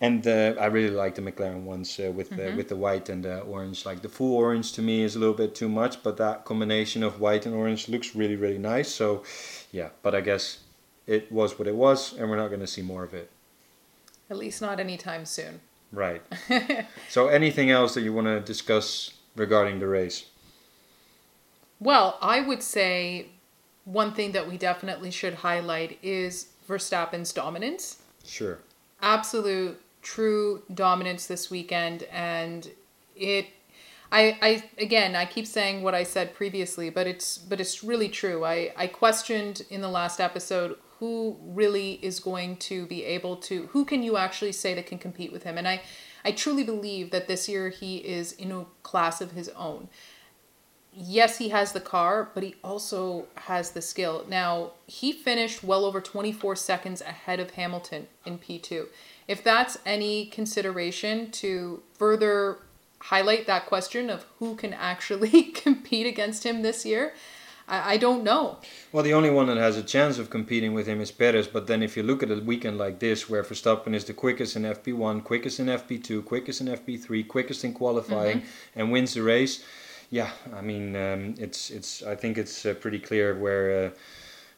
And 0.00 0.26
uh, 0.26 0.54
I 0.60 0.66
really 0.66 0.94
like 0.94 1.16
the 1.16 1.22
McLaren 1.22 1.64
ones 1.64 1.98
uh, 1.98 2.12
with 2.12 2.30
the 2.30 2.54
with 2.56 2.68
the 2.68 2.76
white 2.76 3.08
and 3.08 3.24
the 3.24 3.40
orange. 3.40 3.84
Like 3.84 4.02
the 4.02 4.08
full 4.08 4.36
orange 4.36 4.72
to 4.72 4.82
me 4.82 5.02
is 5.02 5.16
a 5.16 5.18
little 5.18 5.34
bit 5.34 5.56
too 5.56 5.68
much, 5.68 6.02
but 6.04 6.16
that 6.18 6.44
combination 6.44 7.02
of 7.02 7.20
white 7.20 7.46
and 7.46 7.54
orange 7.54 7.88
looks 7.88 8.14
really 8.14 8.36
really 8.36 8.58
nice. 8.58 8.88
So, 8.94 9.24
yeah. 9.72 9.88
But 10.02 10.14
I 10.14 10.20
guess 10.20 10.58
it 11.08 11.32
was 11.32 11.58
what 11.58 11.66
it 11.66 11.74
was, 11.74 12.12
and 12.12 12.30
we're 12.30 12.36
not 12.36 12.48
going 12.48 12.60
to 12.60 12.66
see 12.66 12.82
more 12.82 13.02
of 13.02 13.12
it. 13.12 13.30
At 14.30 14.36
least 14.36 14.62
not 14.62 14.78
anytime 14.78 15.24
soon. 15.24 15.60
Right. 15.90 16.22
so, 17.08 17.28
anything 17.28 17.70
else 17.70 17.94
that 17.94 18.02
you 18.02 18.12
want 18.12 18.26
to 18.26 18.40
discuss 18.40 19.14
regarding 19.34 19.80
the 19.80 19.88
race? 19.88 20.26
Well, 21.80 22.18
I 22.20 22.40
would 22.40 22.62
say 22.62 23.28
one 23.84 24.12
thing 24.12 24.32
that 24.32 24.48
we 24.48 24.58
definitely 24.58 25.10
should 25.10 25.34
highlight 25.34 25.98
is 26.02 26.48
Verstappen's 26.68 27.32
dominance. 27.32 28.02
Sure. 28.24 28.58
Absolute 29.00 29.80
true 30.02 30.62
dominance 30.72 31.26
this 31.26 31.50
weekend 31.50 32.04
and 32.04 32.70
it 33.16 33.46
I, 34.10 34.38
I 34.40 34.82
again 34.82 35.14
I 35.14 35.26
keep 35.26 35.46
saying 35.46 35.82
what 35.82 35.94
I 35.94 36.02
said 36.02 36.34
previously, 36.34 36.88
but 36.88 37.06
it's 37.06 37.36
but 37.36 37.60
it's 37.60 37.84
really 37.84 38.08
true. 38.08 38.44
I, 38.44 38.72
I 38.76 38.86
questioned 38.86 39.62
in 39.68 39.82
the 39.82 39.88
last 39.88 40.18
episode 40.18 40.78
who 40.98 41.36
really 41.42 41.94
is 42.02 42.18
going 42.18 42.56
to 42.56 42.86
be 42.86 43.04
able 43.04 43.36
to 43.36 43.66
who 43.66 43.84
can 43.84 44.02
you 44.02 44.16
actually 44.16 44.52
say 44.52 44.72
that 44.74 44.86
can 44.86 44.98
compete 44.98 45.30
with 45.30 45.42
him? 45.42 45.58
And 45.58 45.68
I, 45.68 45.82
I 46.24 46.32
truly 46.32 46.64
believe 46.64 47.10
that 47.10 47.28
this 47.28 47.48
year 47.48 47.68
he 47.68 47.98
is 47.98 48.32
in 48.32 48.50
a 48.50 48.64
class 48.82 49.20
of 49.20 49.32
his 49.32 49.50
own 49.50 49.88
yes, 50.98 51.38
he 51.38 51.50
has 51.50 51.72
the 51.72 51.80
car, 51.80 52.30
but 52.34 52.42
he 52.42 52.56
also 52.64 53.26
has 53.36 53.70
the 53.70 53.82
skill. 53.82 54.24
Now, 54.28 54.72
he 54.86 55.12
finished 55.12 55.62
well 55.62 55.84
over 55.84 56.00
24 56.00 56.56
seconds 56.56 57.00
ahead 57.00 57.40
of 57.40 57.52
Hamilton 57.52 58.08
in 58.24 58.38
P2. 58.38 58.86
If 59.28 59.44
that's 59.44 59.78
any 59.84 60.26
consideration 60.26 61.30
to 61.32 61.82
further 61.94 62.58
highlight 63.00 63.46
that 63.46 63.66
question 63.66 64.10
of 64.10 64.24
who 64.38 64.56
can 64.56 64.72
actually 64.72 65.42
compete 65.54 66.06
against 66.06 66.44
him 66.44 66.62
this 66.62 66.84
year, 66.84 67.12
I, 67.68 67.94
I 67.94 67.96
don't 67.98 68.24
know. 68.24 68.56
Well, 68.90 69.04
the 69.04 69.12
only 69.12 69.30
one 69.30 69.46
that 69.46 69.58
has 69.58 69.76
a 69.76 69.82
chance 69.82 70.18
of 70.18 70.30
competing 70.30 70.72
with 70.72 70.86
him 70.86 71.00
is 71.00 71.12
Perez. 71.12 71.46
But 71.46 71.66
then, 71.66 71.82
if 71.82 71.96
you 71.96 72.02
look 72.02 72.22
at 72.22 72.30
a 72.30 72.36
weekend 72.36 72.78
like 72.78 72.98
this, 72.98 73.28
where 73.28 73.44
Verstappen 73.44 73.94
is 73.94 74.06
the 74.06 74.14
quickest 74.14 74.56
in 74.56 74.62
FP1, 74.62 75.22
quickest 75.24 75.60
in 75.60 75.66
FP2, 75.66 76.24
quickest 76.24 76.60
in 76.62 76.68
FP3, 76.68 77.28
quickest 77.28 77.64
in 77.64 77.74
qualifying, 77.74 78.42
and 78.74 78.90
wins 78.90 79.14
the 79.14 79.22
race, 79.22 79.64
yeah, 80.10 80.30
I 80.56 80.62
mean, 80.62 80.96
um, 80.96 81.34
it's 81.38 81.70
it's. 81.70 82.02
I 82.02 82.14
think 82.14 82.38
it's 82.38 82.64
uh, 82.64 82.72
pretty 82.74 82.98
clear 82.98 83.38
where 83.38 83.86
uh, 83.86 83.90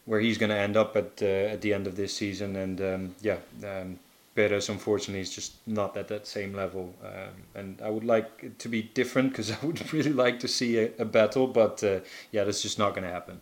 where 0.04 0.20
he's 0.20 0.38
going 0.38 0.50
to 0.50 0.56
end 0.56 0.76
up 0.76 0.96
at 0.96 1.20
uh, 1.20 1.54
at 1.54 1.60
the 1.60 1.74
end 1.74 1.88
of 1.88 1.96
this 1.96 2.16
season. 2.16 2.54
And 2.54 2.80
um, 2.80 3.14
yeah, 3.20 3.38
um, 3.64 3.98
Perez 4.40 4.68
unfortunately 4.68 5.20
is 5.20 5.34
just 5.34 5.52
not 5.66 5.96
at 5.96 6.08
that 6.08 6.26
same 6.26 6.54
level. 6.54 6.94
Um, 7.04 7.34
and 7.54 7.82
I 7.82 7.90
would 7.90 8.04
like 8.04 8.30
it 8.42 8.58
to 8.60 8.68
be 8.68 8.82
different 8.82 9.30
because 9.30 9.50
I 9.56 9.58
would 9.62 9.92
really 9.92 10.12
like 10.12 10.40
to 10.40 10.48
see 10.48 10.78
a, 10.78 10.90
a 10.98 11.04
battle. 11.04 11.46
But 11.46 11.84
uh, 11.84 12.00
yeah, 12.32 12.44
that's 12.44 12.62
just 12.62 12.78
not 12.78 12.90
going 12.94 13.04
to 13.04 13.12
happen. 13.12 13.40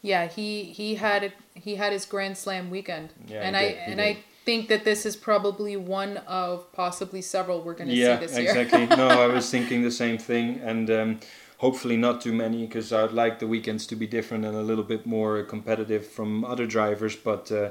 Yeah, 0.00 0.26
he 0.26 0.64
he 0.64 0.96
had 0.96 1.32
he 1.54 1.76
had 1.76 1.92
his 1.92 2.04
Grand 2.06 2.36
Slam 2.36 2.70
weekend, 2.70 3.10
Yeah, 3.28 3.42
and 3.46 3.56
I 3.56 3.68
did, 3.68 3.78
and 3.86 3.96
did. 3.96 4.16
I 4.16 4.18
think 4.44 4.68
that 4.68 4.84
this 4.84 5.06
is 5.06 5.14
probably 5.16 5.76
one 5.76 6.16
of 6.26 6.72
possibly 6.72 7.22
several 7.22 7.62
we're 7.62 7.74
going 7.74 7.88
to 7.88 7.94
yeah, 7.94 8.18
see 8.18 8.26
this 8.26 8.36
year. 8.36 8.42
Yeah, 8.42 8.60
exactly. 8.60 8.96
no, 9.02 9.08
I 9.08 9.28
was 9.28 9.48
thinking 9.48 9.82
the 9.82 9.92
same 9.92 10.18
thing, 10.18 10.60
and 10.60 10.90
um, 10.90 11.20
hopefully 11.58 11.96
not 11.96 12.20
too 12.20 12.32
many 12.32 12.66
because 12.66 12.92
I'd 12.92 13.12
like 13.12 13.38
the 13.38 13.46
weekends 13.46 13.86
to 13.86 13.96
be 13.96 14.06
different 14.06 14.44
and 14.44 14.56
a 14.56 14.62
little 14.62 14.84
bit 14.84 15.06
more 15.06 15.44
competitive 15.44 16.04
from 16.06 16.44
other 16.44 16.66
drivers. 16.66 17.14
But 17.14 17.52
uh, 17.52 17.70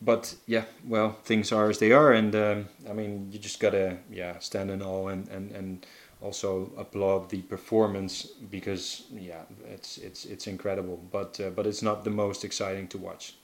but 0.00 0.34
yeah, 0.46 0.64
well, 0.86 1.18
things 1.24 1.52
are 1.52 1.68
as 1.68 1.78
they 1.78 1.92
are, 1.92 2.12
and 2.12 2.34
um, 2.34 2.68
I 2.88 2.92
mean, 2.92 3.28
you 3.30 3.38
just 3.38 3.60
gotta 3.60 3.98
yeah 4.10 4.38
stand 4.38 4.70
in 4.70 4.82
awe 4.82 5.08
and 5.08 5.28
and 5.28 5.50
and 5.52 5.86
also 6.22 6.70
applaud 6.76 7.30
the 7.30 7.42
performance 7.42 8.24
because 8.50 9.04
yeah, 9.12 9.42
it's 9.68 9.98
it's 9.98 10.24
it's 10.24 10.46
incredible. 10.46 11.00
But 11.10 11.38
uh, 11.40 11.50
but 11.50 11.66
it's 11.66 11.82
not 11.82 12.04
the 12.04 12.10
most 12.10 12.44
exciting 12.44 12.88
to 12.88 12.98
watch. 12.98 13.34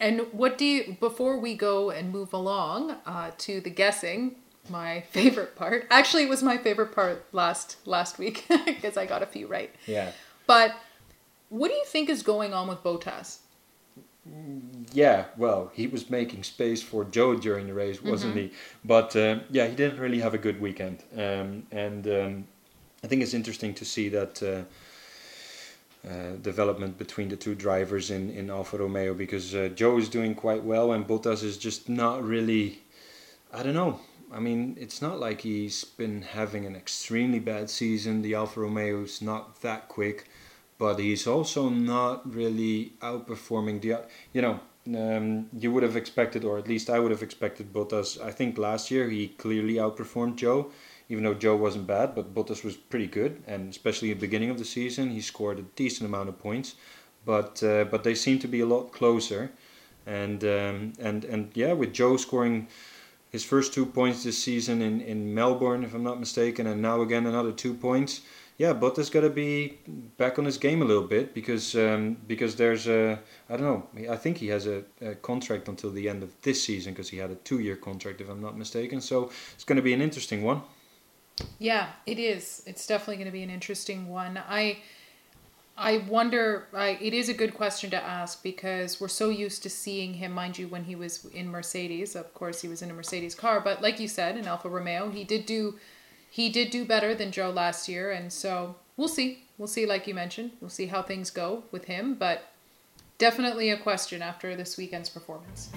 And 0.00 0.26
what 0.32 0.58
do 0.58 0.64
you, 0.64 0.96
before 0.98 1.38
we 1.38 1.54
go 1.54 1.90
and 1.90 2.12
move 2.12 2.32
along 2.32 2.96
uh, 3.06 3.30
to 3.38 3.60
the 3.60 3.70
guessing, 3.70 4.34
my 4.68 5.00
favorite 5.10 5.56
part. 5.56 5.86
Actually, 5.90 6.24
it 6.24 6.28
was 6.28 6.42
my 6.42 6.58
favorite 6.58 6.92
part 6.94 7.26
last 7.32 7.76
last 7.86 8.18
week 8.18 8.44
because 8.66 8.96
I 8.96 9.06
got 9.06 9.22
a 9.22 9.26
few 9.26 9.46
right. 9.46 9.74
Yeah. 9.86 10.12
But 10.46 10.74
what 11.48 11.68
do 11.68 11.74
you 11.74 11.84
think 11.86 12.08
is 12.08 12.22
going 12.22 12.52
on 12.52 12.68
with 12.68 12.82
Bottas? 12.82 13.38
Yeah, 14.92 15.26
well, 15.36 15.70
he 15.74 15.86
was 15.86 16.08
making 16.08 16.44
space 16.44 16.82
for 16.82 17.04
Zhou 17.04 17.40
during 17.40 17.66
the 17.66 17.74
race, 17.74 18.02
wasn't 18.02 18.36
he? 18.36 18.52
But 18.84 19.14
uh, 19.16 19.40
yeah, 19.50 19.66
he 19.66 19.74
didn't 19.74 20.00
really 20.00 20.20
have 20.20 20.34
a 20.34 20.38
good 20.38 20.60
weekend. 20.60 21.02
Um, 21.16 21.66
and 21.70 22.06
um, 22.06 22.44
I 23.02 23.06
think 23.06 23.22
it's 23.22 23.34
interesting 23.34 23.74
to 23.74 23.84
see 23.84 24.08
that 24.08 24.42
uh, 24.42 26.08
uh, 26.08 26.36
development 26.42 26.96
between 26.96 27.28
the 27.28 27.36
two 27.36 27.54
drivers 27.54 28.10
in, 28.10 28.30
in 28.30 28.50
Alfa 28.50 28.78
Romeo 28.78 29.14
because 29.14 29.54
uh, 29.54 29.70
Zhou 29.74 29.98
is 29.98 30.08
doing 30.08 30.34
quite 30.34 30.64
well 30.64 30.92
and 30.92 31.06
Bottas 31.06 31.42
is 31.42 31.58
just 31.58 31.88
not 31.88 32.22
really. 32.22 32.80
I 33.52 33.62
don't 33.62 33.74
know. 33.74 34.00
I 34.32 34.40
mean, 34.40 34.76
it's 34.80 35.00
not 35.00 35.20
like 35.20 35.42
he's 35.42 35.84
been 35.84 36.22
having 36.22 36.66
an 36.66 36.74
extremely 36.74 37.38
bad 37.38 37.70
season. 37.70 38.22
The 38.22 38.34
Alfa 38.34 38.60
Romeo 38.60 39.02
is 39.02 39.22
not 39.22 39.60
that 39.62 39.88
quick 39.88 40.28
but 40.78 40.98
he's 40.98 41.26
also 41.26 41.68
not 41.68 42.32
really 42.34 42.94
outperforming 43.00 43.80
the 43.80 44.02
you 44.32 44.42
know 44.42 44.60
um, 44.86 45.48
you 45.56 45.72
would 45.72 45.82
have 45.82 45.96
expected 45.96 46.44
or 46.44 46.58
at 46.58 46.68
least 46.68 46.90
I 46.90 46.98
would 46.98 47.10
have 47.10 47.22
expected 47.22 47.72
Bottas. 47.72 48.20
I 48.20 48.30
think 48.30 48.58
last 48.58 48.90
year 48.90 49.08
he 49.08 49.28
clearly 49.28 49.74
outperformed 49.74 50.36
Zhou 50.36 50.70
even 51.08 51.24
though 51.24 51.34
Zhou 51.34 51.58
wasn't 51.58 51.86
bad 51.86 52.14
but 52.14 52.34
Bottas 52.34 52.64
was 52.64 52.76
pretty 52.76 53.06
good 53.06 53.42
and 53.46 53.70
especially 53.70 54.10
at 54.10 54.20
the 54.20 54.26
beginning 54.26 54.50
of 54.50 54.58
the 54.58 54.64
season 54.64 55.10
he 55.10 55.20
scored 55.20 55.58
a 55.58 55.62
decent 55.76 56.08
amount 56.08 56.28
of 56.28 56.38
points. 56.38 56.74
But 57.24 57.62
uh, 57.62 57.84
but 57.84 58.04
they 58.04 58.14
seem 58.14 58.38
to 58.40 58.48
be 58.48 58.60
a 58.60 58.66
lot 58.66 58.92
closer. 58.92 59.52
And 60.06 60.44
um, 60.44 60.92
and 60.98 61.24
and 61.24 61.50
yeah 61.54 61.72
with 61.72 61.94
Zhou 61.94 62.20
scoring 62.20 62.68
his 63.30 63.42
first 63.42 63.72
two 63.72 63.86
points 63.86 64.22
this 64.22 64.38
season 64.38 64.82
in, 64.82 65.00
in 65.00 65.34
Melbourne 65.34 65.82
if 65.82 65.94
I'm 65.94 66.04
not 66.04 66.20
mistaken 66.20 66.66
and 66.66 66.82
now 66.82 67.00
again 67.00 67.26
another 67.26 67.52
two 67.52 67.72
points 67.72 68.20
yeah, 68.56 68.72
Bottas 68.72 69.10
got 69.10 69.22
to 69.22 69.30
be 69.30 69.78
back 70.16 70.38
on 70.38 70.44
his 70.44 70.58
game 70.58 70.80
a 70.80 70.84
little 70.84 71.02
bit 71.02 71.34
because 71.34 71.74
um, 71.74 72.16
because 72.28 72.54
there's 72.54 72.86
a 72.86 73.18
I 73.48 73.56
don't 73.56 73.94
know 73.94 74.10
I 74.12 74.16
think 74.16 74.38
he 74.38 74.48
has 74.48 74.66
a, 74.66 74.84
a 75.00 75.16
contract 75.16 75.68
until 75.68 75.90
the 75.90 76.08
end 76.08 76.22
of 76.22 76.30
this 76.42 76.62
season 76.62 76.92
because 76.92 77.08
he 77.08 77.16
had 77.18 77.30
a 77.30 77.36
two 77.36 77.58
year 77.58 77.76
contract 77.76 78.20
if 78.20 78.28
I'm 78.28 78.40
not 78.40 78.56
mistaken. 78.56 79.00
So 79.00 79.30
it's 79.54 79.64
going 79.64 79.76
to 79.76 79.82
be 79.82 79.92
an 79.92 80.00
interesting 80.00 80.42
one. 80.42 80.62
Yeah, 81.58 81.88
it 82.06 82.20
is. 82.20 82.62
It's 82.64 82.86
definitely 82.86 83.16
going 83.16 83.26
to 83.26 83.32
be 83.32 83.42
an 83.42 83.50
interesting 83.50 84.08
one. 84.08 84.40
I 84.48 84.78
I 85.76 85.98
wonder. 86.08 86.68
I, 86.72 86.98
it 87.00 87.12
is 87.12 87.28
a 87.28 87.34
good 87.34 87.54
question 87.54 87.90
to 87.90 88.00
ask 88.00 88.40
because 88.42 89.00
we're 89.00 89.08
so 89.08 89.30
used 89.30 89.64
to 89.64 89.70
seeing 89.70 90.14
him. 90.14 90.30
Mind 90.30 90.58
you, 90.58 90.68
when 90.68 90.84
he 90.84 90.94
was 90.94 91.24
in 91.26 91.48
Mercedes, 91.50 92.14
of 92.14 92.32
course, 92.34 92.60
he 92.60 92.68
was 92.68 92.82
in 92.82 92.90
a 92.90 92.94
Mercedes 92.94 93.34
car. 93.34 93.60
But 93.60 93.82
like 93.82 93.98
you 93.98 94.06
said, 94.06 94.36
in 94.36 94.46
Alfa 94.46 94.68
Romeo, 94.68 95.10
he 95.10 95.24
did 95.24 95.44
do 95.44 95.76
he 96.34 96.48
did 96.48 96.70
do 96.70 96.84
better 96.84 97.14
than 97.14 97.30
Zhou 97.30 97.54
last 97.54 97.88
year, 97.88 98.10
and 98.10 98.32
so 98.32 98.74
we'll 98.96 99.06
see. 99.06 99.44
We'll 99.56 99.68
see, 99.68 99.86
like 99.86 100.08
you 100.08 100.14
mentioned, 100.14 100.50
we'll 100.60 100.68
see 100.68 100.86
how 100.86 101.00
things 101.00 101.30
go 101.30 101.62
with 101.70 101.84
him. 101.84 102.14
But 102.14 102.50
definitely 103.18 103.70
a 103.70 103.76
question 103.76 104.20
after 104.20 104.56
this 104.56 104.76
weekend's 104.76 105.08
performance. 105.08 105.70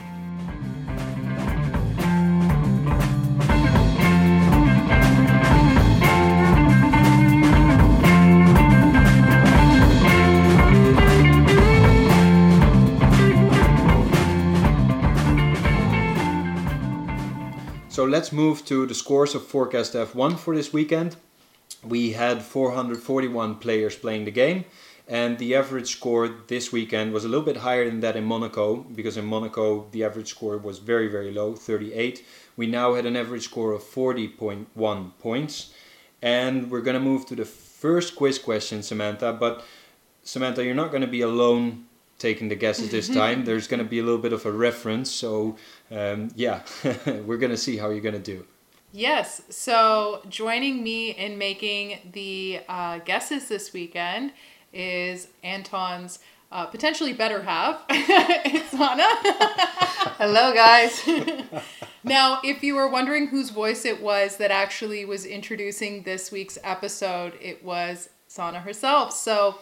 Let's 18.06 18.32
move 18.32 18.66
to 18.66 18.86
the 18.86 18.94
scores 18.94 19.34
of 19.36 19.46
Forecast 19.46 19.94
F1 19.94 20.38
for 20.38 20.56
this 20.56 20.74
weekend. 20.74 21.16
We 21.84 22.12
had 22.12 22.42
441 22.42 23.56
players 23.56 23.96
playing 23.96 24.26
the 24.26 24.32
game, 24.32 24.66
and 25.08 25.38
the 25.38 25.56
average 25.56 25.92
score 25.92 26.28
this 26.48 26.72
weekend 26.72 27.14
was 27.14 27.26
a 27.26 27.28
little 27.28 27.46
bit 27.46 27.58
higher 27.58 27.90
than 27.90 28.02
that 28.02 28.16
in 28.16 28.24
Monaco, 28.24 28.78
because 28.78 29.18
in 29.18 29.26
Monaco 29.26 29.88
the 29.92 30.04
average 30.04 30.30
score 30.30 30.58
was 30.58 30.80
very, 30.80 31.08
very 31.08 31.32
low 31.32 31.56
38. 31.56 32.26
We 32.56 32.68
now 32.68 32.96
had 32.96 33.06
an 33.06 33.16
average 33.16 33.44
score 33.44 33.72
of 33.74 33.84
40.1 33.84 35.12
points. 35.20 35.74
And 36.22 36.72
we're 36.72 36.82
going 36.82 36.96
to 36.96 37.00
move 37.00 37.26
to 37.28 37.36
the 37.36 37.46
first 37.46 38.16
quiz 38.16 38.40
question, 38.40 38.82
Samantha. 38.82 39.34
But 39.34 39.64
Samantha, 40.24 40.64
you're 40.64 40.76
not 40.76 40.90
going 40.90 41.02
to 41.02 41.08
be 41.08 41.22
alone 41.22 41.86
taking 42.20 42.50
the 42.50 42.56
guesses 42.56 42.90
this 42.90 43.08
time. 43.22 43.46
There's 43.46 43.68
going 43.68 43.80
to 43.80 43.90
be 43.90 44.00
a 44.00 44.04
little 44.04 44.20
bit 44.20 44.34
of 44.34 44.46
a 44.46 44.52
reference. 44.52 45.12
So, 45.12 45.56
um, 45.92 46.30
yeah, 46.36 46.62
we're 47.06 47.38
going 47.38 47.52
to 47.52 47.58
see 47.58 47.78
how 47.78 47.90
you're 47.90 48.02
going 48.02 48.14
to 48.14 48.20
do. 48.20 48.46
Yes. 48.92 49.42
So, 49.50 50.22
joining 50.30 50.82
me 50.84 51.12
in 51.12 51.38
making 51.38 52.00
the 52.14 52.62
uh, 52.68 53.00
guesses 53.00 53.48
this 53.48 53.74
weekend 53.74 54.32
is 54.74 55.28
Anton's 55.44 56.20
uh, 56.52 56.66
potentially 56.66 57.14
better 57.14 57.44
half. 57.44 57.82
it's. 57.90 58.68
Hello, 60.18 60.54
guys. 60.54 61.02
now, 62.04 62.40
if 62.44 62.64
you 62.64 62.76
were 62.76 62.88
wondering 62.88 63.28
whose 63.28 63.50
voice 63.50 63.86
it 63.86 64.02
was 64.02 64.38
that 64.38 64.52
actually 64.52 65.06
was 65.06 65.26
introducing 65.26 66.04
this 66.04 66.32
week's 66.32 66.58
episode, 66.64 67.34
it 67.42 67.64
was 67.64 68.10
Sanne 68.30 68.62
herself. 68.62 69.14
So 69.14 69.60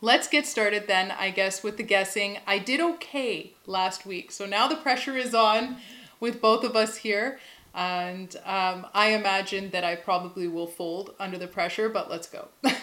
let's 0.00 0.28
get 0.28 0.46
started 0.46 0.86
then, 0.86 1.10
I 1.10 1.30
guess, 1.30 1.62
with 1.62 1.76
the 1.76 1.82
guessing. 1.82 2.38
I 2.46 2.58
did 2.58 2.80
okay 2.80 3.52
last 3.66 4.06
week, 4.06 4.30
so 4.30 4.46
now 4.46 4.68
the 4.68 4.76
pressure 4.76 5.16
is 5.16 5.34
on 5.34 5.78
with 6.20 6.40
both 6.40 6.64
of 6.64 6.76
us 6.76 6.98
here. 6.98 7.38
And 7.74 8.34
um, 8.44 8.86
I 8.94 9.10
imagine 9.10 9.70
that 9.70 9.84
I 9.84 9.94
probably 9.94 10.48
will 10.48 10.66
fold 10.66 11.14
under 11.20 11.38
the 11.38 11.46
pressure, 11.46 11.88
but 11.88 12.10
let's 12.10 12.28
go. 12.28 12.48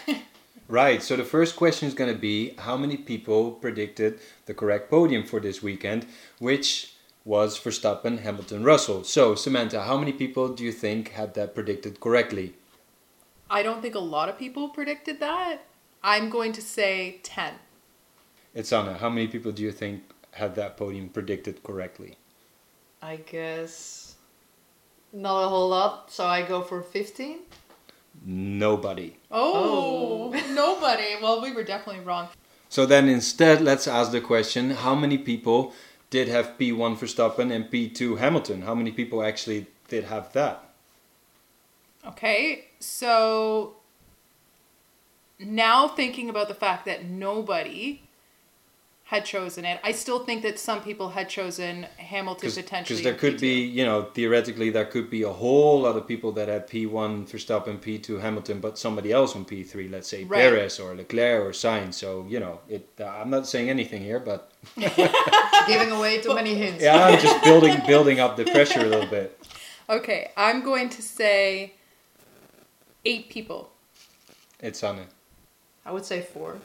Right, 0.68 1.00
so 1.00 1.14
the 1.14 1.22
first 1.22 1.54
question 1.54 1.86
is 1.86 1.94
going 1.94 2.12
to 2.12 2.18
be 2.18 2.54
how 2.58 2.76
many 2.76 2.96
people 2.96 3.52
predicted 3.52 4.18
the 4.46 4.54
correct 4.54 4.90
podium 4.90 5.22
for 5.24 5.38
this 5.38 5.62
weekend, 5.62 6.06
which 6.40 6.94
was 7.24 7.56
Verstappen, 7.56 8.18
Hamilton, 8.18 8.64
Russell. 8.64 9.04
So, 9.04 9.36
Samantha, 9.36 9.84
how 9.84 9.96
many 9.96 10.12
people 10.12 10.48
do 10.48 10.64
you 10.64 10.72
think 10.72 11.10
had 11.10 11.34
that 11.34 11.54
predicted 11.54 12.00
correctly? 12.00 12.54
I 13.48 13.62
don't 13.62 13.80
think 13.80 13.94
a 13.94 14.00
lot 14.00 14.28
of 14.28 14.38
people 14.38 14.68
predicted 14.68 15.20
that. 15.20 15.62
I'm 16.02 16.30
going 16.30 16.52
to 16.52 16.62
say 16.62 17.20
10. 17.22 17.54
Itsanne. 18.54 18.98
How 18.98 19.08
many 19.08 19.26
people 19.26 19.52
do 19.52 19.62
you 19.62 19.72
think 19.72 20.02
had 20.32 20.54
that 20.54 20.76
podium 20.76 21.08
predicted 21.08 21.62
correctly? 21.62 22.16
I 23.02 23.16
guess 23.16 24.16
not 25.12 25.44
a 25.44 25.48
whole 25.48 25.68
lot, 25.68 26.10
so 26.10 26.26
I 26.26 26.42
go 26.42 26.62
for 26.62 26.82
15. 26.82 27.38
Nobody. 28.24 29.16
Oh, 29.30 30.32
oh. 30.34 30.40
nobody. 30.54 31.16
Well, 31.22 31.42
we 31.42 31.52
were 31.52 31.64
definitely 31.64 32.04
wrong. 32.04 32.28
So 32.68 32.86
then 32.86 33.08
instead, 33.08 33.60
let's 33.60 33.86
ask 33.86 34.12
the 34.12 34.20
question 34.20 34.70
how 34.70 34.94
many 34.94 35.18
people 35.18 35.72
did 36.10 36.28
have 36.28 36.58
P1 36.58 36.98
Verstappen 36.98 37.52
and 37.52 37.70
P2 37.70 38.18
Hamilton? 38.18 38.62
How 38.62 38.74
many 38.74 38.90
people 38.90 39.22
actually 39.22 39.66
did 39.88 40.04
have 40.04 40.32
that? 40.32 40.62
Okay, 42.06 42.66
so 42.78 43.75
now 45.38 45.88
thinking 45.88 46.28
about 46.30 46.48
the 46.48 46.54
fact 46.54 46.86
that 46.86 47.04
nobody 47.04 48.02
had 49.06 49.24
chosen 49.24 49.64
it. 49.64 49.78
I 49.84 49.92
still 49.92 50.24
think 50.24 50.42
that 50.42 50.58
some 50.58 50.82
people 50.82 51.10
had 51.10 51.28
chosen 51.28 51.84
Hamilton 51.96 52.48
Cause, 52.48 52.56
potentially. 52.56 52.98
Because 52.98 53.04
there 53.04 53.14
could 53.14 53.38
P2. 53.38 53.40
be, 53.40 53.60
you 53.64 53.84
know, 53.84 54.02
theoretically, 54.02 54.70
there 54.70 54.84
could 54.84 55.08
be 55.08 55.22
a 55.22 55.30
whole 55.30 55.82
lot 55.82 55.94
of 55.94 56.08
people 56.08 56.32
that 56.32 56.48
had 56.48 56.68
P1 56.68 57.30
Verstappen, 57.30 57.78
P2 57.78 58.20
Hamilton, 58.20 58.58
but 58.58 58.76
somebody 58.76 59.12
else 59.12 59.36
on 59.36 59.44
P3, 59.44 59.92
let's 59.92 60.08
say 60.08 60.24
right. 60.24 60.40
Perez 60.40 60.80
or 60.80 60.96
Leclerc 60.96 61.46
or 61.46 61.50
Sainz. 61.50 61.94
So, 61.94 62.26
you 62.28 62.40
know, 62.40 62.58
it. 62.68 62.88
Uh, 62.98 63.04
I'm 63.04 63.30
not 63.30 63.46
saying 63.46 63.70
anything 63.70 64.02
here, 64.02 64.18
but. 64.18 64.50
Giving 65.68 65.92
away 65.92 66.20
too 66.20 66.34
many 66.34 66.54
hints. 66.54 66.82
Yeah, 66.82 67.04
I'm 67.04 67.20
just 67.20 67.44
building, 67.44 67.80
building 67.86 68.18
up 68.18 68.36
the 68.36 68.44
pressure 68.44 68.80
a 68.80 68.86
little 68.86 69.08
bit. 69.08 69.38
Okay, 69.88 70.32
I'm 70.36 70.64
going 70.64 70.88
to 70.88 71.00
say 71.00 71.74
eight 73.04 73.28
people. 73.28 73.70
Itsanne. 74.60 75.06
I 75.86 75.92
would 75.92 76.04
say 76.04 76.20
four. 76.20 76.58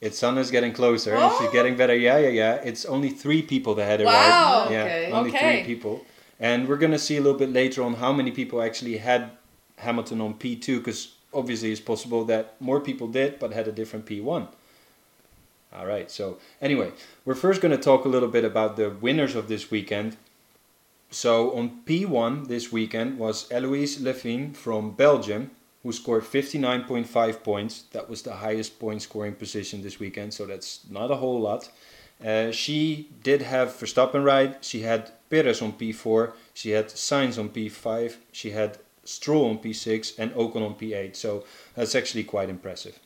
It's 0.00 0.18
Sanne's 0.18 0.50
getting 0.50 0.72
closer. 0.72 1.14
Oh. 1.16 1.36
She's 1.40 1.50
getting 1.52 1.76
better. 1.76 1.96
Yeah, 1.96 2.18
yeah, 2.18 2.28
yeah. 2.28 2.54
It's 2.56 2.84
only 2.84 3.08
three 3.08 3.40
people 3.40 3.74
that 3.76 3.86
had 3.86 4.00
it 4.00 4.04
wow. 4.04 4.64
right. 4.64 4.72
Yeah, 4.72 4.82
okay. 4.82 5.12
only 5.12 5.30
okay. 5.30 5.62
three 5.62 5.74
people. 5.74 6.04
And 6.38 6.68
we're 6.68 6.76
gonna 6.76 6.98
see 6.98 7.16
a 7.16 7.20
little 7.20 7.38
bit 7.38 7.50
later 7.50 7.82
on 7.82 7.94
how 7.94 8.12
many 8.12 8.30
people 8.30 8.60
actually 8.60 8.98
had 8.98 9.30
Hamilton 9.78 10.20
on 10.20 10.34
P 10.34 10.56
two, 10.56 10.78
because 10.78 11.14
obviously 11.32 11.72
it's 11.72 11.80
possible 11.80 12.24
that 12.26 12.60
more 12.60 12.80
people 12.80 13.08
did, 13.08 13.38
but 13.38 13.52
had 13.52 13.68
a 13.68 13.72
different 13.72 14.04
P 14.04 14.20
one. 14.20 14.48
All 15.72 15.86
right. 15.86 16.10
So 16.10 16.38
anyway, 16.60 16.92
we're 17.24 17.34
first 17.34 17.62
gonna 17.62 17.78
talk 17.78 18.04
a 18.04 18.08
little 18.08 18.28
bit 18.28 18.44
about 18.44 18.76
the 18.76 18.90
winners 18.90 19.34
of 19.34 19.48
this 19.48 19.70
weekend. 19.70 20.16
So 21.10 21.56
on 21.56 21.82
P 21.86 22.04
one 22.04 22.48
this 22.48 22.70
weekend 22.70 23.18
was 23.18 23.50
Eloise 23.50 24.00
Levine 24.00 24.52
from 24.52 24.90
Belgium 24.90 25.52
who 25.86 25.92
scored 25.92 26.24
59.5 26.24 27.44
points. 27.44 27.82
That 27.92 28.10
was 28.10 28.22
the 28.22 28.34
highest 28.34 28.80
point 28.80 29.02
scoring 29.02 29.34
position 29.34 29.82
this 29.82 30.00
weekend, 30.00 30.34
so 30.34 30.44
that's 30.44 30.80
not 30.90 31.12
a 31.12 31.14
whole 31.14 31.40
lot. 31.40 31.70
Uh, 32.24 32.50
she 32.50 33.08
did 33.22 33.40
have 33.42 33.68
Verstappen 33.68 34.24
right. 34.24 34.56
She 34.64 34.80
had 34.80 35.12
Perez 35.30 35.62
on 35.62 35.74
P4. 35.74 36.32
She 36.54 36.70
had 36.70 36.88
Sainz 36.88 37.38
on 37.38 37.50
P5. 37.50 38.16
She 38.32 38.50
had 38.50 38.78
Stroll 39.04 39.48
on 39.48 39.58
P6 39.58 40.18
and 40.18 40.32
Ocon 40.32 40.66
on 40.66 40.74
P8. 40.74 41.14
So 41.14 41.44
that's 41.76 41.94
actually 41.94 42.24
quite 42.24 42.48
impressive. 42.50 42.98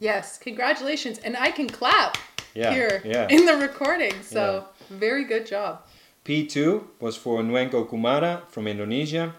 Yes, 0.00 0.38
congratulations. 0.38 1.18
And 1.18 1.36
I 1.36 1.50
can 1.50 1.68
clap 1.68 2.16
yeah, 2.54 2.72
here 2.72 3.02
yeah. 3.04 3.26
in 3.28 3.44
the 3.44 3.56
recording. 3.56 4.14
So 4.22 4.64
yeah. 4.90 4.96
very 4.96 5.24
good 5.24 5.44
job. 5.44 5.82
P2 6.24 6.82
was 6.98 7.14
for 7.14 7.42
Nwenko 7.42 7.86
Kumara 7.86 8.48
from 8.48 8.66
Indonesia. 8.66 9.34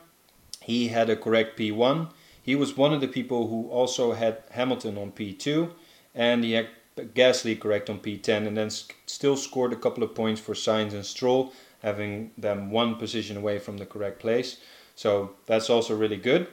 He 0.61 0.89
had 0.89 1.09
a 1.09 1.15
correct 1.15 1.57
P1. 1.57 2.09
He 2.47 2.55
was 2.55 2.77
one 2.77 2.93
of 2.93 3.01
the 3.01 3.09
people 3.09 3.49
who 3.49 3.67
also 3.67 4.13
had 4.13 4.41
Hamilton 4.51 4.97
on 4.97 5.11
P2 5.11 5.69
and 6.15 6.45
he 6.45 6.53
had 6.53 6.69
Gasly 6.95 7.59
correct 7.59 7.89
on 7.89 7.99
P10 7.99 8.47
and 8.47 8.55
then 8.55 8.69
still 9.05 9.35
scored 9.35 9.73
a 9.73 9.75
couple 9.75 10.01
of 10.01 10.15
points 10.15 10.39
for 10.39 10.53
Sainz 10.53 10.93
and 10.93 11.05
Stroll, 11.05 11.51
having 11.83 12.31
them 12.37 12.71
one 12.71 12.95
position 12.95 13.35
away 13.35 13.59
from 13.59 13.75
the 13.75 13.85
correct 13.85 14.19
place. 14.19 14.61
So 14.95 15.31
that's 15.45 15.69
also 15.69 15.93
really 15.93 16.15
good. 16.15 16.47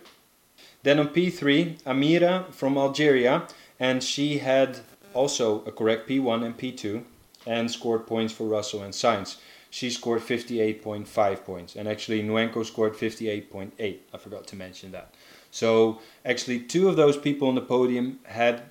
Then 0.83 0.99
on 0.99 1.11
P3, 1.11 1.81
Amira 1.85 2.53
from 2.53 2.77
Algeria, 2.77 3.47
and 3.79 4.03
she 4.03 4.39
had 4.39 4.81
also 5.15 5.63
a 5.65 5.71
correct 5.71 6.09
P1 6.09 6.45
and 6.45 6.59
P2 6.59 7.05
and 7.47 7.71
scored 7.71 8.05
points 8.05 8.33
for 8.33 8.49
Russell 8.49 8.83
and 8.83 8.93
Sainz. 8.93 9.37
She 9.71 9.91
scored 9.91 10.23
58.5 10.23 11.45
points, 11.45 11.77
and 11.77 11.89
actually 11.89 12.23
Nwenko 12.23 12.65
scored 12.65 12.95
58.8. 12.95 13.99
I 14.13 14.19
forgot 14.19 14.47
to 14.49 14.57
mention 14.57 14.91
that. 14.93 15.15
So 15.55 16.01
actually, 16.25 16.59
two 16.59 16.89
of 16.89 16.97
those 16.97 17.17
people 17.17 17.47
on 17.47 17.55
the 17.55 17.61
podium 17.61 18.19
had 18.25 18.63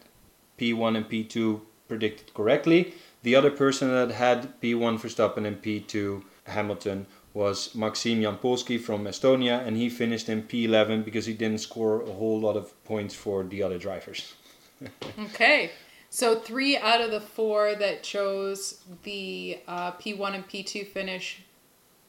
P1 0.59 0.97
and 0.97 1.09
P2 1.09 1.61
predicted 1.87 2.33
correctly. 2.33 2.93
The 3.21 3.37
other 3.37 3.51
person 3.51 3.87
that 3.89 4.11
had 4.11 4.59
P1 4.59 4.99
for 4.99 5.07
Verstappen 5.07 5.45
and 5.47 5.61
P2 5.61 6.23
Hamilton 6.43 7.05
was 7.33 7.73
Maxim 7.73 8.19
Jampolsky 8.19 8.77
from 8.77 9.05
Estonia, 9.05 9.65
and 9.65 9.77
he 9.77 9.89
finished 9.89 10.27
in 10.27 10.43
P11 10.43 11.05
because 11.05 11.25
he 11.25 11.33
didn't 11.33 11.59
score 11.59 12.01
a 12.01 12.11
whole 12.11 12.41
lot 12.41 12.57
of 12.57 12.73
points 12.83 13.15
for 13.15 13.45
the 13.45 13.63
other 13.63 13.77
drivers. 13.77 14.33
okay. 15.19 15.71
So 16.09 16.37
three 16.37 16.75
out 16.75 16.99
of 16.99 17.11
the 17.11 17.21
four 17.21 17.75
that 17.75 18.03
chose 18.03 18.83
the 19.03 19.57
uh, 19.69 19.93
P1 19.93 20.35
and 20.35 20.45
P2 20.45 20.85
finish 20.87 21.43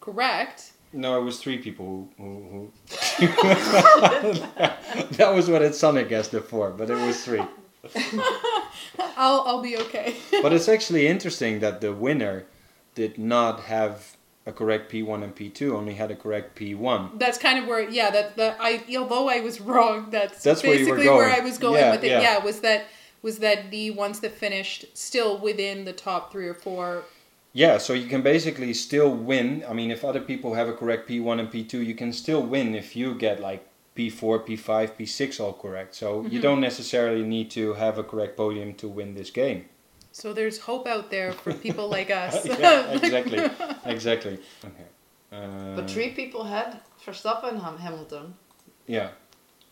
correct 0.01 0.73
no, 0.95 1.21
it 1.21 1.25
was 1.25 1.39
three 1.39 1.59
people 1.59 2.09
who. 2.17 2.71
who, 3.19 3.27
who 3.27 3.27
that 5.17 5.33
was 5.35 5.51
what 5.51 5.63
it 5.63 5.75
Sonic 5.75 6.09
guessed 6.09 6.35
it 6.35 6.43
for, 6.43 6.71
but 6.71 6.91
it 6.91 6.95
was 6.95 7.25
three. 7.25 7.43
I'll 9.17 9.43
I'll 9.47 9.63
be 9.63 9.77
okay. 9.77 10.17
but 10.43 10.53
it's 10.53 10.69
actually 10.69 11.07
interesting 11.07 11.61
that 11.61 11.81
the 11.81 11.93
winner 11.93 12.47
did 12.95 13.19
not 13.19 13.61
have 13.61 14.17
a 14.47 14.53
correct 14.53 14.93
P1 14.93 15.23
and 15.23 15.35
P2, 15.35 15.73
only 15.73 15.95
had 15.95 16.11
a 16.11 16.15
correct 16.15 16.59
P1. 16.59 17.19
That's 17.19 17.39
kind 17.39 17.59
of 17.59 17.67
where, 17.67 17.89
yeah, 17.89 18.11
that, 18.11 18.37
that 18.37 18.59
I, 18.61 18.85
although 18.99 19.29
I 19.29 19.41
was 19.41 19.61
wrong, 19.61 20.09
that's, 20.11 20.43
that's 20.43 20.61
basically 20.61 21.09
where, 21.09 21.17
where, 21.17 21.31
I 21.31 21.41
was 21.41 21.57
going 21.57 21.81
yeah, 21.81 21.91
with 21.93 22.05
it. 22.05 22.11
Yeah. 22.11 22.21
yeah, 22.21 22.45
was 22.45 22.61
that 22.61 22.87
was 23.23 23.39
that 23.39 23.71
the 23.71 23.91
ones 23.91 24.21
that 24.21 24.33
finished 24.33 24.85
still 24.93 25.39
within 25.39 25.87
the 25.87 25.95
top 25.95 26.31
three 26.31 26.47
or 26.47 26.53
four 26.53 27.05
yeah, 27.55 27.79
so 27.79 27.93
you 27.93 28.09
can 28.09 28.21
basically 28.21 28.75
still 28.75 29.15
win. 29.15 29.65
I 29.69 29.73
mean, 29.73 29.93
if 29.93 30.05
other 30.05 30.21
people 30.21 30.55
have 30.55 30.69
a 30.69 30.73
correct 30.73 31.09
P1 31.09 31.39
and 31.39 31.49
P2, 31.51 31.87
you 31.87 31.95
can 31.95 32.13
still 32.13 32.43
win 32.43 32.75
if 32.75 32.97
you 32.97 33.15
get 33.15 33.41
like 33.41 33.65
P4, 33.97 34.45
P5, 34.45 34.97
P6 34.99 35.41
all 35.41 35.53
correct. 35.53 35.95
So 35.95 36.23
mm-hmm. 36.23 36.33
you 36.33 36.41
don't 36.41 36.61
necessarily 36.61 37.23
need 37.23 37.53
to 37.53 37.75
have 37.75 37.97
a 37.97 38.03
correct 38.03 38.37
podium 38.37 38.75
to 38.75 38.89
win 38.89 39.15
this 39.15 39.31
game. 39.31 39.67
So 40.11 40.33
there's 40.33 40.59
hope 40.59 40.89
out 40.89 41.13
there 41.13 41.33
for 41.33 41.55
people 41.55 41.89
like 41.89 42.11
us. 42.25 42.45
yeah, 42.45 42.91
exactly. 42.91 43.39
exactly. 43.85 44.39
Okay. 44.65 44.89
Uh, 45.33 45.77
But 45.77 45.89
three 45.89 46.11
people 46.11 46.43
had 46.43 46.81
Verstappen 47.07 47.51
and 47.51 47.61
Ham- 47.61 47.79
Hamilton. 47.79 48.35
Yeah. 48.89 49.11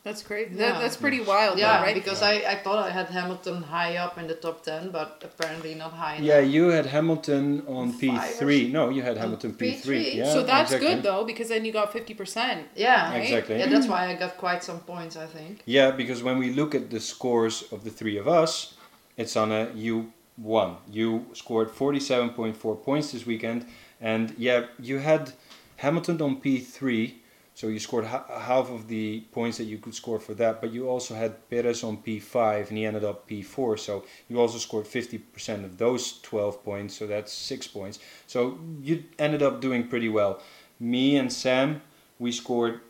That's 0.05 0.23
great. 0.25 0.51
Yeah. 0.51 0.73
That, 0.73 0.81
that's 0.81 0.97
pretty 0.97 1.21
wild, 1.21 1.59
yeah, 1.59 1.79
though, 1.79 1.85
right? 1.85 1.95
because 1.95 2.23
I, 2.23 2.33
I 2.35 2.57
thought 2.57 2.79
I 2.85 2.91
had 2.91 3.07
Hamilton 3.07 3.63
high 3.63 3.97
up 3.97 4.19
in 4.19 4.27
the 4.27 4.35
top 4.35 4.65
10, 4.65 4.91
but 4.91 5.23
apparently 5.25 5.77
not 5.77 5.93
high 5.93 6.17
enough. 6.17 6.27
Yeah, 6.27 6.41
you 6.41 6.69
had 6.69 6.87
Hamilton 6.87 7.63
on 7.69 7.93
Five 7.93 8.01
P3. 8.01 8.73
No, 8.73 8.89
you 8.89 9.03
had 9.03 9.17
Hamilton 9.17 9.55
P3. 9.55 9.83
P3? 9.85 10.15
Yeah, 10.17 10.33
so 10.33 10.43
that's 10.43 10.73
exactly. 10.73 10.95
good 10.95 11.03
though, 11.05 11.25
because 11.25 11.49
then 11.51 11.65
you 11.65 11.73
got 11.73 11.93
fifty 11.93 12.15
percent. 12.15 12.67
Yeah, 12.75 13.11
Right? 13.13 13.23
Exactly. 13.23 13.59
yeah, 13.61 13.67
that's 13.67 13.87
why 13.87 14.09
I 14.09 14.15
got 14.15 14.37
quite 14.39 14.65
some 14.65 14.81
points, 14.81 15.17
I 15.17 15.27
think. 15.27 15.63
Yeah, 15.67 15.93
because 15.93 16.21
when 16.23 16.39
we 16.39 16.51
look 16.53 16.75
at 16.75 16.91
the 16.91 16.99
scores 16.99 17.65
of 17.71 17.85
the 17.85 17.91
three 17.91 18.17
of 18.17 18.27
us, 18.27 18.75
it's 19.17 19.37
on 19.37 19.53
a 19.53 19.71
you 19.73 20.13
won. 20.37 20.79
You 20.91 21.27
scored 21.33 21.69
47.4 21.71 22.83
points 22.83 23.13
this 23.13 23.25
weekend, 23.25 23.67
and 24.01 24.35
yeah, 24.37 24.67
you 24.81 24.99
had 24.99 25.33
Hamilton 25.77 26.21
on 26.23 26.41
P3, 26.41 27.15
so 27.63 27.69
you 27.69 27.79
scored 27.79 28.07
ha- 28.07 28.25
half 28.29 28.73
of 28.73 28.89
the 28.89 29.21
points 29.31 29.57
that 29.59 29.71
you 29.71 29.79
could 29.79 29.95
score 29.95 30.19
for 30.19 30.35
that, 30.35 30.61
but 30.61 30.73
you 30.73 30.89
also 30.89 31.15
had 31.15 31.49
Perez 31.49 31.85
on 31.85 31.97
P5, 31.97 32.71
and 32.71 32.77
he 32.77 32.85
ended 32.85 33.05
up 33.05 33.29
P4, 33.29 33.79
so 33.79 34.05
you 34.29 34.41
also 34.41 34.59
scored 34.59 34.85
50% 34.85 35.65
of 35.65 35.79
those 35.79 36.21
12 36.23 36.65
points, 36.65 36.97
so 36.97 37.07
that's 37.07 37.33
six 37.33 37.69
points. 37.69 38.01
So 38.27 38.59
you 38.83 39.05
ended 39.17 39.45
up 39.45 39.61
doing 39.61 39.87
pretty 39.87 40.09
well. 40.09 40.43
Me 40.81 41.15
and 41.15 41.33
Sam, 41.33 41.83
we 42.19 42.33
scored 42.33 42.81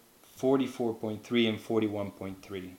44.3 0.40 1.50
and 1.50 1.58
41.3. 1.58 2.70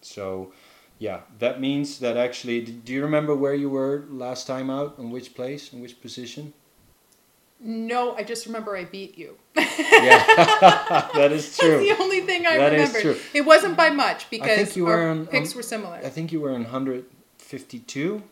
So, 0.00 0.54
yeah, 0.98 1.20
that 1.38 1.60
means 1.60 1.98
that 1.98 2.16
actually. 2.16 2.62
Do 2.62 2.94
you 2.94 3.02
remember 3.02 3.34
where 3.34 3.54
you 3.54 3.68
were 3.68 4.06
last 4.08 4.46
time 4.46 4.70
out? 4.70 4.98
On 4.98 5.10
which 5.10 5.34
place? 5.34 5.70
In 5.70 5.82
which 5.82 6.00
position? 6.00 6.54
No, 7.58 8.14
I 8.14 8.22
just 8.22 8.46
remember 8.46 8.76
I 8.76 8.84
beat 8.84 9.16
you. 9.16 9.36
Yeah, 9.56 9.62
that 11.14 11.32
is 11.32 11.56
true. 11.56 11.84
That's 11.86 11.96
the 11.98 12.02
only 12.02 12.20
thing 12.20 12.46
I 12.46 12.58
That 12.58 12.74
is 12.74 12.88
remember. 12.94 13.00
true. 13.14 13.16
It 13.32 13.42
wasn't 13.46 13.76
by 13.76 13.90
much 13.90 14.28
because 14.28 14.76
our 14.76 15.08
on- 15.10 15.18
um, 15.20 15.26
picks 15.26 15.52
on- 15.52 15.56
were 15.56 15.62
similar. 15.62 15.96
I 16.04 16.10
think 16.10 16.32
you 16.32 16.40
were 16.40 16.50
in 16.52 16.62
152. 16.64 18.22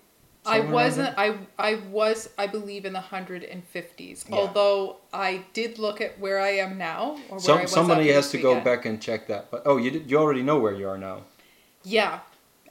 I 0.46 0.60
wasn't. 0.60 1.14
I 1.16 1.38
I 1.58 1.76
was. 1.90 2.28
I 2.36 2.46
believe 2.46 2.84
in 2.84 2.92
the 2.92 3.00
hundred 3.00 3.44
and 3.44 3.64
fifties. 3.64 4.26
Yeah. 4.28 4.36
Although 4.36 4.96
I 5.10 5.42
did 5.54 5.78
look 5.78 6.02
at 6.02 6.20
where 6.20 6.38
I 6.38 6.50
am 6.56 6.76
now, 6.76 7.12
or 7.30 7.38
where 7.38 7.38
I 7.38 7.38
Some, 7.38 7.62
was 7.62 7.72
somebody 7.72 8.12
has 8.12 8.30
to 8.32 8.38
go 8.38 8.60
back 8.60 8.84
and 8.84 9.00
check 9.00 9.28
that. 9.28 9.50
But 9.50 9.62
oh, 9.64 9.78
you 9.78 9.90
did, 9.90 10.10
you 10.10 10.18
already 10.18 10.42
know 10.42 10.58
where 10.58 10.74
you 10.74 10.86
are 10.86 10.98
now. 10.98 11.22
Yeah, 11.82 12.20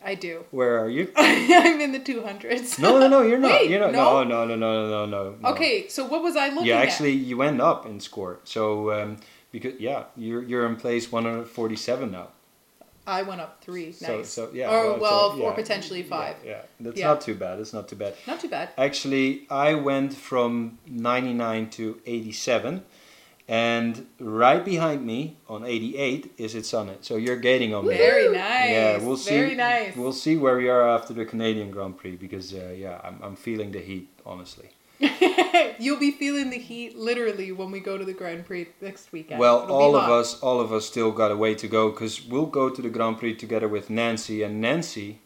I 0.04 0.16
do. 0.16 0.46
Where 0.52 0.80
are 0.80 0.90
you? 0.90 1.12
I'm 1.16 1.80
in 1.82 1.92
the 1.92 2.00
two 2.00 2.24
hundreds. 2.24 2.78
No, 2.80 3.00
no, 3.00 3.08
no, 3.08 3.22
you're 3.22 3.38
not. 3.40 3.52
Wait, 3.52 3.70
you're 3.70 3.80
not. 3.80 3.92
no? 3.94 4.24
No, 4.24 4.46
no, 4.46 4.56
no, 4.56 4.90
no, 4.90 5.06
no, 5.06 5.36
no. 5.40 5.50
Okay, 5.52 5.88
so 5.88 6.06
what 6.06 6.22
was 6.22 6.36
I 6.36 6.48
looking 6.50 6.64
at? 6.64 6.66
Yeah, 6.66 6.80
at? 6.80 6.88
actually, 6.88 7.12
you 7.12 7.38
went 7.38 7.62
up 7.62 7.86
in 7.86 8.00
score. 8.00 8.40
So 8.44 8.92
um, 8.92 9.18
because 9.52 9.80
yeah, 9.80 10.06
you're 10.18 10.44
you're 10.44 10.66
in 10.66 10.76
place 10.76 11.12
147 11.12 12.12
now. 12.12 12.30
I 13.06 13.22
went 13.24 13.42
up 13.42 13.62
three. 13.62 13.88
Nice. 13.88 14.00
So 14.00 14.24
so 14.24 14.50
yeah. 14.54 14.70
Or 14.72 14.98
well, 14.98 15.36
so, 15.36 15.42
or 15.44 15.54
potentially 15.54 16.04
five. 16.04 16.38
Yeah, 16.44 16.52
yeah. 16.52 16.62
that's 16.80 16.98
Yeah. 17.00 17.08
not 17.08 17.22
too 17.22 17.36
bad. 17.36 17.60
It's 17.60 17.74
not 17.74 17.88
too 17.88 17.98
bad. 17.98 18.16
Not 18.28 18.40
too 18.40 18.50
bad. 18.50 18.70
Actually, 18.78 19.46
I 19.50 19.74
went 19.74 20.14
from 20.14 20.80
99 20.88 21.70
to 21.72 22.00
87, 22.06 22.84
and 23.48 24.06
right 24.20 24.64
behind 24.64 25.06
me 25.06 25.38
on 25.48 25.66
88 25.66 26.34
is 26.38 26.56
Itsanne. 26.56 26.98
So 27.02 27.18
you're 27.18 27.38
gaining 27.38 27.74
on 27.74 27.86
me. 27.86 27.98
Very 27.98 28.30
nice. 28.32 28.70
Yeah, 28.70 28.98
we'll 29.00 29.18
see. 29.18 29.32
Very 29.32 29.56
nice. 29.56 29.96
We'll 29.96 30.14
see 30.14 30.38
where 30.38 30.58
we 30.58 30.70
are 30.70 30.88
after 30.88 31.14
the 31.14 31.26
Canadian 31.26 31.72
Grand 31.72 31.98
Prix 31.98 32.16
because 32.16 32.54
uh, 32.54 32.74
yeah, 32.76 33.02
I'm 33.04 33.20
I'm 33.22 33.36
feeling 33.36 33.72
the 33.72 33.82
heat 33.82 34.10
honestly. 34.26 34.70
You'll 35.80 36.00
be 36.00 36.12
feeling 36.12 36.50
the 36.50 36.60
heat 36.60 36.98
literally 36.98 37.52
when 37.52 37.72
we 37.72 37.80
go 37.80 37.98
to 37.98 38.06
the 38.06 38.14
Grand 38.14 38.46
Prix 38.46 38.68
next 38.80 39.12
weekend. 39.12 39.40
Well, 39.40 39.64
It'll 39.64 39.76
all 39.76 39.96
of 39.96 40.10
us, 40.10 40.40
all 40.40 40.62
of 40.62 40.72
us 40.72 40.86
still 40.86 41.12
got 41.12 41.32
a 41.32 41.36
way 41.36 41.56
to 41.56 41.68
go 41.68 41.90
because 41.90 42.24
we'll 42.26 42.46
go 42.46 42.70
to 42.70 42.82
the 42.82 42.90
Grand 42.90 43.18
Prix 43.18 43.36
together 43.36 43.68
with 43.68 43.90
Nancy, 43.90 44.44
and 44.44 44.62
Nancy 44.62 45.20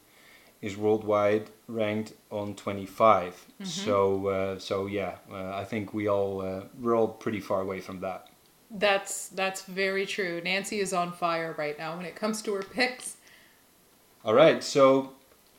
is 0.62 0.78
worldwide 0.78 1.49
ranked 1.68 2.14
on 2.32 2.55
25. 2.55 3.34
Mm-hmm. 3.34 3.64
So, 3.66 4.28
uh, 4.28 4.60
so 4.60 4.88
yeah, 4.88 5.16
uh, 5.32 5.55
I 5.55 5.64
think 5.64 5.93
we 5.93 6.08
all 6.08 6.41
uh, 6.41 6.64
we're 6.80 6.95
all 6.95 7.08
pretty 7.08 7.39
far 7.39 7.62
away 7.62 7.80
from 7.80 7.99
that. 8.01 8.30
That's 8.72 9.30
that's 9.30 9.64
very 9.64 10.05
true. 10.05 10.41
Nancy 10.43 10.80
is 10.80 10.93
on 10.93 11.12
fire 11.12 11.55
right 11.58 11.78
now 11.78 11.95
when 11.95 12.05
it 12.05 12.16
comes 12.16 12.41
to 12.43 12.53
her 12.53 12.64
picks. 12.64 13.18
All 14.26 14.34
right, 14.34 14.62
so 14.64 15.14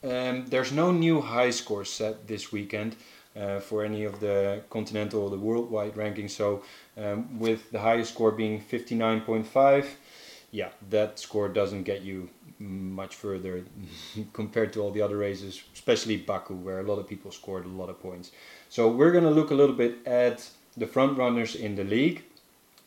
um, 0.05 0.46
there's 0.46 0.72
no 0.72 0.92
new 0.92 1.20
high 1.20 1.51
score 1.51 1.84
set 1.84 2.28
this 2.28 2.53
weekend 2.53 2.96
uh, 3.34 3.61
for 3.61 3.84
any 3.84 4.05
of 4.05 4.20
the 4.20 4.62
continental 4.68 5.22
or 5.22 5.30
the 5.30 5.38
worldwide 5.38 5.94
rankings. 5.94 6.30
So, 6.30 6.62
um, 6.96 7.38
with 7.38 7.70
the 7.70 7.80
highest 7.80 8.12
score 8.12 8.30
being 8.30 8.61
59.5, 8.61 9.86
yeah, 10.51 10.68
that 10.90 11.18
score 11.18 11.49
doesn't 11.49 11.84
get 11.84 12.03
you 12.03 12.28
much 12.59 13.14
further 13.16 13.64
compared 14.32 14.72
to 14.72 14.80
all 14.80 14.90
the 14.90 15.02
other 15.02 15.16
races, 15.16 15.62
especially 15.74 16.16
Baku, 16.16 16.54
where 16.54 16.80
a 16.80 16.82
lot 16.82 16.98
of 16.98 17.09
people 17.09 17.30
scored 17.30 17.64
a 17.64 17.68
lot 17.68 17.88
of 17.88 18.00
points. 18.00 18.32
So, 18.68 18.88
we're 18.88 19.12
going 19.12 19.24
to 19.24 19.30
look 19.30 19.50
a 19.50 19.54
little 19.54 19.74
bit 19.74 20.06
at 20.06 20.48
the 20.76 20.86
front 20.86 21.18
runners 21.18 21.54
in 21.54 21.76
the 21.76 21.84
league. 21.84 22.24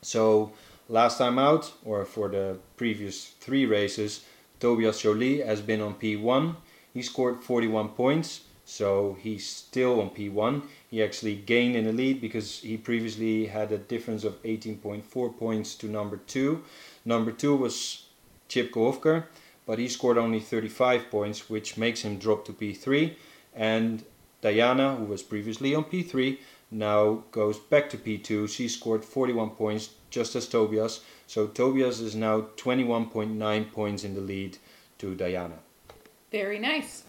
So, 0.02 0.54
last 0.90 1.18
time 1.18 1.40
out, 1.40 1.72
or 1.86 2.06
for 2.06 2.30
the 2.30 2.58
previous 2.78 3.28
three 3.40 3.66
races, 3.66 4.26
Tobias 4.60 5.02
Jolie 5.02 5.42
has 5.42 5.62
been 5.62 5.82
on 5.82 5.96
P1. 5.96 6.56
He 6.94 7.02
scored 7.02 7.44
41 7.44 7.90
points, 7.90 8.42
so 8.66 9.18
he's 9.20 9.48
still 9.48 10.00
on 10.02 10.12
P1. 10.12 10.62
He 10.90 11.02
actually 11.02 11.36
gained 11.36 11.76
in 11.76 11.86
the 11.86 11.94
lead 11.94 12.22
because 12.22 12.60
he 12.60 12.78
previously 12.78 13.48
had 13.48 13.72
a 13.72 13.78
difference 13.78 14.24
of 14.24 14.42
18.4 14.44 15.38
points 15.38 15.76
to 15.76 15.88
number 15.88 16.18
two. 16.18 16.64
Number 17.06 17.32
two 17.32 17.56
was 17.56 18.06
Chip 18.50 18.72
Kohofker, 18.72 19.26
but 19.66 19.80
he 19.80 19.88
scored 19.88 20.18
only 20.18 20.40
35 20.40 21.10
points, 21.10 21.50
which 21.50 21.78
makes 21.78 22.02
him 22.02 22.18
drop 22.18 22.46
to 22.46 22.54
P3. 22.54 23.16
And 23.56 24.04
Diana, 24.42 24.96
who 24.96 25.06
was 25.06 25.24
previously 25.24 25.76
on 25.76 25.86
P3, 25.86 26.38
now 26.72 27.24
goes 27.32 27.60
back 27.60 27.90
to 27.92 27.98
P2. 27.98 28.50
She 28.50 28.68
scored 28.68 29.04
41 29.06 29.52
points, 29.52 29.90
just 30.10 30.36
as 30.36 30.48
Tobias. 30.48 31.02
So 31.28 31.48
Tobias 31.48 32.00
is 32.00 32.16
now 32.16 32.42
21.9 32.58 33.72
points 33.72 34.04
in 34.04 34.16
the 34.16 34.22
lead 34.22 34.58
to 35.00 35.16
Diana. 35.16 35.56
Very 36.32 36.60
nice. 36.60 37.04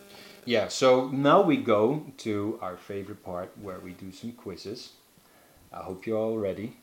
Yeah, 0.45 0.69
so 0.69 1.09
now 1.09 1.41
we 1.41 1.57
go 1.57 2.05
to 2.19 2.59
our 2.61 2.77
favorite 2.77 3.23
part 3.23 3.53
where 3.61 3.79
we 3.79 3.93
do 3.93 4.11
some 4.11 4.33
quizzes. 4.33 4.91
I 5.73 5.79
hope 5.79 6.05
you're 6.07 6.19
all 6.19 6.37
ready 6.37 6.77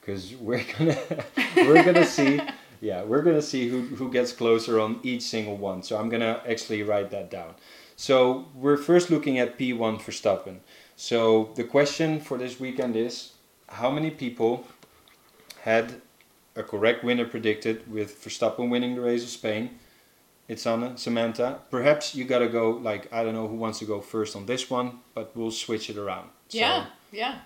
because 0.00 0.34
we're 0.34 0.64
gonna 0.76 0.98
we're 1.56 1.84
gonna 1.84 2.04
see 2.04 2.40
yeah 2.80 3.02
we're 3.02 3.22
gonna 3.22 3.42
see 3.42 3.68
who, 3.68 3.82
who 3.82 4.10
gets 4.10 4.32
closer 4.32 4.80
on 4.80 5.00
each 5.02 5.22
single 5.22 5.56
one. 5.56 5.82
So 5.82 5.98
I'm 5.98 6.08
gonna 6.08 6.42
actually 6.48 6.82
write 6.82 7.10
that 7.10 7.30
down. 7.30 7.54
So 7.96 8.46
we're 8.54 8.76
first 8.76 9.10
looking 9.10 9.38
at 9.38 9.58
P1 9.58 10.00
for 10.00 10.10
Verstappen. 10.10 10.58
So 10.96 11.50
the 11.54 11.64
question 11.64 12.20
for 12.20 12.36
this 12.38 12.60
weekend 12.60 12.96
is 12.96 13.32
how 13.68 13.90
many 13.90 14.10
people 14.10 14.66
had 15.62 16.00
a 16.54 16.62
correct 16.62 17.04
winner 17.04 17.24
predicted 17.24 17.90
with 17.90 18.22
Verstappen 18.22 18.70
winning 18.70 18.94
the 18.94 19.00
race 19.00 19.22
of 19.22 19.30
Spain? 19.30 19.78
Itsanne, 20.48 20.92
uh, 20.92 20.96
Samantha. 20.96 21.58
Perhaps 21.70 22.14
you 22.14 22.24
gotta 22.24 22.48
go 22.48 22.70
like 22.70 23.12
I 23.12 23.24
don't 23.24 23.34
know 23.34 23.48
who 23.48 23.56
wants 23.56 23.78
to 23.80 23.84
go 23.84 24.00
first 24.00 24.36
on 24.36 24.46
this 24.46 24.70
one, 24.70 25.00
but 25.14 25.36
we'll 25.36 25.50
switch 25.50 25.90
it 25.90 25.96
around. 25.96 26.28
So, 26.48 26.58
yeah, 26.58 26.86
yeah. 27.10 27.38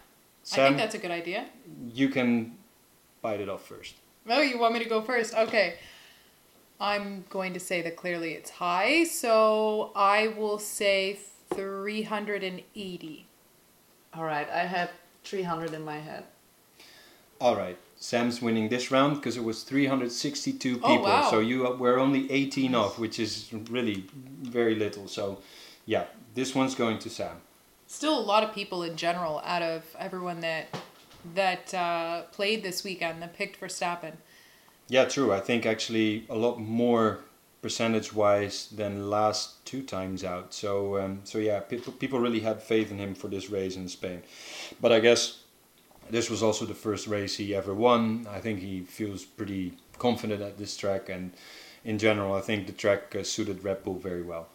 I 0.52 0.56
think 0.56 0.76
that's 0.76 0.94
a 0.94 0.98
good 0.98 1.10
idea. 1.10 1.46
you 1.92 2.08
can 2.08 2.56
bite 3.22 3.40
it 3.40 3.48
off 3.48 3.66
first. 3.66 3.94
Oh, 4.30 4.40
you 4.40 4.58
want 4.58 4.74
me 4.74 4.78
to 4.80 4.88
go 4.88 5.02
first? 5.02 5.34
Okay. 5.34 5.74
I'm 6.80 7.24
going 7.28 7.52
to 7.52 7.60
say 7.60 7.82
that 7.82 7.96
clearly 7.96 8.32
it's 8.32 8.48
high, 8.50 9.04
so 9.04 9.92
I 9.94 10.28
will 10.28 10.58
say 10.58 11.18
380. 11.52 13.26
All 14.14 14.24
right, 14.24 14.48
I 14.48 14.60
have 14.60 14.90
300 15.24 15.74
in 15.74 15.84
my 15.84 15.98
head. 15.98 16.24
All 17.40 17.56
right, 17.56 17.76
Sam's 17.96 18.40
winning 18.40 18.68
this 18.68 18.90
round 18.90 19.16
because 19.16 19.36
it 19.36 19.44
was 19.44 19.62
362 19.62 20.74
people. 20.76 20.88
Oh, 20.88 21.00
wow. 21.02 21.30
So 21.30 21.40
you 21.40 21.62
were 21.78 21.98
only 21.98 22.30
18 22.30 22.74
off, 22.74 22.98
which 22.98 23.18
is 23.18 23.50
really 23.68 24.06
very 24.42 24.74
little. 24.74 25.06
So, 25.06 25.40
yeah, 25.86 26.04
this 26.34 26.54
one's 26.54 26.74
going 26.74 26.98
to 27.00 27.10
Sam. 27.10 27.42
Still 27.86 28.18
a 28.18 28.20
lot 28.20 28.42
of 28.42 28.54
people 28.54 28.84
in 28.84 28.96
general 28.96 29.42
out 29.44 29.62
of 29.62 29.84
everyone 29.98 30.40
that 30.40 30.68
that 31.34 31.72
uh, 31.74 32.22
played 32.32 32.62
this 32.62 32.84
weekend 32.84 33.22
that 33.22 33.34
picked 33.34 33.56
for 33.56 33.68
Verstappen. 33.68 34.14
Yeah, 34.88 35.04
true. 35.04 35.32
I 35.32 35.40
think 35.40 35.66
actually 35.66 36.26
a 36.28 36.34
lot 36.34 36.58
more 36.58 37.20
percentage 37.62 38.12
wise 38.12 38.68
than 38.68 39.10
last 39.10 39.64
two 39.64 39.82
times 39.82 40.24
out. 40.24 40.54
So 40.54 40.98
um, 40.98 41.20
so 41.24 41.38
yeah, 41.38 41.60
people 41.60 41.92
people 41.92 42.18
really 42.18 42.40
had 42.40 42.62
faith 42.62 42.90
in 42.90 42.98
him 42.98 43.14
for 43.14 43.28
this 43.28 43.50
race 43.50 43.76
in 43.76 43.88
Spain. 43.88 44.22
But 44.80 44.92
I 44.92 45.00
guess 45.00 45.42
this 46.08 46.28
was 46.28 46.42
also 46.42 46.64
the 46.64 46.74
first 46.74 47.06
race 47.06 47.36
he 47.36 47.54
ever 47.54 47.74
won. 47.74 48.26
I 48.30 48.40
think 48.40 48.60
he 48.60 48.80
feels 48.80 49.24
pretty 49.24 49.74
confident 49.98 50.42
at 50.42 50.58
this 50.58 50.76
track, 50.76 51.08
and 51.08 51.32
in 51.84 51.98
general, 51.98 52.34
I 52.34 52.40
think 52.40 52.66
the 52.66 52.72
track 52.72 53.14
uh, 53.14 53.22
suited 53.22 53.62
Red 53.62 53.84
Bull 53.84 53.98
very 53.98 54.22
well. 54.22 54.48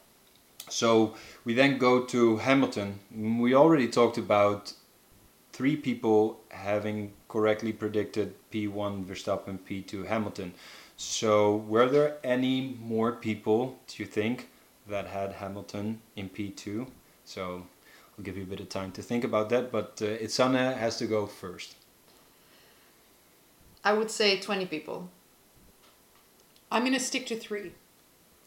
So 0.70 1.14
we 1.46 1.54
then 1.54 1.78
go 1.78 2.04
to 2.06 2.38
Hamilton. 2.38 3.00
We 3.16 3.54
already 3.54 3.88
talked 3.88 4.18
about 4.18 4.74
three 5.56 5.78
people 5.78 6.42
having 6.50 7.14
correctly 7.30 7.72
predicted 7.72 8.36
P1 8.52 9.06
Verstappen, 9.06 9.58
P2 9.58 10.06
Hamilton. 10.06 10.54
So, 10.98 11.56
were 11.56 11.88
there 11.88 12.18
any 12.26 12.78
more 12.82 13.14
people, 13.14 13.80
do 13.88 14.04
you 14.04 14.06
think, 14.06 14.50
that 14.90 15.08
had 15.08 15.32
Hamilton 15.32 16.02
in 16.18 16.28
P2? 16.28 16.88
So, 17.24 17.66
I'll 18.18 18.26
give 18.26 18.36
you 18.36 18.44
a 18.44 18.46
bit 18.46 18.60
of 18.60 18.68
time 18.68 18.92
to 18.94 19.02
think 19.02 19.24
about 19.24 19.48
that, 19.50 19.72
but 19.72 20.02
uh, 20.02 20.24
Itsanne 20.26 20.76
has 20.78 20.98
to 20.98 21.08
go 21.08 21.26
first. 21.26 21.76
I 23.82 23.94
would 23.94 24.12
say 24.12 24.38
20 24.38 24.66
people. 24.66 25.10
I'm 26.70 26.84
gonna 26.84 27.00
stick 27.00 27.28
to 27.28 27.38
three. 27.40 27.72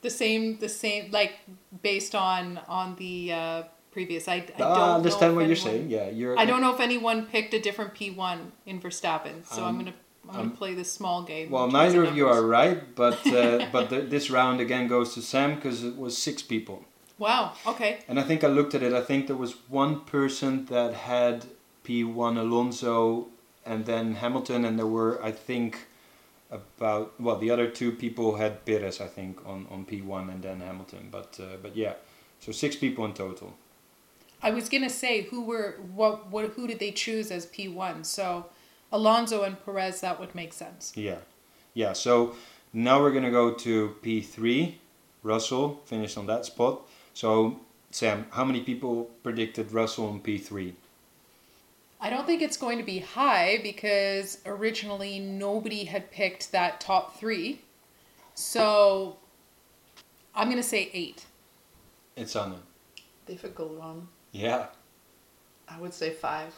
The 0.02 0.10
same, 0.10 0.58
the 0.58 0.68
same, 0.68 1.10
like 1.10 1.38
based 1.82 2.14
on 2.14 2.60
on 2.68 2.96
the 2.96 3.32
uh, 3.32 3.62
previous. 3.92 4.28
I, 4.28 4.34
I 4.34 4.38
don't 4.40 4.60
Ah, 4.60 4.94
understand 4.96 5.32
know 5.32 5.36
what 5.36 5.42
if 5.42 5.48
you're 5.48 5.56
saying. 5.56 5.90
Yeah, 5.90 6.08
you're. 6.10 6.38
I 6.38 6.44
don't 6.44 6.60
know 6.60 6.74
if 6.74 6.80
anyone 6.80 7.26
picked 7.26 7.54
a 7.54 7.60
different 7.60 7.94
P1 7.94 8.38
in 8.66 8.80
Verstappen, 8.80 9.44
so 9.46 9.62
I'm 9.62 9.68
Um, 9.70 9.78
gonna 9.78 9.94
I'm 10.28 10.34
gonna 10.34 10.42
um, 10.50 10.56
play 10.56 10.74
this 10.74 10.90
small 10.92 11.22
game. 11.22 11.50
Well, 11.50 11.68
neither 11.68 12.04
of 12.04 12.16
you 12.16 12.28
are 12.28 12.42
right, 12.42 12.94
but 12.94 13.18
uh, 13.26 13.66
but 13.72 13.88
th 13.90 14.10
this 14.14 14.30
round 14.30 14.60
again 14.60 14.84
goes 14.88 15.08
to 15.14 15.20
Sam 15.22 15.54
because 15.56 15.78
it 15.90 15.96
was 16.04 16.12
six 16.28 16.42
people. 16.42 16.78
Wow. 17.18 17.52
Okay. 17.66 17.92
And 18.08 18.16
I 18.20 18.24
think 18.28 18.44
I 18.44 18.48
looked 18.58 18.74
at 18.78 18.82
it. 18.82 18.92
I 18.92 19.04
think 19.08 19.26
there 19.26 19.40
was 19.46 19.52
one 19.82 19.94
person 20.16 20.66
that 20.66 20.92
had 21.12 21.36
P1 21.84 22.32
Alonso 22.44 23.26
and 23.70 23.84
then 23.86 24.14
Hamilton, 24.22 24.64
and 24.66 24.78
there 24.78 24.86
were, 24.98 25.12
I 25.30 25.32
think, 25.32 25.72
about 26.50 27.06
well, 27.20 27.36
the 27.44 27.50
other 27.50 27.68
two 27.80 27.90
people 27.92 28.36
had 28.36 28.64
Perez, 28.64 29.00
I 29.00 29.06
think, 29.06 29.34
on, 29.46 29.66
on 29.70 29.84
P1 29.84 30.30
and 30.32 30.42
then 30.42 30.60
Hamilton. 30.60 31.08
But 31.10 31.38
uh, 31.40 31.56
but 31.62 31.76
yeah, 31.76 31.94
so 32.40 32.52
six 32.52 32.76
people 32.76 33.04
in 33.04 33.12
total. 33.14 33.50
I 34.42 34.50
was 34.50 34.68
gonna 34.68 34.90
say 34.90 35.22
who 35.22 35.44
were 35.44 35.78
what 35.94 36.30
what 36.30 36.50
who 36.50 36.66
did 36.66 36.78
they 36.78 36.92
choose 36.92 37.30
as 37.30 37.46
P1? 37.46 38.06
So 38.06 38.46
Alonso 38.92 39.42
and 39.42 39.62
Perez 39.64 40.00
that 40.00 40.20
would 40.20 40.34
make 40.34 40.52
sense. 40.52 40.92
Yeah, 40.96 41.18
yeah. 41.74 41.92
So 41.92 42.34
now 42.72 43.00
we're 43.00 43.12
gonna 43.12 43.30
go 43.30 43.54
to 43.54 43.96
P3. 44.02 44.74
Russell 45.22 45.82
finished 45.84 46.16
on 46.16 46.26
that 46.26 46.44
spot. 46.44 46.82
So 47.14 47.60
Sam, 47.90 48.26
how 48.30 48.44
many 48.44 48.60
people 48.60 49.10
predicted 49.22 49.72
Russell 49.72 50.06
on 50.06 50.20
P3? 50.20 50.74
I 52.00 52.10
don't 52.10 52.26
think 52.26 52.42
it's 52.42 52.56
going 52.56 52.78
to 52.78 52.84
be 52.84 53.00
high 53.00 53.58
because 53.62 54.38
originally 54.46 55.18
nobody 55.18 55.84
had 55.84 56.12
picked 56.12 56.52
that 56.52 56.80
top 56.80 57.18
three. 57.18 57.62
So 58.34 59.16
I'm 60.32 60.48
gonna 60.48 60.62
say 60.62 60.90
eight. 60.92 61.26
Itsanne. 62.16 62.58
Difficult 63.26 63.72
one. 63.72 64.08
Yeah. 64.32 64.66
I 65.68 65.78
would 65.78 65.94
say 65.94 66.10
five. 66.10 66.54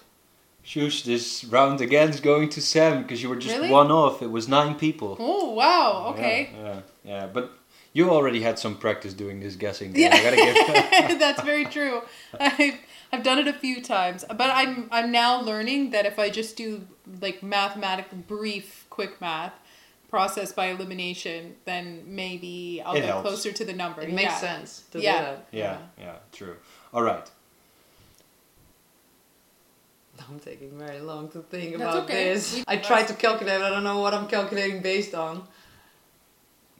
Shush, 0.62 1.02
this 1.02 1.42
round 1.44 1.80
again 1.80 2.10
is 2.10 2.20
going 2.20 2.48
to 2.50 2.60
seven 2.60 3.02
because 3.02 3.22
you 3.22 3.28
were 3.28 3.36
just 3.36 3.56
Really? 3.56 3.70
one 3.70 3.90
off. 3.90 4.20
It 4.22 4.30
was 4.30 4.46
nine 4.48 4.74
people. 4.74 5.16
Oh 5.18 5.52
wow, 5.54 6.12
okay. 6.14 6.50
Yeah, 6.54 6.62
yeah, 6.64 6.80
yeah. 7.04 7.26
But 7.26 7.52
you 7.94 8.10
already 8.10 8.42
had 8.42 8.58
some 8.58 8.76
practice 8.76 9.14
doing 9.14 9.40
this 9.40 9.56
guessing. 9.56 9.92
game. 9.92 10.02
Yeah, 10.12 10.16
I 10.16 10.22
gotta 10.22 10.36
give. 11.08 11.18
that's 11.18 11.42
very 11.42 11.64
true. 11.64 12.02
I've 12.38 12.74
I've 13.10 13.22
done 13.22 13.38
it 13.38 13.48
a 13.48 13.54
few 13.54 13.82
times, 13.82 14.24
but 14.28 14.50
I'm 14.50 14.88
I'm 14.92 15.10
now 15.10 15.40
learning 15.40 15.90
that 15.90 16.04
if 16.04 16.18
I 16.18 16.28
just 16.28 16.56
do 16.56 16.86
like 17.22 17.42
mathematical 17.42 18.18
brief 18.18 18.86
quick 18.90 19.18
math 19.20 19.54
process 20.10 20.52
by 20.52 20.66
elimination, 20.66 21.56
then 21.64 22.02
maybe 22.06 22.82
I'll 22.84 22.94
It 22.94 23.00
get 23.00 23.06
helps. 23.08 23.28
closer 23.28 23.50
to 23.52 23.64
the 23.64 23.72
number. 23.72 24.02
It 24.02 24.10
makes 24.12 24.32
yeah. 24.32 24.38
sense 24.40 24.84
to 24.90 25.00
Yeah. 25.00 25.18
do 25.18 25.24
that. 25.26 25.46
yeah, 25.52 25.78
yeah, 25.98 26.16
true. 26.32 26.56
All 26.92 27.02
right. 27.02 27.28
I'm 30.28 30.38
taking 30.38 30.78
very 30.78 31.00
long 31.00 31.28
to 31.30 31.40
think 31.40 31.76
That's 31.78 31.82
about 31.82 32.04
okay. 32.04 32.34
this. 32.34 32.62
I 32.68 32.76
tried 32.76 33.08
to 33.08 33.14
calculate, 33.14 33.60
I 33.62 33.70
don't 33.70 33.84
know 33.84 34.00
what 34.00 34.14
I'm 34.14 34.26
calculating 34.28 34.82
based 34.82 35.14
on. 35.14 35.46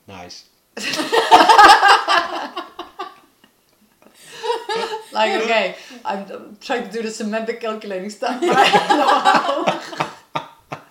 Nice. 0.06 0.44
Like, 5.12 5.42
okay, 5.42 5.74
I'm, 6.04 6.20
I'm 6.32 6.56
trying 6.60 6.86
to 6.86 6.92
do 6.92 7.02
the 7.02 7.10
semantic 7.10 7.60
calculating 7.60 8.10
stuff, 8.10 8.40
but 8.40 8.56
I 8.56 8.70
don't 8.70 8.98
know 8.98 9.08
how. 10.38 10.82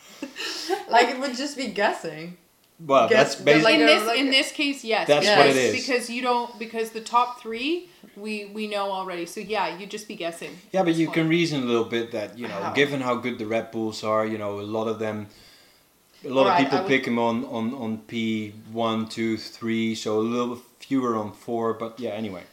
like, 0.90 1.10
it 1.10 1.20
would 1.20 1.36
just 1.36 1.56
be 1.56 1.68
guessing. 1.68 2.38
Well, 2.86 3.10
Guess- 3.10 3.36
that's 3.36 3.42
basically. 3.42 3.64
like 3.64 3.80
in 3.80 3.86
this 3.86 4.08
like 4.08 4.20
in 4.20 4.30
this 4.30 4.52
case, 4.52 4.84
yes. 4.86 5.08
That's 5.08 5.28
what 5.28 5.48
it 5.48 5.56
is. 5.58 5.76
Because 5.76 6.10
you 6.10 6.22
don't 6.22 6.58
because 6.58 6.92
the 6.92 7.02
top 7.02 7.42
three 7.42 7.90
we 8.20 8.46
we 8.46 8.68
know 8.68 8.92
already. 8.92 9.26
So 9.26 9.40
yeah, 9.40 9.78
you'd 9.78 9.90
just 9.92 10.08
be 10.08 10.16
guessing. 10.16 10.58
yeah, 10.72 10.84
but 10.84 10.96
you 10.96 11.08
point. 11.08 11.16
can 11.16 11.30
reason 11.30 11.64
a 11.64 11.66
little 11.66 11.86
bit 11.86 12.12
that 12.12 12.38
you 12.38 12.48
know, 12.48 12.54
How? 12.54 12.74
given 12.74 13.02
how 13.02 13.16
good 13.16 13.38
the 13.40 13.46
Red 13.46 13.72
Bulls 13.72 14.04
are, 14.04 14.26
you 14.26 14.38
know, 14.38 14.60
a 14.60 14.62
lot 14.78 14.88
of 14.88 15.00
them. 15.00 15.28
A 16.26 16.28
lot 16.28 16.42
Alright, 16.48 16.60
of 16.60 16.66
people 16.66 16.80
would- 16.80 16.88
pick 16.90 17.06
him 17.08 17.18
on, 17.18 17.46
on, 17.46 17.74
on 17.74 17.98
P 18.00 18.54
one, 18.74 19.08
two, 19.08 19.38
three, 19.38 19.96
so 19.96 20.20
a 20.20 20.20
little 20.20 20.58
fewer 20.80 21.16
on 21.16 21.32
four. 21.32 21.74
But 21.74 21.98
yeah, 22.00 22.10
anyway. 22.12 22.44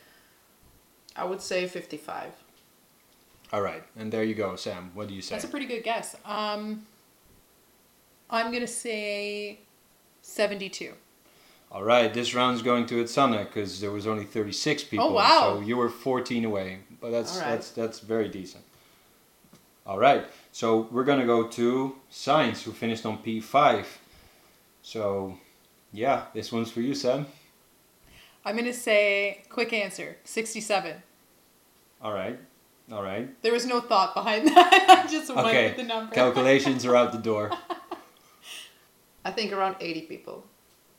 I 1.16 1.24
would 1.24 1.40
say 1.40 1.66
55. 1.66 2.30
All 3.52 3.62
right, 3.62 3.82
and 3.96 4.12
there 4.12 4.22
you 4.22 4.34
go, 4.34 4.54
Sam. 4.56 4.90
What 4.94 5.08
do 5.08 5.14
you 5.14 5.22
say? 5.22 5.34
That's 5.34 5.44
a 5.44 5.48
pretty 5.48 5.66
good 5.66 5.82
guess. 5.82 6.14
Um, 6.24 6.84
I'm 8.30 8.52
gonna 8.52 8.66
say 8.66 9.60
seventy-two. 10.22 10.92
All 11.72 11.82
right, 11.82 12.12
this 12.14 12.34
round's 12.34 12.62
going 12.62 12.86
to 12.86 13.02
Itsanne 13.02 13.44
because 13.44 13.80
there 13.80 13.90
was 13.90 14.06
only 14.06 14.24
36 14.24 14.84
people. 14.84 15.06
Oh, 15.06 15.12
wow. 15.12 15.54
So 15.56 15.60
you 15.60 15.76
were 15.76 15.88
14 15.88 16.44
away, 16.44 16.78
but 17.00 17.10
that's 17.10 17.36
right. 17.38 17.50
that's 17.50 17.70
that's 17.70 17.98
very 18.00 18.28
decent. 18.28 18.64
All 19.86 19.98
right, 19.98 20.24
so 20.52 20.88
we're 20.90 21.04
gonna 21.04 21.26
go 21.26 21.46
to 21.48 21.96
Sainz, 22.10 22.62
who 22.62 22.72
finished 22.72 23.04
on 23.06 23.18
P5. 23.18 23.84
So, 24.82 25.38
yeah, 25.92 26.24
this 26.34 26.50
one's 26.50 26.70
for 26.72 26.80
you, 26.80 26.94
Sam. 26.94 27.26
I'm 28.44 28.56
gonna 28.56 28.72
say 28.72 29.42
quick 29.48 29.72
answer 29.72 30.16
sixty-seven. 30.24 31.02
All 32.00 32.12
right, 32.12 32.38
all 32.90 33.02
right. 33.02 33.28
There 33.42 33.52
was 33.52 33.66
no 33.66 33.80
thought 33.80 34.14
behind 34.14 34.46
that. 34.54 35.04
I 35.06 35.10
just 35.10 35.32
went 35.34 35.46
Okay, 35.48 35.68
with 35.68 35.76
the 35.76 35.82
number. 35.84 36.14
calculations 36.22 36.84
are 36.86 36.96
out 36.96 37.12
the 37.12 37.18
door. 37.18 37.50
I 39.24 39.32
think 39.32 39.52
around 39.52 39.74
80 39.80 40.02
people. 40.02 40.44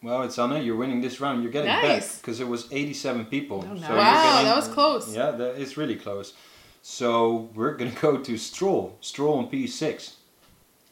Well, 0.03 0.19
Itsanne, 0.19 0.63
you're 0.63 0.75
winning 0.75 1.01
this 1.01 1.19
round. 1.19 1.41
You're 1.41 1.51
getting 1.51 1.69
back 1.71 2.03
because 2.17 2.39
it 2.39 2.47
was 2.47 2.67
87 2.71 3.25
people. 3.25 3.65
Oh, 3.67 3.73
nice. 3.73 3.87
you're 3.89 3.97
wow, 3.97 4.31
getting- 4.33 4.47
that 4.49 4.55
was 4.55 4.67
close. 4.67 5.15
Yeah, 5.15 5.35
it's 5.37 5.75
really 5.75 5.95
close. 5.95 6.33
So 6.81 7.49
we're 7.55 7.73
gonna 7.75 7.91
go 7.91 8.17
to 8.17 8.37
Stroll. 8.37 8.97
Stroll 9.01 9.39
on 9.39 9.49
P6. 9.49 10.13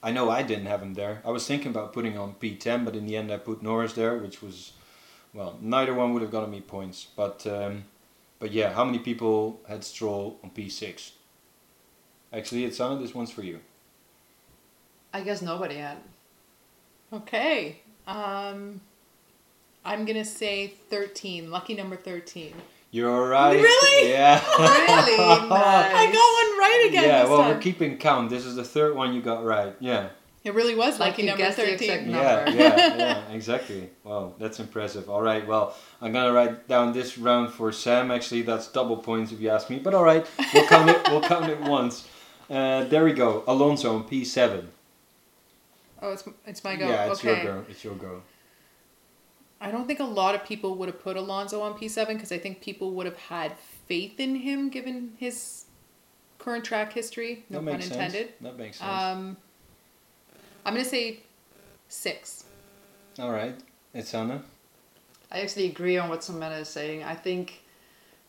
I 0.03 0.11
know 0.11 0.29
I 0.29 0.43
didn't 0.43 0.65
have 0.65 0.81
him 0.81 0.93
there. 0.93 1.21
I 1.25 1.31
was 1.31 1.47
thinking 1.47 1.69
about 1.71 1.93
putting 1.93 2.17
on 2.17 2.35
P10, 2.35 2.83
but 2.85 2.95
in 2.95 3.05
the 3.07 3.15
end 3.15 3.31
I 3.31 3.37
put 3.37 3.63
Norris 3.63 3.93
there, 3.93 4.17
which 4.17 4.41
was, 4.41 4.73
well, 5.33 5.57
neither 5.61 5.93
one 5.93 6.13
would 6.13 6.21
have 6.21 6.31
gotten 6.31 6.51
me 6.51 6.61
points. 6.61 7.07
But 7.15 7.45
um, 7.47 7.85
but 8.39 8.51
yeah, 8.51 8.73
how 8.73 8.83
many 8.85 8.99
people 8.99 9.61
had 9.67 9.83
Stroll 9.83 10.39
on 10.43 10.49
P6? 10.51 11.11
Actually, 12.33 12.65
it's 12.65 12.79
on. 12.79 13.01
This 13.01 13.15
one's 13.15 13.31
for 13.31 13.43
you. 13.43 13.59
I 15.13 15.21
guess 15.21 15.41
nobody 15.41 15.77
had. 15.77 15.97
Okay. 17.13 17.81
Um, 18.05 18.81
I'm 19.85 20.05
gonna 20.05 20.25
say 20.25 20.67
thirteen. 20.89 21.51
Lucky 21.51 21.75
number 21.75 21.95
thirteen. 21.95 22.53
You're 22.91 23.27
right. 23.29 23.53
Really? 23.61 24.09
Yeah. 24.11 24.41
Really? 24.57 25.17
Nice. 25.49 25.93
I 25.93 26.05
got 26.11 26.13
one 26.13 26.59
right 26.59 26.85
again. 26.89 27.03
yeah. 27.03 27.21
this 27.21 27.29
Well, 27.29 27.39
time. 27.41 27.55
we're 27.55 27.61
keeping 27.61 27.97
count. 27.97 28.29
This 28.29 28.45
is 28.45 28.55
the 28.55 28.63
third 28.63 28.95
one 28.95 29.13
you 29.13 29.21
got 29.21 29.43
right. 29.43 29.75
Yeah. 29.79 30.09
It 30.43 30.53
really 30.53 30.75
was 30.75 30.99
Like 30.99 31.11
lucky 31.13 31.23
you 31.23 31.29
number 31.29 31.51
thirteen. 31.51 31.73
exact 31.73 32.07
Yeah, 32.07 32.49
yeah, 32.49 32.95
yeah, 33.27 33.29
exactly. 33.31 33.89
Wow, 34.03 34.33
that's 34.37 34.59
impressive. 34.59 35.09
All 35.09 35.21
right, 35.23 35.45
well, 35.47 35.75
I'm 36.01 36.13
gonna 36.13 36.31
write 36.31 36.67
down 36.67 36.93
this 36.93 37.17
round 37.17 37.51
for 37.51 37.71
Sam. 37.71 38.11
Actually, 38.11 38.43
that's 38.43 38.67
double 38.71 38.97
points 38.97 39.31
if 39.31 39.39
you 39.41 39.49
ask 39.49 39.69
me. 39.71 39.79
But 39.79 39.93
all 39.95 40.03
right, 40.03 40.25
we'll 40.53 40.67
count 40.67 40.89
it. 40.91 41.01
We'll 41.09 41.21
count 41.21 41.49
it 41.49 41.59
once. 41.61 42.07
Uh, 42.47 42.83
there 42.83 43.03
we 43.03 43.13
go. 43.13 43.43
Alonso 43.47 43.95
on 43.95 44.03
P7. 44.07 44.65
Oh, 46.03 46.11
it's 46.11 46.23
it's 46.45 46.63
my 46.63 46.75
go. 46.75 46.87
Yeah, 46.89 47.05
it's 47.09 47.19
okay. 47.25 47.43
your 47.43 47.53
go. 47.61 47.65
It's 47.67 47.83
your 47.83 47.95
go. 47.95 48.21
I 49.61 49.71
don't 49.71 49.87
think 49.87 49.99
a 49.99 50.03
lot 50.05 50.35
of 50.35 50.43
people 50.43 50.75
would 50.75 50.89
have 50.89 51.01
put 51.01 51.15
Alonso 51.17 51.61
on 51.61 51.73
P7 51.73 52.07
because 52.09 52.31
I 52.31 52.37
think 52.37 52.61
people 52.61 52.91
would 52.91 53.05
have 53.05 53.17
had 53.17 53.53
faith 53.87 54.19
in 54.19 54.35
him 54.35 54.69
given 54.69 55.13
his 55.17 55.65
current 56.39 56.63
track 56.65 56.93
history. 56.93 57.45
No 57.49 57.59
that 57.59 57.65
pun 57.65 57.73
makes 57.79 57.87
intended. 57.89 58.27
sense. 58.27 58.31
That 58.41 58.57
makes 58.57 58.77
sense. 58.77 58.91
Um, 58.91 59.37
I'm 60.65 60.73
gonna 60.73 60.83
say 60.85 61.19
six. 61.87 62.43
all 63.19 63.31
right, 63.31 63.55
Itsanne. 63.95 64.41
I 65.31 65.39
actually 65.41 65.65
agree 65.67 65.97
on 65.97 66.09
what 66.09 66.23
Samantha 66.23 66.59
is 66.59 66.69
saying. 66.69 67.03
I 67.03 67.15
think. 67.15 67.61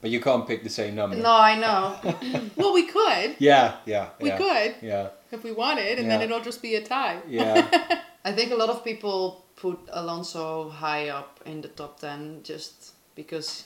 But 0.03 0.11
you 0.11 0.21
can't 0.21 0.47
pick 0.47 0.63
the 0.63 0.69
same 0.71 0.95
number. 0.95 1.17
No, 1.17 1.33
I 1.33 1.59
know. 1.59 2.51
Well, 2.57 2.75
we 2.75 2.87
could. 2.87 3.37
Yeah, 3.39 3.77
yeah, 3.87 4.11
We 4.21 4.29
yeah, 4.29 4.37
could 4.37 4.75
Yeah, 4.83 5.09
if 5.33 5.43
we 5.43 5.53
wanted, 5.53 5.99
and 5.99 6.11
then 6.11 6.21
it'll 6.21 6.41
just 6.43 6.61
be 6.63 6.75
a 6.77 6.83
tie. 6.85 7.21
yeah. 7.27 8.01
I 8.25 8.33
think 8.33 8.53
a 8.53 8.57
lot 8.57 8.69
of 8.69 8.85
people 8.85 9.46
put 9.57 9.79
Alonso 9.93 10.69
high 10.69 11.09
up 11.09 11.41
in 11.47 11.61
the 11.63 11.69
top 11.69 11.99
10 12.01 12.41
just 12.43 12.93
because. 13.15 13.65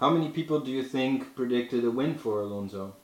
How 0.00 0.10
many 0.10 0.30
people 0.30 0.60
do 0.60 0.70
you 0.70 0.82
think 0.82 1.34
predicted 1.36 1.84
a 1.84 1.90
win 1.90 2.14
for 2.16 2.40
Alonso? 2.40 2.94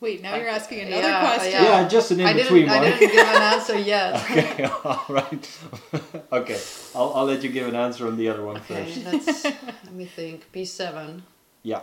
Wait, 0.00 0.22
now 0.22 0.32
Like, 0.32 0.40
you're 0.40 0.50
asking 0.50 0.80
another 0.80 1.08
yeah, 1.08 1.20
question. 1.36 1.62
Yeah, 1.62 1.86
just 1.88 2.10
an 2.10 2.20
in 2.20 2.26
I 2.26 2.32
between 2.32 2.62
didn't, 2.62 2.70
I 2.70 2.80
one. 2.80 2.98
didn't 2.98 3.12
give 3.12 3.26
an 3.26 3.42
answer 3.42 3.78
yet. 3.94 4.14
okay, 4.14 4.64
all 4.84 5.04
right. 5.10 5.58
okay, 6.32 6.58
I'll, 6.94 7.12
I'll 7.14 7.26
let 7.26 7.42
you 7.44 7.50
give 7.50 7.68
an 7.68 7.74
answer 7.74 8.06
on 8.06 8.16
the 8.16 8.26
other 8.30 8.42
one 8.42 8.56
Okay, 8.58 8.84
first. 8.86 9.04
let's 9.04 9.44
let 9.44 9.92
me 9.92 10.06
think. 10.06 10.50
P 10.52 10.64
seven. 10.64 11.22
Yeah. 11.62 11.82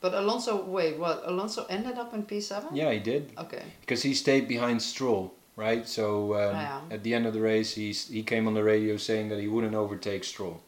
But 0.00 0.14
Alonso, 0.14 0.64
wait, 0.64 0.98
what? 0.98 1.22
Alonso 1.26 1.66
ended 1.68 1.98
up 1.98 2.14
in 2.14 2.22
P 2.22 2.40
seven? 2.40 2.74
Yeah, 2.74 2.90
he 2.92 2.98
did 2.98 3.32
Okay. 3.36 3.62
because 3.82 4.02
he 4.02 4.14
stayed 4.14 4.48
behind 4.48 4.80
Stroll, 4.80 5.34
right? 5.56 5.86
So 5.88 6.34
um, 6.34 6.54
Yeah. 6.54 6.80
at 6.90 7.02
the 7.02 7.14
end 7.14 7.26
of 7.26 7.32
the 7.34 7.40
race, 7.40 7.74
he 7.74 7.92
he 7.92 8.22
came 8.22 8.46
on 8.46 8.54
the 8.54 8.62
radio 8.64 8.96
saying 8.96 9.28
that 9.30 9.38
he 9.40 9.48
wouldn't 9.48 9.74
overtake 9.74 10.24
Stroll. 10.24 10.60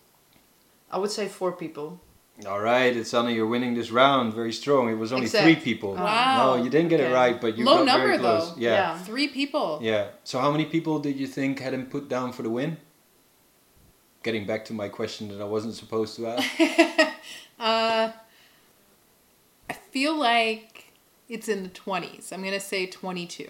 I 0.91 0.99
would 0.99 1.11
say 1.11 1.28
four 1.28 1.53
people. 1.53 2.01
All 2.49 2.61
right, 2.61 2.93
Itsanne, 2.97 3.32
you're 3.32 3.47
winning 3.47 3.74
this 3.74 3.93
round 3.93 4.35
very 4.35 4.53
strong. 4.53 4.89
It 4.91 4.95
was 4.99 5.12
only 5.12 5.26
Except- 5.26 5.45
three 5.45 5.55
people. 5.55 5.95
Wow. 5.95 6.57
No, 6.57 6.64
you 6.64 6.68
didn't 6.68 6.89
get 6.89 6.99
it 7.01 7.12
right, 7.12 7.41
but 7.41 7.57
you 7.57 7.64
Low 7.64 7.76
got 7.78 7.87
number, 7.87 8.07
very 8.09 8.18
close. 8.18 8.51
though. 8.55 8.61
Yeah. 8.61 8.70
Yeah. 8.74 8.99
Three 8.99 9.28
people. 9.28 9.78
Yeah. 9.82 10.09
So 10.24 10.41
how 10.41 10.51
many 10.51 10.64
people 10.64 10.99
did 10.99 11.16
you 11.16 11.28
think 11.28 11.61
had 11.61 11.72
him 11.74 11.87
put 11.87 12.09
down 12.09 12.32
for 12.32 12.43
the 12.43 12.51
win? 12.51 12.76
Getting 14.24 14.47
back 14.47 14.64
to 14.66 14.72
my 14.72 14.89
question 14.89 15.28
that 15.28 15.41
I 15.41 15.45
wasn't 15.45 15.74
supposed 15.74 16.16
to 16.16 16.26
ask. 16.26 16.45
Uh, 17.57 18.11
I 19.70 19.72
feel 19.93 20.14
like 20.18 20.93
it's 21.28 21.49
in 21.49 21.62
the 21.62 21.68
20s. 21.68 22.32
I'm 22.32 22.41
going 22.43 22.53
to 22.53 22.59
say 22.61 22.85
22. 22.87 23.49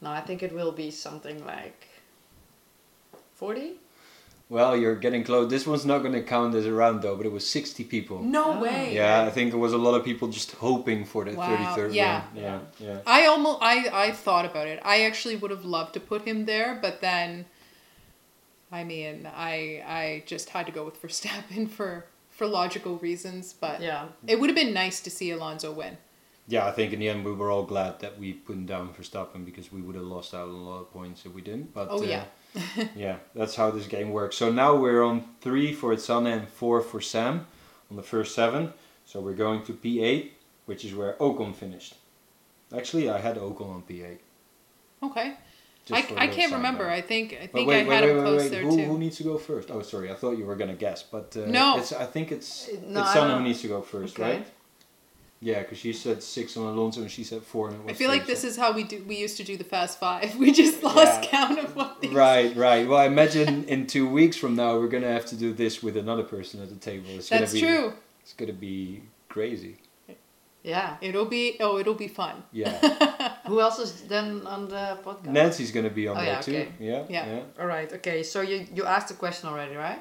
No, 0.00 0.10
I 0.10 0.20
think 0.20 0.42
it 0.42 0.52
will 0.52 0.72
be 0.72 0.90
something 0.90 1.44
like 1.44 1.86
forty. 3.34 3.74
well, 4.48 4.76
you're 4.76 4.96
getting 4.96 5.22
close. 5.22 5.48
This 5.50 5.66
one's 5.66 5.86
not 5.86 5.98
going 6.00 6.12
to 6.14 6.22
count 6.22 6.54
as 6.56 6.66
a 6.66 6.72
round 6.72 7.02
though, 7.02 7.16
but 7.16 7.24
it 7.26 7.32
was 7.32 7.46
60 7.48 7.84
people. 7.84 8.20
No 8.22 8.44
Oh. 8.54 8.60
way. 8.60 8.94
Yeah, 8.94 9.22
I 9.22 9.30
think 9.30 9.50
there 9.52 9.60
was 9.60 9.72
a 9.72 9.78
lot 9.78 9.94
of 9.94 10.04
people 10.04 10.26
just 10.28 10.52
hoping 10.52 11.04
for 11.04 11.24
the 11.24 11.34
Wow, 11.36 11.46
33rd 11.76 11.94
yeah. 11.94 12.24
win. 12.34 12.42
Yeah, 12.44 12.58
yeah. 12.80 12.98
I 13.06 13.26
almost 13.26 13.58
I 13.62 14.06
I 14.06 14.10
thought 14.12 14.44
about 14.44 14.66
it. 14.66 14.80
I 14.84 15.02
actually 15.08 15.36
would 15.36 15.50
have 15.52 15.64
loved 15.64 15.92
to 15.94 16.00
put 16.00 16.22
him 16.22 16.46
there, 16.46 16.78
but 16.82 17.00
then 17.00 17.46
I 18.72 18.84
mean, 18.84 19.28
I 19.52 19.82
I 19.86 20.22
just 20.26 20.50
had 20.50 20.66
to 20.66 20.72
go 20.72 20.84
with 20.84 21.00
Verstappen 21.02 21.68
for 21.76 22.06
for 22.30 22.46
logical 22.46 22.96
reasons, 22.98 23.52
but 23.52 23.80
Yeah. 23.80 24.08
it 24.26 24.40
would 24.40 24.48
have 24.50 24.56
been 24.56 24.72
nice 24.74 25.00
to 25.02 25.10
see 25.10 25.30
Alonso 25.30 25.70
win. 25.72 25.98
Yeah, 26.50 26.66
I 26.66 26.72
think 26.72 26.92
in 26.92 26.98
the 26.98 27.08
end 27.08 27.24
we 27.24 27.32
were 27.32 27.50
all 27.50 27.62
glad 27.74 28.00
that 28.00 28.18
we 28.18 28.32
put 28.32 28.56
him 28.56 28.66
down 28.66 28.92
for 28.92 29.02
Verstappen 29.02 29.44
because 29.44 29.70
we 29.72 29.80
would 29.80 29.94
have 29.94 30.04
lost 30.16 30.34
out 30.34 30.48
on 30.48 30.54
a 30.54 30.68
lot 30.70 30.80
of 30.80 30.92
points 30.92 31.24
if 31.24 31.32
we 31.32 31.42
didn't. 31.42 31.72
But 31.72 31.86
Oh, 31.90 32.00
uh, 32.02 32.06
yeah. 32.14 32.24
yeah, 32.96 33.16
that's 33.34 33.54
how 33.54 33.70
this 33.70 33.86
game 33.86 34.10
works. 34.10 34.36
So 34.36 34.50
now 34.50 34.74
we're 34.74 35.02
on 35.10 35.18
three 35.40 35.72
for 35.72 35.94
Sanne 35.96 36.26
and 36.26 36.48
four 36.48 36.80
for 36.80 37.00
Sam 37.00 37.46
on 37.90 37.96
the 37.96 38.02
first 38.02 38.34
seven. 38.34 38.72
So 39.06 39.20
we're 39.20 39.34
going 39.46 39.62
to 39.68 39.72
P8, 39.72 40.30
which 40.66 40.84
is 40.84 40.92
where 40.94 41.12
Ocon 41.20 41.54
finished. 41.54 41.94
Actually, 42.76 43.08
I 43.10 43.18
had 43.18 43.36
Ocon 43.36 43.70
on 43.76 43.82
P8. 43.88 44.18
Okay. 45.02 45.34
just 45.86 45.98
I, 45.98 46.02
for 46.02 46.14
a 46.14 46.16
I 46.16 46.20
little 46.22 46.36
can't 46.36 46.52
remember. 46.52 46.84
note. 46.84 46.92
I 46.92 47.00
think 47.00 47.32
I 47.42 47.46
think 47.46 47.68
wait, 47.68 47.84
I 47.86 47.88
wait, 47.88 47.94
had 47.94 48.04
wait, 48.04 48.10
him 48.10 48.16
wait, 48.18 48.22
close 48.24 48.40
wait. 48.42 48.48
there 48.50 48.62
Who, 48.62 48.76
too. 48.76 48.84
who 48.84 48.98
needs 48.98 49.16
to 49.18 49.22
go 49.24 49.38
first? 49.38 49.70
Oh, 49.70 49.82
sorry, 49.82 50.10
I 50.10 50.14
thought 50.14 50.36
you 50.38 50.44
were 50.46 50.56
gonna 50.56 50.74
guess, 50.86 51.02
but 51.02 51.36
uh, 51.36 51.46
No. 51.46 51.78
it's, 51.78 51.92
I 51.92 52.06
think 52.06 52.30
it's 52.32 52.68
No, 52.82 53.00
it's 53.02 53.16
I 53.16 53.36
who 53.38 53.42
needs 53.44 53.60
to 53.62 53.68
go 53.68 53.80
first, 53.82 54.18
Okay. 54.18 54.38
right? 54.38 54.46
Yeah, 55.42 55.60
because 55.60 55.78
she 55.78 55.94
said 55.94 56.22
six 56.22 56.54
on 56.58 56.66
Alonso 56.66 57.00
and 57.00 57.10
she 57.10 57.24
said 57.24 57.42
four. 57.42 57.68
And 57.70 57.88
it 57.88 57.92
I 57.92 57.94
feel 57.94 58.10
like 58.10 58.26
this 58.26 58.44
is 58.44 58.58
how 58.58 58.72
we 58.72 58.84
do. 58.84 59.02
We 59.08 59.16
used 59.16 59.38
to 59.38 59.44
do 59.44 59.56
the 59.56 59.64
fast 59.64 59.98
five. 59.98 60.36
We 60.38 60.52
just 60.52 60.82
lost 60.82 61.22
Yeah. 61.24 61.28
count 61.30 61.58
of 61.58 61.74
what 61.74 62.00
these. 62.02 62.12
Right, 62.12 62.54
right. 62.54 62.86
Well, 62.86 62.98
I 62.98 63.06
imagine 63.06 63.64
in 63.64 63.86
two 63.86 64.06
weeks 64.06 64.36
from 64.36 64.54
now 64.54 64.78
we're 64.78 64.88
gonna 64.88 65.10
have 65.12 65.24
to 65.26 65.36
do 65.36 65.54
this 65.54 65.82
with 65.82 65.96
another 65.96 66.24
person 66.24 66.60
at 66.62 66.68
the 66.68 66.76
table. 66.76 67.06
It's 67.10 67.30
That's 67.30 67.52
gonna 67.54 67.66
be, 67.66 67.66
true. 67.78 67.92
It's 68.22 68.34
gonna 68.34 68.52
be 68.52 69.02
crazy. 69.30 69.76
Yeah. 70.62 70.98
It'll 71.00 71.24
be. 71.24 71.56
Oh, 71.58 71.78
it'll 71.78 71.94
be 71.94 72.08
fun. 72.08 72.42
Yeah, 72.52 72.76
Who 73.46 73.62
else 73.62 73.78
is 73.78 74.02
then 74.02 74.46
on 74.46 74.68
the 74.68 74.98
podcast? 75.02 75.32
Nancy's 75.32 75.72
gonna 75.72 75.88
be 75.88 76.06
on 76.06 76.18
Oh, 76.18 76.20
there 76.20 76.34
yeah, 76.34 76.40
too. 76.42 76.52
okay. 76.52 76.68
Yeah, 76.78 77.04
Yeah. 77.08 77.26
yeah, 77.36 77.42
All 77.58 77.66
right. 77.66 77.90
Okay. 77.94 78.22
So 78.22 78.42
you 78.42 78.66
you 78.74 78.84
asked 78.84 79.08
the 79.08 79.14
question 79.14 79.48
already, 79.48 79.74
right? 79.76 80.00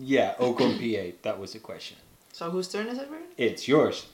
yeah. 0.00 0.34
Ocon 0.40 0.78
P8. 0.80 1.20
That 1.22 1.38
was 1.38 1.52
the 1.52 1.58
question. 1.58 1.98
So 2.32 2.50
whose 2.50 2.68
turn 2.68 2.86
is 2.86 2.96
it? 2.98 3.08
Really? 3.10 3.24
It's 3.36 3.68
yours. 3.68 4.06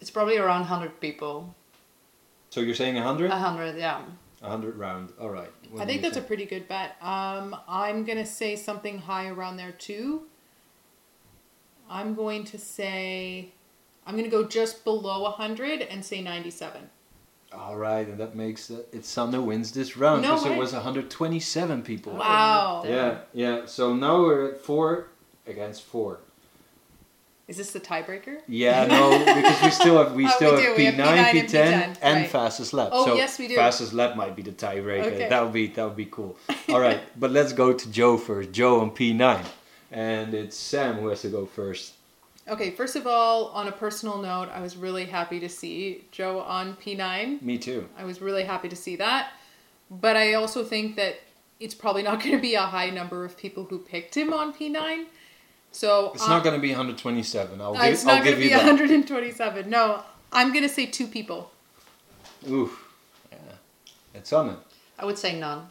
Okay. 0.00 0.02
It's 0.02 0.10
probably 0.10 0.38
around 0.38 0.64
hundred 0.64 1.00
people. 1.00 1.54
So 2.50 2.60
you're 2.60 2.74
saying 2.74 2.96
hundred? 2.96 3.30
A 3.30 3.36
hundred, 3.36 3.76
yeah. 3.76 4.02
hundred 4.42 4.76
round. 4.76 5.12
All 5.20 5.30
right. 5.30 5.50
What 5.70 5.82
I 5.82 5.86
think 5.86 6.02
you 6.02 6.02
that's 6.02 6.16
a 6.16 6.22
pretty 6.22 6.46
good 6.46 6.66
bet. 6.68 6.96
Um, 7.02 7.54
I'm 7.68 8.04
gonna 8.04 8.26
say 8.26 8.56
something 8.56 8.98
high 8.98 9.28
around 9.28 9.56
there 9.56 9.72
too. 9.72 10.22
I'm 11.88 12.14
going 12.14 12.44
to 12.44 12.58
say, 12.58 13.50
I'm 14.06 14.16
gonna 14.16 14.28
go 14.28 14.46
just 14.46 14.84
below 14.84 15.24
hundred 15.30 15.82
and 15.82 16.04
say 16.04 16.22
ninety-seven. 16.22 16.88
All 17.52 17.76
right, 17.76 18.06
and 18.06 18.18
that 18.18 18.34
makes 18.36 18.70
it. 18.70 18.88
It's 18.92 19.12
Sanne 19.12 19.44
wins 19.44 19.72
this 19.72 19.96
round 19.96 20.22
No 20.22 20.34
because 20.34 20.46
it 20.46 20.50
way. 20.50 20.58
was 20.58 20.72
127 20.72 21.82
people. 21.82 22.14
Wow. 22.14 22.84
Yeah, 22.86 23.18
yeah. 23.32 23.66
So 23.66 23.92
now 23.92 24.20
we're 24.20 24.52
at 24.52 24.60
four 24.60 25.08
against 25.48 25.82
four. 25.82 26.20
Is 27.50 27.56
this 27.56 27.72
the 27.72 27.80
tiebreaker? 27.80 28.42
Yeah, 28.46 28.86
no, 28.86 29.18
because 29.34 29.60
we 29.60 29.70
still 29.70 29.98
have 29.98 30.14
we 30.14 30.24
Oh, 30.24 30.30
still 30.36 30.54
we 30.54 30.84
have 30.84 30.94
P9, 30.94 31.16
have 31.16 31.34
P9 31.34 31.42
P10, 31.42 31.54
and 31.54 31.96
P10, 31.96 31.98
and 32.00 32.16
right. 32.20 32.30
fastest 32.30 32.72
lap. 32.72 32.90
Oh, 32.92 33.04
so 33.06 33.16
yes, 33.16 33.40
we 33.40 33.48
do. 33.48 33.56
Fastest 33.56 33.92
lap 33.92 34.14
might 34.14 34.36
be 34.36 34.42
the 34.42 34.52
tiebreaker. 34.52 35.06
Okay. 35.06 35.28
That 35.28 35.42
would 35.42 35.52
be 35.52 35.66
that 35.66 35.84
would 35.84 35.96
be 35.96 36.06
cool. 36.06 36.36
All 36.68 36.78
right, 36.78 37.00
but 37.18 37.32
let's 37.32 37.52
go 37.52 37.72
to 37.72 37.88
Zhou 37.88 38.20
first. 38.20 38.52
Zhou 38.52 38.80
on 38.80 38.92
P9, 38.92 39.44
and 39.90 40.32
it's 40.32 40.56
Sam 40.56 40.98
who 41.00 41.08
has 41.08 41.22
to 41.22 41.28
go 41.28 41.44
first. 41.44 41.94
Okay, 42.46 42.70
first 42.70 42.94
of 42.94 43.08
all, 43.08 43.46
on 43.46 43.66
a 43.66 43.72
personal 43.72 44.18
note, 44.18 44.48
I 44.54 44.60
was 44.60 44.76
really 44.76 45.06
happy 45.06 45.40
to 45.40 45.48
see 45.48 46.04
Zhou 46.12 46.46
on 46.46 46.76
P9. 46.76 47.42
Me 47.42 47.58
too. 47.58 47.88
I 47.98 48.04
was 48.04 48.20
really 48.22 48.44
happy 48.44 48.68
to 48.68 48.76
see 48.76 48.94
that. 48.94 49.32
But 49.90 50.16
I 50.16 50.34
also 50.34 50.62
think 50.62 50.94
that 50.94 51.16
it's 51.58 51.74
probably 51.74 52.04
not 52.04 52.20
going 52.22 52.36
to 52.36 52.40
be 52.40 52.54
a 52.54 52.62
high 52.62 52.90
number 52.90 53.24
of 53.24 53.36
people 53.36 53.64
who 53.64 53.80
picked 53.80 54.16
him 54.16 54.32
on 54.32 54.54
P9. 54.54 55.06
So 55.72 56.12
It's 56.14 56.24
uh, 56.24 56.28
not 56.28 56.44
going 56.44 56.54
to 56.54 56.60
be 56.60 56.68
127. 56.68 57.60
I'll 57.60 57.76
uh, 57.76 57.84
give, 57.84 57.92
it's 57.92 58.04
not 58.04 58.24
going 58.24 58.36
to 58.36 58.42
you 58.42 58.48
be 58.48 58.54
that. 58.54 58.64
127. 58.64 59.70
No, 59.70 60.02
I'm 60.32 60.52
going 60.52 60.62
to 60.64 60.68
say 60.68 60.86
two 60.86 61.06
people. 61.06 61.50
Oof. 62.48 62.86
Yeah. 63.30 63.38
Itsanne. 64.20 64.56
I 64.98 65.04
would 65.04 65.18
say 65.18 65.38
none. 65.38 65.68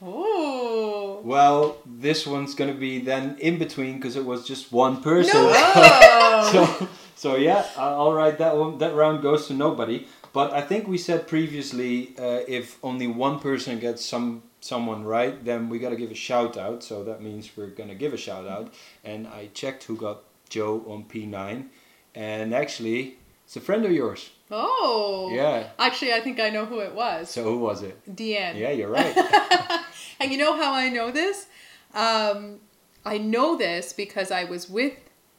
Oh. 0.00 1.20
Well, 1.24 1.78
this 1.84 2.26
one's 2.26 2.54
going 2.54 2.72
to 2.72 2.78
be 2.78 3.00
then 3.00 3.36
in 3.40 3.58
between 3.58 3.96
because 3.96 4.16
it 4.16 4.24
was 4.24 4.46
just 4.46 4.72
one 4.72 5.02
person. 5.02 5.42
No 5.42 6.48
so, 6.52 6.88
so 7.16 7.36
yeah, 7.36 7.66
all 7.76 8.14
right. 8.14 8.36
That 8.38 8.56
one, 8.56 8.78
that 8.78 8.94
round 8.94 9.22
goes 9.22 9.48
to 9.48 9.54
nobody. 9.54 10.06
But 10.32 10.52
I 10.52 10.60
think 10.60 10.86
we 10.86 10.98
said 10.98 11.26
previously, 11.26 12.14
uh, 12.18 12.42
if 12.46 12.78
only 12.84 13.06
one 13.06 13.40
person 13.40 13.80
gets 13.80 14.04
some 14.04 14.42
someone 14.60 15.04
right, 15.04 15.44
then 15.44 15.68
we 15.68 15.78
got 15.78 15.90
to 15.90 15.96
give 15.96 16.10
a 16.10 16.14
shout 16.14 16.56
out. 16.56 16.82
So 16.82 17.04
that 17.04 17.22
means 17.22 17.50
we're 17.56 17.68
gonna 17.68 17.94
give 17.94 18.12
a 18.12 18.16
shout 18.16 18.46
out. 18.46 18.72
And 19.04 19.26
I 19.26 19.50
checked 19.54 19.84
who 19.84 19.96
got 19.96 20.22
Zhou 20.50 20.88
on 20.88 21.04
P9, 21.04 21.66
and 22.14 22.54
actually, 22.54 23.18
it's 23.44 23.56
a 23.56 23.60
friend 23.60 23.84
of 23.84 23.92
yours. 23.92 24.30
Oh. 24.50 25.30
Yeah. 25.32 25.68
Actually, 25.78 26.14
I 26.14 26.20
think 26.20 26.40
I 26.40 26.48
know 26.50 26.64
who 26.64 26.80
it 26.80 26.94
was. 26.94 27.30
So 27.30 27.44
who 27.44 27.58
was 27.58 27.82
it? 27.82 28.00
Deanne. 28.16 28.58
Yeah, 28.58 28.70
you're 28.70 28.88
right. 28.88 29.14
And 30.20 30.32
you 30.32 30.38
know 30.38 30.56
how 30.56 30.74
I 30.74 30.88
know 30.88 31.10
this? 31.10 31.46
Um, 31.94 32.60
I 33.04 33.18
know 33.18 33.56
this 33.56 33.92
because 33.92 34.30
I 34.30 34.44
was 34.44 34.68
with 34.68 34.94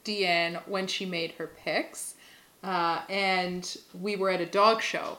Deanne 0.06 0.66
when 0.68 0.88
she 0.88 1.06
made 1.06 1.34
her 1.34 1.48
picks, 1.48 2.16
uh, 2.64 3.02
and 3.10 3.78
we 3.94 4.16
were 4.16 4.30
at 4.30 4.42
a 4.42 4.46
dog 4.46 4.82
show. 4.82 5.18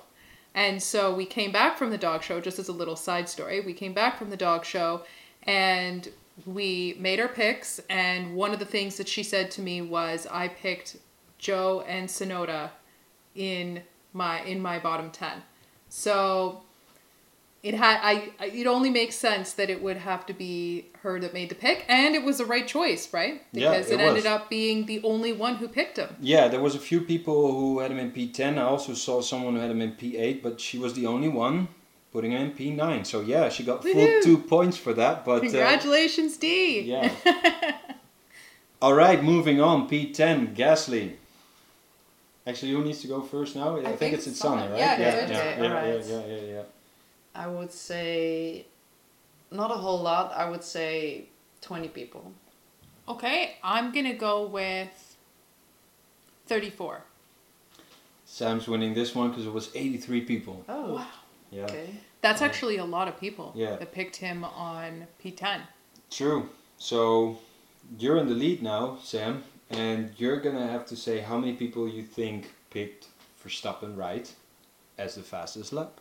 And 0.55 0.83
so 0.83 1.15
we 1.15 1.27
came 1.27 1.53
back 1.53 1.79
from 1.79 1.91
the 1.91 1.99
dog 1.99 2.23
show, 2.23 2.41
just 2.41 2.59
as 2.59 2.69
a 2.69 2.73
little 2.73 2.97
side 2.97 3.29
story. 3.29 3.61
We 3.61 3.73
came 3.73 3.93
back 3.93 4.19
from 4.19 4.31
the 4.31 4.37
dog 4.37 4.65
show 4.65 5.03
and 5.45 6.09
we 6.47 6.97
made 6.99 7.21
our 7.21 7.29
picks. 7.29 7.81
And 7.89 8.35
one 8.35 8.53
of 8.53 8.59
the 8.59 8.65
things 8.65 8.97
that 8.97 9.09
she 9.09 9.23
said 9.23 9.51
to 9.53 9.61
me 9.61 9.81
was, 9.81 10.27
I 10.31 10.49
picked 10.49 10.97
Zhou 11.41 11.85
and 11.87 12.09
Tsunoda 12.09 12.71
in 13.35 13.83
my 14.13 14.43
in 14.43 14.61
my 14.61 14.79
bottom 14.79 15.11
10. 15.11 15.43
So 15.89 16.63
it 17.63 17.75
had 17.75 18.01
I, 18.03 18.33
I 18.39 18.47
it 18.47 18.67
only 18.67 18.91
makes 18.91 19.17
sense 19.17 19.53
that 19.55 19.69
it 19.71 19.83
would 19.83 19.99
have 19.99 20.25
to 20.27 20.33
be 20.33 20.87
her 21.03 21.21
that 21.21 21.35
made 21.35 21.51
the 21.51 21.55
pick 21.55 21.85
and 21.89 22.15
it 22.15 22.25
was 22.25 22.39
the 22.39 22.47
right 22.47 22.67
choice 22.67 23.13
right 23.13 23.43
Yeah, 23.53 23.71
because 23.71 23.91
it 23.91 24.01
it, 24.01 24.03
ended 24.03 24.27
up 24.27 24.49
being 24.49 24.87
the 24.87 25.03
only 25.03 25.33
one 25.33 25.57
who 25.57 25.69
picked 25.69 25.99
him 25.99 26.17
Yeah, 26.21 26.49
there 26.49 26.61
was 26.61 26.75
a 26.75 26.79
few 26.79 27.01
people 27.01 27.53
who 27.53 27.81
had 27.81 27.91
him 27.91 27.99
in 27.99 28.13
P10. 28.13 28.59
I 28.59 28.63
also 28.63 28.95
saw 28.95 29.21
someone 29.21 29.55
who 29.55 29.61
had 29.61 29.71
him 29.71 29.83
in 29.83 29.93
P8, 29.93 30.43
but 30.43 30.61
she 30.61 30.79
was 30.79 30.95
the 30.95 31.07
only 31.07 31.29
one 31.29 31.69
putting 32.13 32.33
him 32.33 32.43
in 32.43 32.53
P9. 32.53 33.07
So 33.07 33.21
yeah, 33.21 33.49
she 33.49 33.63
got 33.63 33.83
full 33.83 34.09
two 34.23 34.39
points 34.39 34.77
for 34.77 34.93
that. 34.95 35.25
But 35.25 35.39
uh, 35.39 35.41
congratulations 35.41 36.37
d 36.37 36.81
yeah. 36.81 37.13
All 38.83 38.95
right, 38.95 39.23
moving 39.23 39.61
on. 39.61 39.87
P10, 39.91 40.57
Gasly. 40.57 41.17
Actually, 42.47 42.73
who 42.73 42.83
needs 42.83 43.03
to 43.03 43.09
go 43.09 43.21
first 43.21 43.55
now? 43.55 43.77
I, 43.77 43.83
think, 43.83 43.99
think 43.99 44.15
it's 44.15 44.27
it's 44.27 44.41
Itsanne, 44.41 44.59
Sanne. 44.59 44.71
right? 44.71 44.79
Yeah, 44.79 44.99
yeah, 44.99 45.09
it's 45.09 45.31
yeah, 45.31 45.63
yeah, 45.63 45.85
yeah, 45.85 46.03
yeah, 46.03 46.27
yeah, 46.27 46.53
yeah. 46.55 46.63
I 47.35 47.47
would 47.47 47.73
say 47.73 48.67
not 49.51 49.71
a 49.71 49.75
whole 49.75 50.01
lot. 50.01 50.33
I 50.35 50.49
would 50.49 50.65
say 50.65 51.27
20 51.63 51.89
people. 51.89 52.33
okay 53.09 53.57
i'm 53.63 53.93
gonna 53.93 54.15
go 54.15 54.47
with 54.47 55.17
34 56.47 57.03
Sam's 58.25 58.69
winning 58.69 58.95
this 58.95 59.15
one 59.15 59.31
because 59.31 59.45
it 59.47 59.53
was 59.53 59.71
83 59.75 60.21
people. 60.23 60.65
Oh, 60.69 60.95
Wow. 60.95 61.07
Yeah. 61.51 61.65
okay. 61.65 61.89
That's 62.21 62.43
actually 62.43 62.77
a 62.77 62.85
lot 62.85 63.09
of 63.09 63.19
people 63.19 63.53
Yeah. 63.57 63.75
that 63.77 63.91
picked 63.93 64.17
him 64.17 64.45
on 64.45 65.09
P10. 65.21 65.63
True. 66.11 66.49
So 66.79 67.39
you're 67.99 68.17
in 68.19 68.29
the 68.29 68.35
lead 68.35 68.63
now, 68.63 68.99
Sam, 69.03 69.43
and 69.69 70.13
you're 70.17 70.39
gonna 70.39 70.69
have 70.69 70.87
to 70.87 70.97
say 70.97 71.19
how 71.21 71.37
many 71.39 71.55
people 71.55 71.89
you 71.89 72.03
think 72.05 72.53
picked 72.71 73.09
Verstappen 73.43 73.97
right 73.97 74.33
as 74.97 75.17
the 75.17 75.23
fastest 75.23 75.73
lap. 75.73 76.01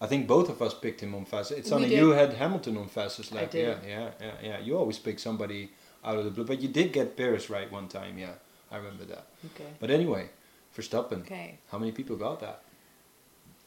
I 0.00 0.06
think 0.06 0.28
both 0.28 0.48
of 0.48 0.62
us 0.62 0.74
picked 0.74 1.00
him 1.00 1.12
on 1.14 1.24
fastest. 1.24 1.58
It's 1.58 1.72
only 1.72 1.92
you 1.94 2.10
had 2.10 2.34
Hamilton 2.34 2.76
on 2.76 2.88
fastest 2.88 3.32
lap. 3.32 3.52
Yeah, 3.52 3.74
yeah, 3.86 4.10
yeah, 4.20 4.32
yeah. 4.42 4.58
You 4.60 4.78
always 4.78 4.98
pick 4.98 5.18
somebody 5.18 5.70
out 6.04 6.16
of 6.16 6.24
the 6.24 6.30
blue, 6.30 6.44
but 6.44 6.60
you 6.60 6.68
did 6.68 6.92
get 6.92 7.16
Perez 7.16 7.50
right 7.50 7.70
one 7.72 7.88
time. 7.88 8.16
Yeah, 8.16 8.34
I 8.70 8.76
remember 8.76 9.04
that. 9.06 9.26
Okay. 9.54 9.70
But 9.80 9.90
anyway, 9.90 10.30
Verstappen. 10.76 11.22
Okay. 11.22 11.58
How 11.72 11.78
many 11.78 11.90
people 11.90 12.14
got 12.16 12.38
that? 12.40 12.62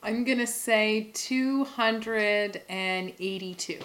I'm 0.03 0.23
going 0.23 0.39
to 0.39 0.47
say 0.47 1.11
282. 1.13 3.79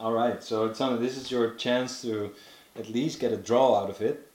All 0.00 0.12
right. 0.12 0.42
So 0.42 0.72
Tana, 0.72 0.96
this 0.96 1.16
is 1.16 1.30
your 1.30 1.54
chance 1.54 2.02
to 2.02 2.32
at 2.76 2.88
least 2.88 3.20
get 3.20 3.32
a 3.32 3.36
draw 3.36 3.82
out 3.82 3.90
of 3.90 4.00
it. 4.00 4.30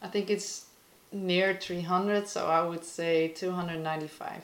I 0.00 0.08
think 0.08 0.30
it's 0.30 0.64
near 1.12 1.56
300, 1.60 2.26
so 2.26 2.46
I 2.46 2.62
would 2.62 2.84
say 2.84 3.28
295. 3.28 4.42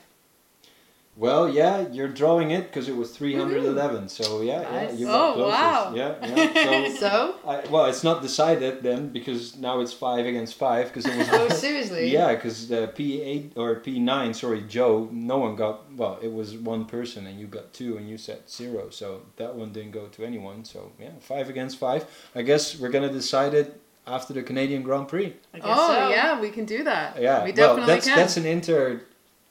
Well, 1.15 1.47
yeah, 1.47 1.87
you're 1.91 2.07
drawing 2.07 2.49
it 2.49 2.63
because 2.67 2.89
it 2.89 2.95
was 2.97 3.11
311. 3.15 4.09
So 4.09 4.41
yeah, 4.41 4.61
yeah, 4.61 4.71
Nice. 4.87 4.97
you 4.99 5.07
Oh, 5.07 5.11
got 5.11 5.35
closest. 5.35 5.61
wow. 5.61 5.93
Yeah, 5.95 6.35
yeah. 6.35 6.89
So, 6.93 6.97
So? 6.97 7.35
I, 7.47 7.69
well, 7.69 7.85
it's 7.85 8.03
not 8.03 8.23
decided 8.23 8.81
then 8.81 9.09
because 9.09 9.55
now 9.57 9.79
it's 9.81 9.93
five 9.93 10.25
against 10.25 10.55
five 10.55 10.87
because 10.87 11.05
it 11.05 11.15
was. 11.15 11.27
Oh, 11.31 11.49
seriously? 11.49 12.09
Yeah, 12.11 12.33
because 12.33 12.67
the 12.67 12.87
P8 12.95 13.51
or 13.57 13.75
P9, 13.79 14.33
sorry, 14.35 14.61
Zhou, 14.63 15.11
no 15.11 15.37
one 15.37 15.55
got. 15.55 15.91
Well, 15.93 16.17
it 16.21 16.33
was 16.33 16.57
one 16.57 16.85
person 16.85 17.27
and 17.27 17.39
you 17.39 17.45
got 17.45 17.73
two 17.73 17.95
and 17.97 18.09
you 18.09 18.17
said 18.17 18.49
zero, 18.49 18.89
so 18.89 19.21
that 19.37 19.55
one 19.55 19.71
didn't 19.71 19.91
go 19.91 20.07
to 20.07 20.25
anyone. 20.25 20.65
So 20.65 20.91
yeah, 20.99 21.11
five 21.19 21.47
against 21.47 21.77
five. 21.77 22.05
I 22.33 22.41
guess 22.41 22.79
we're 22.79 22.89
gonna 22.89 23.11
decide 23.13 23.53
it 23.53 23.79
after 24.07 24.33
the 24.33 24.41
Canadian 24.41 24.81
Grand 24.81 25.07
Prix. 25.07 25.35
I 25.53 25.57
guess 25.59 25.67
Oh, 25.69 25.87
so. 25.93 26.09
yeah, 26.09 26.41
we 26.41 26.49
can 26.49 26.65
do 26.65 26.83
that. 26.85 27.21
Yeah, 27.21 27.43
we 27.45 27.51
well, 27.51 27.55
definitely 27.55 27.93
that's 27.93 28.07
can. 28.07 28.17
that's 28.17 28.37
an 28.37 28.45
inter 28.47 29.01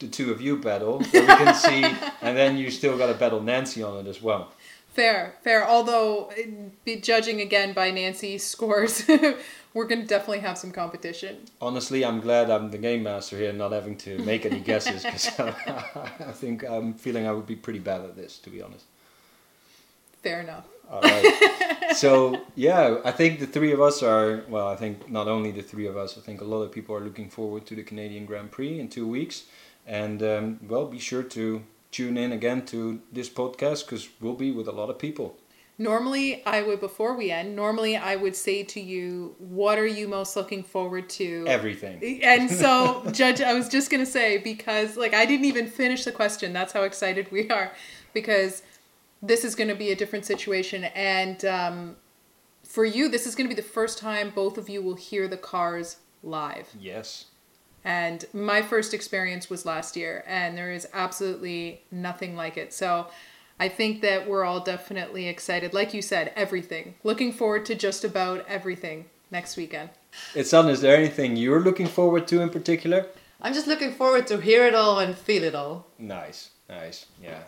the 0.03 0.09
two 0.09 0.31
of 0.31 0.43
you 0.43 0.57
battle 0.57 1.01
where 1.01 1.23
we 1.23 1.27
can 1.27 1.55
see, 1.55 1.83
and 2.23 2.37
then 2.37 2.59
you 2.59 2.71
still 2.71 2.99
got 2.99 3.07
to 3.07 3.15
battle 3.15 3.41
Nancy 3.41 3.83
on 3.83 4.05
it 4.05 4.09
as 4.09 4.21
well. 4.21 4.53
Fair, 4.93 5.37
fair. 5.43 5.67
Although, 5.67 6.31
eh, 6.37 6.45
be 6.85 6.97
judging 6.97 7.41
again 7.41 7.73
by 7.73 7.91
Nancy's 7.91 8.45
scores, 8.45 9.09
we're 9.75 9.87
going 9.87 10.03
to 10.03 10.07
definitely 10.07 10.41
have 10.41 10.59
some 10.59 10.71
competition. 10.71 11.39
Honestly, 11.63 12.05
I'm 12.05 12.21
glad 12.21 12.51
I'm 12.51 12.71
the 12.71 12.77
game 12.77 13.05
master 13.05 13.39
here, 13.39 13.55
not 13.55 13.73
having 13.73 13.97
to 13.99 14.19
make 14.19 14.45
any 14.45 14.61
guesses, 14.61 15.03
because 15.03 15.31
I 15.41 16.33
think 16.33 16.63
I'm 16.65 16.93
feeling 16.93 17.27
I 17.27 17.33
would 17.33 17.47
be 17.47 17.57
pretty 17.57 17.79
bad 17.79 18.03
at 18.03 18.17
this, 18.17 18.39
to 18.41 18.51
be 18.51 18.61
honest. 18.61 18.85
Fair 20.23 20.43
enough. 20.43 20.67
All 20.91 21.01
right. 21.01 21.97
so 21.97 22.39
yeah, 22.55 22.99
I 23.03 23.13
think 23.13 23.41
the 23.41 23.47
three 23.47 23.73
of 23.73 23.81
us 23.81 24.03
are. 24.03 24.45
Well, 24.47 24.69
I 24.69 24.77
think 24.77 25.11
not 25.11 25.27
only 25.27 25.51
the 25.51 25.63
three 25.63 25.87
of 25.87 25.97
us. 25.97 26.19
I 26.19 26.21
think 26.21 26.43
a 26.43 26.45
lot 26.45 26.63
of 26.63 26.71
people 26.71 26.95
are 26.95 27.01
looking 27.01 27.31
forward 27.31 27.65
to 27.67 27.75
the 27.75 27.83
Canadian 27.83 28.27
Grand 28.27 28.51
Prix 28.51 28.79
in 28.79 28.89
two 28.89 29.09
weeks, 29.09 29.45
and 29.87 30.23
um, 30.23 30.61
well, 30.69 30.87
be 30.87 30.99
sure 30.99 31.23
to 31.23 31.63
tune 31.91 32.17
in 32.17 32.33
again 32.33 32.65
to 32.67 33.01
this 33.13 33.29
podcast 33.29 33.85
because 33.85 34.09
we'll 34.21 34.35
be 34.35 34.51
with 34.51 34.67
a 34.69 34.73
lot 34.73 34.91
of 34.91 34.99
people. 34.99 35.37
Normally, 35.79 36.45
I 36.45 36.63
would, 36.63 36.81
before 36.81 37.17
we 37.17 37.31
end, 37.31 37.57
normally 37.57 37.97
I 37.97 38.15
would 38.17 38.37
say 38.37 38.63
to 38.63 38.81
you, 38.81 39.35
what 39.39 39.79
are 39.79 39.87
you 39.87 40.07
most 40.07 40.37
looking 40.37 40.63
forward 40.63 41.09
to? 41.11 41.45
Everything. 41.49 42.23
And 42.23 42.51
so, 42.51 43.03
Judge, 43.13 43.41
I 43.41 43.55
was 43.55 43.69
just 43.69 43.91
going 43.91 44.05
to 44.05 44.11
say, 44.11 44.39
because, 44.39 44.97
like, 44.97 45.15
I 45.15 45.25
didn't 45.25 45.47
even 45.47 45.67
finish 45.67 46.05
the 46.05 46.13
question. 46.13 46.53
That's 46.53 46.73
how 46.73 46.83
excited 46.83 47.33
we 47.33 47.49
are. 47.51 47.73
Because 48.13 48.63
this 49.23 49.45
is 49.45 49.55
going 49.55 49.69
to 49.69 49.75
be 49.75 49.91
a 49.91 49.97
different 49.97 50.27
situation. 50.27 50.85
And 50.85 51.45
um, 51.47 51.97
for 52.63 52.85
you, 52.85 53.09
this 53.09 53.27
is 53.27 53.35
going 53.35 53.49
to 53.49 53.55
be 53.55 53.61
the 53.61 53.67
first 53.67 53.99
time 53.99 54.31
both 54.35 54.59
of 54.59 54.69
you 54.69 54.83
will 54.83 54.97
hear 54.97 55.27
the 55.27 55.37
cars 55.37 55.97
live. 56.23 56.69
Yes. 56.79 57.27
And 57.85 58.25
my 58.33 58.63
first 58.63 58.95
experience 58.95 59.51
was 59.51 59.67
last 59.67 59.97
year, 59.97 60.25
and 60.27 60.57
there 60.57 60.73
is 60.73 60.87
absolutely 60.93 61.83
nothing 61.91 62.37
like 62.37 62.57
it. 62.57 62.73
So 62.73 63.09
I 63.59 63.69
think 63.69 64.03
that 64.03 64.29
we're 64.29 64.45
all 64.45 64.61
definitely 64.61 65.29
excited. 65.29 65.75
Like 65.75 65.93
you 65.93 66.03
said, 66.03 66.33
everything. 66.37 66.95
Looking 67.03 67.33
forward 67.33 67.67
to 67.67 67.75
just 67.75 68.05
about 68.05 68.47
everything 68.49 69.07
next 69.31 69.57
weekend. 69.57 69.91
It's 70.35 70.53
on. 70.53 70.69
Is 70.69 70.81
there 70.81 70.97
anything 70.97 71.37
you're 71.37 71.61
looking 71.61 71.87
forward 71.87 72.29
to 72.29 72.41
in 72.41 72.51
particular? 72.51 73.07
I'm 73.41 73.55
just 73.55 73.67
looking 73.67 73.93
forward 73.93 74.27
to 74.29 74.41
hear 74.41 74.65
it 74.67 74.75
all 74.75 75.01
and 75.01 75.17
feel 75.17 75.43
it 75.43 75.55
all. 75.55 75.87
Nice. 75.99 76.51
Nice. 76.69 77.07
Yeah. 77.21 77.41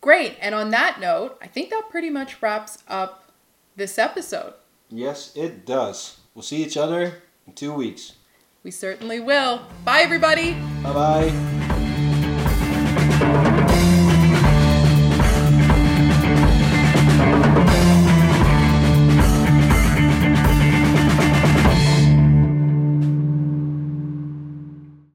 Great. 0.00 0.36
And 0.40 0.54
on 0.54 0.70
that 0.70 1.00
note, 1.00 1.38
I 1.40 1.46
think 1.46 1.70
that 1.70 1.90
pretty 1.90 2.10
much 2.10 2.42
wraps 2.42 2.78
up 2.88 3.32
this 3.76 3.98
episode. 3.98 4.54
Yes, 4.90 5.36
it 5.36 5.64
does. 5.64 6.18
We'll 6.34 6.42
see 6.42 6.64
each 6.64 6.76
other 6.76 7.22
in 7.46 7.52
two 7.52 7.72
weeks. 7.72 8.14
We 8.64 8.70
certainly 8.70 9.20
will. 9.20 9.62
Bye, 9.84 10.00
everybody. 10.00 10.54
Bye 10.82 10.92
bye. 10.92 11.64